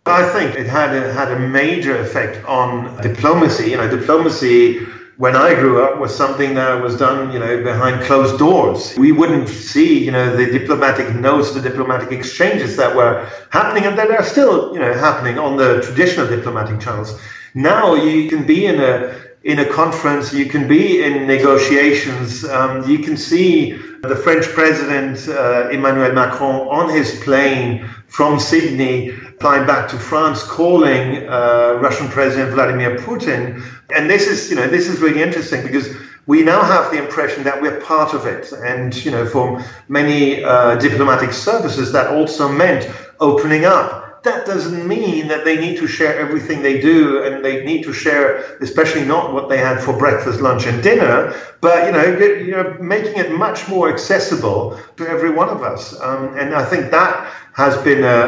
I 0.07 0.29
think 0.31 0.57
it 0.57 0.67
had 0.67 0.97
a, 0.97 1.13
had 1.13 1.31
a 1.31 1.39
major 1.39 1.97
effect 2.01 2.45
on 2.45 3.01
diplomacy. 3.03 3.71
You 3.71 3.77
know, 3.77 3.89
diplomacy 3.89 4.81
when 5.17 5.37
I 5.37 5.55
grew 5.55 5.85
up 5.85 6.01
was 6.01 6.13
something 6.13 6.55
that 6.55 6.83
was 6.83 6.97
done, 6.97 7.33
you 7.33 7.39
know, 7.39 7.63
behind 7.63 8.03
closed 8.03 8.37
doors. 8.37 8.97
We 8.97 9.13
wouldn't 9.13 9.49
see, 9.49 10.05
you 10.05 10.11
know, 10.11 10.35
the 10.35 10.47
diplomatic 10.47 11.15
notes, 11.15 11.53
the 11.53 11.61
diplomatic 11.61 12.11
exchanges 12.11 12.77
that 12.79 12.97
were 12.97 13.29
happening 13.51 13.85
and 13.85 13.97
that 13.97 14.11
are 14.11 14.25
still, 14.25 14.73
you 14.73 14.81
know, 14.81 14.93
happening 14.93 15.39
on 15.39 15.57
the 15.57 15.83
traditional 15.83 16.27
diplomatic 16.27 16.81
channels. 16.81 17.21
Now 17.55 17.95
you 17.95 18.29
can 18.29 18.47
be 18.47 18.67
in 18.67 18.81
a 18.81 19.21
in 19.43 19.59
a 19.59 19.65
conference, 19.65 20.35
you 20.35 20.45
can 20.45 20.69
be 20.69 21.03
in 21.03 21.27
negotiations, 21.27 22.45
um, 22.45 22.89
you 22.89 22.99
can 22.99 23.17
see 23.17 23.73
the 24.03 24.15
French 24.15 24.47
president 24.49 25.27
uh, 25.29 25.71
Emmanuel 25.71 26.13
Macron 26.13 26.69
on 26.69 26.91
his 26.91 27.19
plane 27.21 27.89
from 28.09 28.39
Sydney 28.39 29.13
flying 29.41 29.67
back 29.67 29.89
to 29.89 29.99
France, 29.99 30.43
calling 30.43 31.27
uh, 31.27 31.79
Russian 31.81 32.09
President 32.09 32.53
Vladimir 32.53 32.97
Putin. 32.99 33.63
And 33.95 34.11
this 34.11 34.27
is, 34.27 34.51
you 34.51 34.57
know, 34.57 34.69
this 34.69 34.89
is 34.89 35.01
really 35.01 35.23
interesting 35.23 35.63
because 35.63 35.97
we 36.27 36.43
now 36.43 36.63
have 36.63 36.91
the 36.93 37.03
impression 37.03 37.43
that 37.45 37.61
we're 37.61 37.81
part 37.81 38.13
of 38.13 38.27
it. 38.27 38.53
And, 38.53 38.95
you 39.05 39.11
know, 39.11 39.25
for 39.25 39.65
many 39.89 40.45
uh, 40.45 40.77
diplomatic 40.77 41.33
services, 41.33 41.93
that 41.93 42.09
also 42.09 42.47
meant 42.49 42.89
opening 43.21 43.65
up 43.65 44.10
that 44.23 44.47
doesn't 44.47 44.87
mean 44.87 45.29
that 45.29 45.45
they 45.45 45.59
need 45.59 45.79
to 45.79 45.87
share 45.87 46.19
everything 46.19 46.63
they 46.63 46.81
do 46.81 47.23
and 47.23 47.45
they 47.45 47.65
need 47.65 47.83
to 47.85 47.93
share 47.93 48.57
especially 48.61 49.05
not 49.05 49.33
what 49.33 49.49
they 49.49 49.59
had 49.59 49.81
for 49.81 49.97
breakfast 49.97 50.41
lunch 50.41 50.67
and 50.67 50.83
dinner 50.83 51.35
but 51.61 51.87
you 51.87 51.93
know 51.93 52.05
you 52.47 52.51
know 52.51 52.77
making 52.81 53.17
it 53.17 53.33
much 53.33 53.69
more 53.69 53.93
accessible 53.93 54.79
to 54.97 55.09
every 55.09 55.31
one 55.31 55.49
of 55.49 55.63
us. 55.63 55.99
Um, 56.01 56.37
and 56.39 56.55
i 56.55 56.65
think 56.65 56.91
that 56.91 57.33
has 57.55 57.77
been 57.83 58.05
a, 58.05 58.19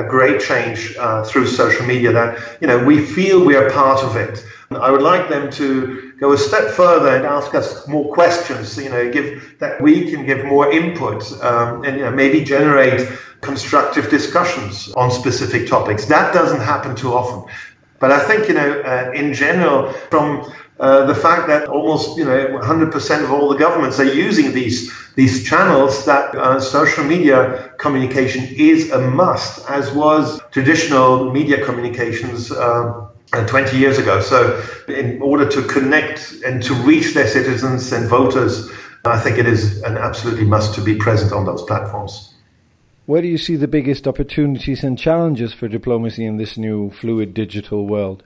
a, 0.00 0.04
a 0.04 0.08
great 0.08 0.40
change 0.40 0.94
uh, 0.98 1.24
through 1.24 1.46
social 1.46 1.86
media 1.86 2.12
that 2.12 2.58
you 2.60 2.66
know 2.66 2.82
we 2.84 3.04
feel 3.04 3.44
we 3.44 3.56
are 3.56 3.70
part 3.70 4.02
of 4.02 4.16
it 4.16 4.44
i 4.76 4.90
would 4.90 5.02
like 5.02 5.28
them 5.28 5.50
to 5.50 6.12
go 6.20 6.32
a 6.32 6.38
step 6.38 6.70
further 6.70 7.16
and 7.16 7.24
ask 7.26 7.54
us 7.54 7.86
more 7.88 8.12
questions 8.12 8.76
you 8.76 8.88
know 8.88 9.10
give 9.10 9.56
that 9.60 9.80
we 9.80 10.10
can 10.10 10.24
give 10.26 10.44
more 10.44 10.70
input 10.70 11.20
um, 11.42 11.84
and 11.84 11.96
you 11.96 12.04
know 12.04 12.10
maybe 12.10 12.44
generate 12.44 13.08
constructive 13.44 14.10
discussions 14.10 14.92
on 14.96 15.10
specific 15.10 15.68
topics. 15.68 16.06
That 16.06 16.32
doesn't 16.34 16.60
happen 16.60 16.96
too 16.96 17.12
often. 17.12 17.52
But 18.00 18.10
I 18.10 18.20
think, 18.20 18.48
you 18.48 18.54
know, 18.54 18.80
uh, 18.80 19.12
in 19.14 19.32
general, 19.32 19.92
from 20.10 20.52
uh, 20.80 21.06
the 21.06 21.14
fact 21.14 21.46
that 21.48 21.68
almost, 21.68 22.18
you 22.18 22.24
know, 22.24 22.58
100% 22.58 23.24
of 23.24 23.30
all 23.30 23.48
the 23.48 23.58
governments 23.58 24.00
are 24.00 24.12
using 24.12 24.52
these 24.52 24.92
these 25.14 25.44
channels, 25.48 26.04
that 26.06 26.34
uh, 26.34 26.58
social 26.58 27.04
media 27.04 27.72
communication 27.78 28.42
is 28.56 28.90
a 28.90 29.00
must, 29.00 29.64
as 29.70 29.92
was 29.92 30.40
traditional 30.50 31.30
media 31.30 31.64
communications. 31.64 32.50
Uh, 32.50 33.06
20 33.32 33.76
years 33.76 33.98
ago. 33.98 34.20
So, 34.20 34.62
in 34.88 35.20
order 35.20 35.48
to 35.48 35.62
connect 35.62 36.32
and 36.44 36.62
to 36.62 36.74
reach 36.74 37.14
their 37.14 37.26
citizens 37.26 37.92
and 37.92 38.08
voters, 38.08 38.70
I 39.04 39.18
think 39.18 39.38
it 39.38 39.46
is 39.46 39.82
an 39.82 39.96
absolutely 39.96 40.44
must 40.44 40.74
to 40.76 40.80
be 40.80 40.96
present 40.96 41.32
on 41.32 41.44
those 41.44 41.62
platforms. 41.62 42.34
Where 43.06 43.20
do 43.20 43.28
you 43.28 43.36
see 43.36 43.56
the 43.56 43.68
biggest 43.68 44.06
opportunities 44.06 44.82
and 44.82 44.98
challenges 44.98 45.52
for 45.52 45.68
diplomacy 45.68 46.24
in 46.24 46.38
this 46.38 46.56
new 46.56 46.90
fluid 46.90 47.34
digital 47.34 47.86
world? 47.86 48.24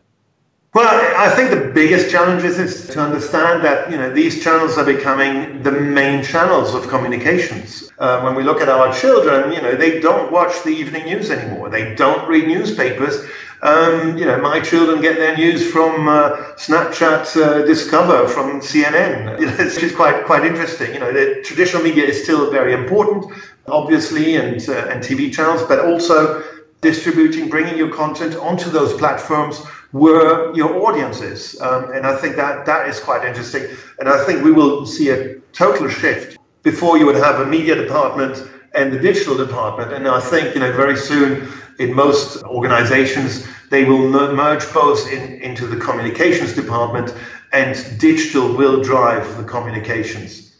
Well, 0.75 0.87
I 1.17 1.31
think 1.31 1.51
the 1.51 1.73
biggest 1.73 2.11
challenge 2.11 2.45
is 2.45 2.89
to 2.89 3.01
understand 3.01 3.65
that 3.65 3.91
you 3.91 3.97
know 3.97 4.13
these 4.13 4.45
channels 4.45 4.77
are 4.77 4.85
becoming 4.85 5.63
the 5.63 5.73
main 5.73 6.23
channels 6.23 6.75
of 6.75 6.87
communications. 6.89 7.91
Uh, 7.99 8.21
when 8.21 8.37
we 8.37 8.45
look 8.45 8.61
at 8.61 8.69
our 8.69 8.93
children, 8.93 9.53
you 9.53 9.63
know 9.63 9.75
they 9.75 9.99
don't 9.99 10.31
watch 10.31 10.63
the 10.63 10.71
evening 10.71 11.07
news 11.07 11.31
anymore. 11.31 11.71
They 11.71 11.95
don't 11.95 12.29
read 12.29 12.47
newspapers. 12.47 13.25
Um, 13.63 14.17
you 14.17 14.25
know, 14.25 14.39
my 14.39 14.61
children 14.61 15.01
get 15.01 15.17
their 15.17 15.37
news 15.37 15.69
from 15.71 16.09
uh, 16.09 16.37
Snapchat 16.57 17.37
uh, 17.37 17.67
Discover, 17.67 18.29
from 18.29 18.61
CNN. 18.61 19.37
It's 19.59 19.81
just 19.81 19.97
quite 19.97 20.25
quite 20.27 20.45
interesting. 20.45 20.95
You 20.95 21.01
know, 21.01 21.13
the 21.13 21.43
traditional 21.43 21.83
media 21.83 22.05
is 22.05 22.23
still 22.23 22.51
very 22.51 22.73
important, 22.73 23.27
obviously, 23.67 24.37
and 24.37 24.61
uh, 24.69 24.91
and 24.91 25.03
TV 25.03 25.33
channels, 25.33 25.63
but 25.65 25.81
also 25.81 26.43
distributing, 26.81 27.49
bringing 27.49 27.77
your 27.77 27.93
content 27.93 28.37
onto 28.37 28.71
those 28.71 28.95
platforms 28.95 29.59
where 29.91 30.55
your 30.55 30.87
audience 30.87 31.21
is. 31.21 31.61
Um, 31.61 31.91
and 31.93 32.07
I 32.07 32.15
think 32.17 32.37
that 32.37 32.67
that 32.67 32.89
is 32.89 33.01
quite 33.01 33.27
interesting. 33.27 33.65
And 33.99 34.09
I 34.09 34.23
think 34.25 34.45
we 34.45 34.53
will 34.53 34.87
see 34.87 35.11
a 35.11 35.41
total 35.53 35.89
shift. 35.89 36.39
Before 36.63 36.99
you 36.99 37.07
would 37.07 37.17
have 37.17 37.41
a 37.41 37.47
media 37.47 37.75
department 37.75 38.37
and 38.75 38.93
the 38.93 38.99
digital 38.99 39.37
department. 39.37 39.93
And 39.93 40.07
I 40.07 40.21
think, 40.21 40.55
you 40.55 40.61
know, 40.61 40.73
very 40.73 40.97
soon 40.97 41.49
in 41.79 41.95
most 41.95 42.43
organizations, 42.45 43.47
they 43.71 43.85
will 43.85 44.09
merge 44.09 44.73
both 44.73 45.11
in, 45.13 45.41
into 45.41 45.67
the 45.67 45.77
communications 45.77 46.55
department 46.55 47.15
and 47.53 47.75
digital 47.99 48.55
will 48.55 48.83
drive 48.83 49.37
the 49.37 49.45
communications. 49.45 50.57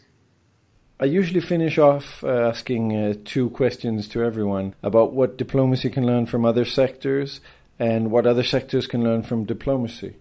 I 0.99 1.05
usually 1.05 1.39
finish 1.39 1.77
off 1.77 2.23
uh, 2.23 2.27
asking 2.27 2.95
uh, 2.95 3.13
two 3.23 3.49
questions 3.51 4.07
to 4.09 4.23
everyone 4.23 4.75
about 4.83 5.13
what 5.13 5.37
diplomacy 5.37 5.89
can 5.89 6.05
learn 6.05 6.25
from 6.25 6.43
other 6.43 6.65
sectors 6.65 7.39
and 7.77 8.11
what 8.11 8.27
other 8.27 8.43
sectors 8.43 8.85
can 8.85 9.03
learn 9.03 9.23
from 9.23 9.45
diplomacy. 9.45 10.15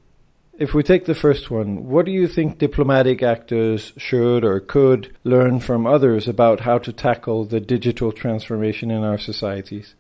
If 0.59 0.75
we 0.75 0.83
take 0.83 1.05
the 1.05 1.15
first 1.15 1.53
one, 1.53 1.87
what 1.87 2.05
do 2.05 2.11
you 2.11 2.27
think 2.27 2.59
diplomatic 2.59 3.23
actors 3.23 3.93
should 3.97 4.45
or 4.45 4.59
could 4.59 5.15
learn 5.23 5.61
from 5.61 5.87
others 5.87 6.27
about 6.27 6.61
how 6.61 6.79
to 6.79 6.93
tackle 6.93 7.45
the 7.45 7.61
digital 7.61 8.11
transformation 8.11 8.91
in 8.91 9.05
our 9.05 9.19
societies? 9.19 9.95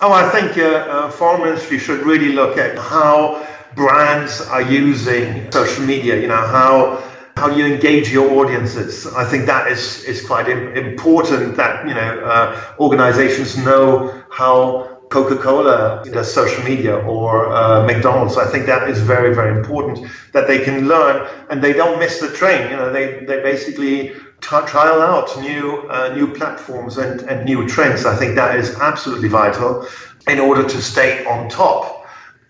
Oh, 0.00 0.10
I 0.10 0.30
think 0.30 0.56
uh, 0.56 0.62
uh, 0.62 1.10
foreign 1.10 1.42
ministry 1.42 1.78
should 1.78 2.06
really 2.06 2.32
look 2.32 2.56
at 2.56 2.78
how 2.78 3.46
brands 3.74 4.40
are 4.40 4.62
using 4.62 5.52
social 5.52 5.84
media. 5.84 6.18
You 6.18 6.28
know 6.28 6.46
how 6.58 7.04
how 7.36 7.50
you 7.50 7.66
engage 7.66 8.10
your 8.10 8.30
audiences. 8.40 9.06
I 9.06 9.24
think 9.24 9.44
that 9.46 9.70
is 9.70 10.04
is 10.04 10.24
quite 10.24 10.48
important. 10.48 11.56
That 11.56 11.86
you 11.86 11.94
know 11.94 12.20
uh, 12.24 12.74
organizations 12.80 13.58
know 13.58 14.24
how 14.30 14.91
Coca-Cola 15.12 16.02
does 16.10 16.32
social 16.32 16.64
media 16.64 16.96
or 16.96 17.52
uh, 17.52 17.84
McDonald's. 17.84 18.38
I 18.38 18.46
think 18.50 18.64
that 18.66 18.88
is 18.88 18.98
very 19.00 19.34
very 19.34 19.54
important 19.58 20.08
that 20.32 20.46
they 20.46 20.60
can 20.64 20.88
learn 20.88 21.28
and 21.50 21.62
they 21.62 21.74
don't 21.74 21.98
miss 21.98 22.18
the 22.18 22.30
train. 22.40 22.70
You 22.70 22.76
know 22.76 22.90
they 22.90 23.24
they 23.26 23.42
basically 23.42 24.14
trial 24.40 25.00
out 25.00 25.28
new 25.40 25.86
uh, 25.90 26.14
new 26.14 26.26
platforms 26.26 26.96
and, 26.98 27.20
and 27.22 27.44
new 27.44 27.68
trends. 27.68 28.06
I 28.06 28.16
think 28.16 28.34
that 28.36 28.56
is 28.56 28.74
absolutely 28.80 29.28
vital 29.28 29.86
in 30.26 30.38
order 30.38 30.64
to 30.66 30.82
stay 30.82 31.24
on 31.26 31.48
top. 31.48 32.06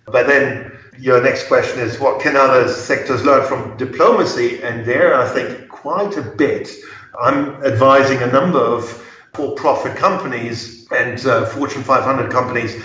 But 0.07 0.27
then 0.27 0.73
your 0.99 1.21
next 1.23 1.49
question 1.49 1.81
is 1.81 1.99
what 1.99 2.21
can 2.21 2.37
other 2.37 2.69
sectors 2.69 3.25
learn 3.25 3.45
from 3.47 3.77
diplomacy? 3.77 4.63
And 4.63 4.85
there, 4.85 5.15
I 5.15 5.29
think 5.29 5.69
quite 5.69 6.17
a 6.17 6.23
bit. 6.23 6.69
I'm 7.21 7.63
advising 7.65 8.23
a 8.23 8.27
number 8.27 8.59
of 8.59 8.89
for-profit 9.35 9.97
companies 9.97 10.82
and 10.95 11.24
uh, 11.26 11.45
Fortune 11.47 11.82
500 11.82 12.30
companies, 12.30 12.82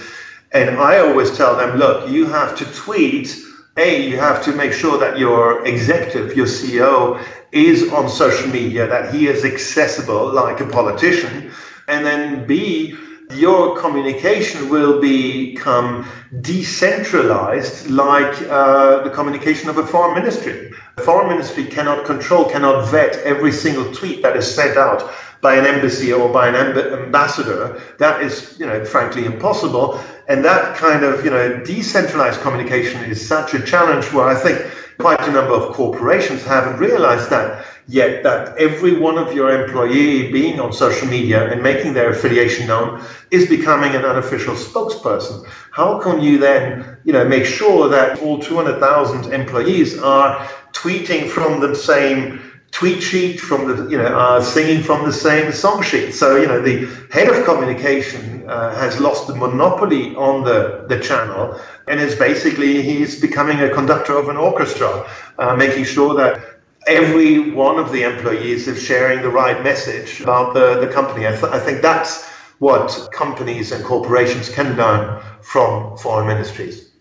and 0.51 0.77
I 0.77 0.99
always 0.99 1.35
tell 1.35 1.55
them, 1.55 1.77
look, 1.77 2.09
you 2.09 2.25
have 2.25 2.57
to 2.57 2.65
tweet. 2.73 3.35
A, 3.79 4.09
you 4.09 4.17
have 4.17 4.43
to 4.45 4.53
make 4.53 4.73
sure 4.73 4.97
that 4.97 5.19
your 5.19 5.63
executive, 5.67 6.35
your 6.35 6.47
CEO, 6.47 7.23
is 7.51 7.91
on 7.93 8.09
social 8.09 8.49
media, 8.49 8.87
that 8.87 9.13
he 9.13 9.27
is 9.27 9.45
accessible 9.45 10.33
like 10.33 10.59
a 10.61 10.65
politician. 10.65 11.51
And 11.87 12.03
then 12.03 12.47
B, 12.47 12.97
your 13.35 13.77
communication 13.77 14.69
will 14.69 15.01
become 15.01 16.07
decentralized 16.41 17.89
like 17.89 18.41
uh, 18.43 19.03
the 19.03 19.09
communication 19.09 19.69
of 19.69 19.77
a 19.77 19.85
foreign 19.85 20.15
ministry. 20.15 20.71
The 20.95 21.03
foreign 21.03 21.29
ministry 21.29 21.65
cannot 21.65 22.05
control, 22.05 22.49
cannot 22.49 22.89
vet 22.89 23.17
every 23.17 23.51
single 23.51 23.93
tweet 23.93 24.21
that 24.21 24.37
is 24.37 24.53
sent 24.53 24.77
out 24.77 25.11
by 25.41 25.55
an 25.55 25.65
embassy 25.65 26.13
or 26.13 26.31
by 26.31 26.47
an 26.47 26.55
amb- 26.55 27.03
ambassador. 27.05 27.81
That 27.99 28.21
is, 28.21 28.57
you 28.59 28.65
know, 28.65 28.83
frankly 28.85 29.25
impossible. 29.25 29.99
And 30.29 30.43
that 30.45 30.77
kind 30.77 31.03
of, 31.03 31.23
you 31.23 31.31
know, 31.31 31.63
decentralized 31.63 32.41
communication 32.41 33.03
is 33.03 33.25
such 33.25 33.53
a 33.53 33.61
challenge 33.61 34.11
where 34.13 34.27
I 34.27 34.35
think 34.35 34.71
quite 34.99 35.19
a 35.21 35.31
number 35.31 35.53
of 35.53 35.73
corporations 35.75 36.43
haven't 36.43 36.79
realized 36.79 37.29
that 37.29 37.65
yet 37.87 38.23
that 38.23 38.57
every 38.57 38.97
one 38.99 39.17
of 39.17 39.33
your 39.33 39.49
employee 39.63 40.31
being 40.31 40.59
on 40.59 40.73
social 40.73 41.07
media 41.07 41.49
and 41.49 41.63
making 41.63 41.93
their 41.93 42.09
affiliation 42.09 42.67
known 42.67 43.01
is 43.31 43.47
becoming 43.47 43.95
an 43.95 44.03
unofficial 44.03 44.55
spokesperson. 44.55 45.47
How 45.71 45.99
can 45.99 46.21
you 46.21 46.37
then, 46.37 46.97
you 47.05 47.13
know, 47.13 47.25
make 47.25 47.45
sure 47.45 47.87
that 47.89 48.21
all 48.21 48.39
200,000 48.39 49.33
employees 49.33 49.97
are 49.99 50.47
tweeting 50.73 51.29
from 51.29 51.61
the 51.61 51.75
same 51.75 52.41
tweet 52.71 53.01
sheet 53.01 53.39
from 53.39 53.67
the 53.67 53.89
you 53.89 53.97
know 53.97 54.05
are 54.05 54.43
singing 54.43 54.83
from 54.83 55.05
the 55.05 55.13
same 55.13 55.53
song 55.53 55.81
sheet 55.81 56.11
so 56.11 56.35
you 56.35 56.45
know 56.45 56.61
the 56.61 56.85
head 57.09 57.29
of 57.29 57.45
communication 57.45 58.47
uh, 58.47 58.75
has 58.75 58.99
lost 58.99 59.25
the 59.27 59.33
monopoly 59.33 60.13
on 60.15 60.43
the 60.43 60.85
the 60.89 60.99
channel 60.99 61.57
and 61.87 61.99
is 61.99 62.15
basically 62.15 62.81
he's 62.81 63.21
becoming 63.21 63.61
a 63.61 63.69
conductor 63.69 64.17
of 64.17 64.27
an 64.27 64.35
orchestra 64.35 65.09
uh, 65.39 65.55
making 65.55 65.85
sure 65.85 66.13
that 66.13 66.56
every 66.87 67.51
one 67.51 67.79
of 67.79 67.91
the 67.91 68.03
employees 68.03 68.67
is 68.67 68.81
sharing 68.81 69.21
the 69.21 69.29
right 69.29 69.63
message 69.63 70.21
about 70.21 70.53
the, 70.53 70.79
the 70.79 70.91
company. 70.91 71.27
I, 71.27 71.31
th- 71.31 71.51
I 71.51 71.59
think 71.59 71.81
that's 71.81 72.25
what 72.59 73.09
companies 73.13 73.71
and 73.71 73.83
corporations 73.83 74.49
can 74.49 74.75
learn 74.77 75.21
from 75.41 75.97
foreign 75.97 76.27
ministries. 76.27 76.91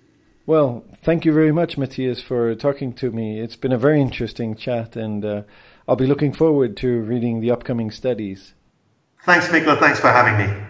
Well, 0.44 0.84
Thank 1.06 1.24
you 1.24 1.32
very 1.32 1.52
much, 1.52 1.78
Matthias, 1.78 2.20
for 2.20 2.52
talking 2.56 2.92
to 2.94 3.12
me. 3.12 3.38
It's 3.38 3.54
been 3.54 3.70
a 3.70 3.78
very 3.78 4.00
interesting 4.00 4.56
chat, 4.56 4.96
and 4.96 5.24
uh, 5.24 5.42
I'll 5.86 5.94
be 5.94 6.04
looking 6.04 6.32
forward 6.32 6.76
to 6.78 7.00
reading 7.02 7.40
the 7.40 7.52
upcoming 7.52 7.92
studies. 7.92 8.54
Thanks, 9.22 9.46
Mikkel. 9.46 9.78
Thanks 9.78 10.00
for 10.00 10.08
having 10.08 10.36
me. 10.36 10.66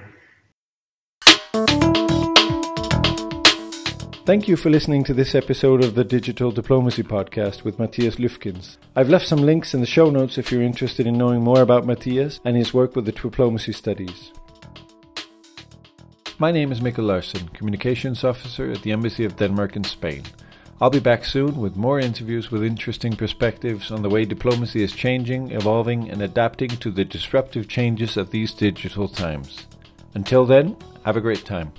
Thank 4.27 4.49
you 4.49 4.57
for 4.57 4.71
listening 4.71 5.05
to 5.05 5.15
this 5.15 5.37
episode 5.37 5.85
of 5.85 5.95
the 5.95 6.03
Digital 6.03 6.51
Diplomacy 6.51 7.05
Podcast 7.05 7.63
with 7.63 7.79
Matthias 7.79 8.17
Lüfkens. 8.17 8.77
I've 8.97 9.09
left 9.09 9.25
some 9.25 9.39
links 9.39 9.73
in 9.73 9.79
the 9.79 9.87
show 9.87 10.11
notes 10.11 10.37
if 10.37 10.51
you're 10.51 10.65
interested 10.65 11.07
in 11.07 11.17
knowing 11.17 11.43
more 11.43 11.61
about 11.61 11.87
Matthias 11.87 12.41
and 12.45 12.57
his 12.57 12.75
work 12.75 12.97
with 12.97 13.05
the 13.05 13.13
diplomacy 13.13 13.71
studies. 13.71 14.33
My 16.41 16.51
name 16.51 16.73
is 16.73 16.81
Mikkel 16.81 17.07
Larsen, 17.07 17.51
Communications 17.51 18.25
Officer 18.25 18.69
at 18.69 18.83
the 18.83 18.91
Embassy 18.91 19.25
of 19.25 19.37
Denmark 19.37 19.77
in 19.77 19.85
Spain. 19.85 20.25
I'll 20.81 20.91
be 20.91 20.99
back 20.99 21.25
soon 21.25 21.59
with 21.59 21.77
more 21.77 22.01
interviews 22.01 22.51
with 22.51 22.65
interesting 22.65 23.15
perspectives 23.15 23.93
on 23.93 24.03
the 24.03 24.11
way 24.11 24.25
diplomacy 24.25 24.83
is 24.83 24.93
changing, 24.93 25.53
evolving, 25.53 26.11
and 26.11 26.21
adapting 26.21 26.71
to 26.71 26.91
the 26.91 27.05
disruptive 27.05 27.69
changes 27.69 28.17
of 28.17 28.33
these 28.33 28.53
digital 28.53 29.07
times. 29.07 29.69
Until 30.15 30.45
then, 30.45 30.77
have 31.05 31.17
a 31.17 31.21
great 31.21 31.45
time. 31.45 31.73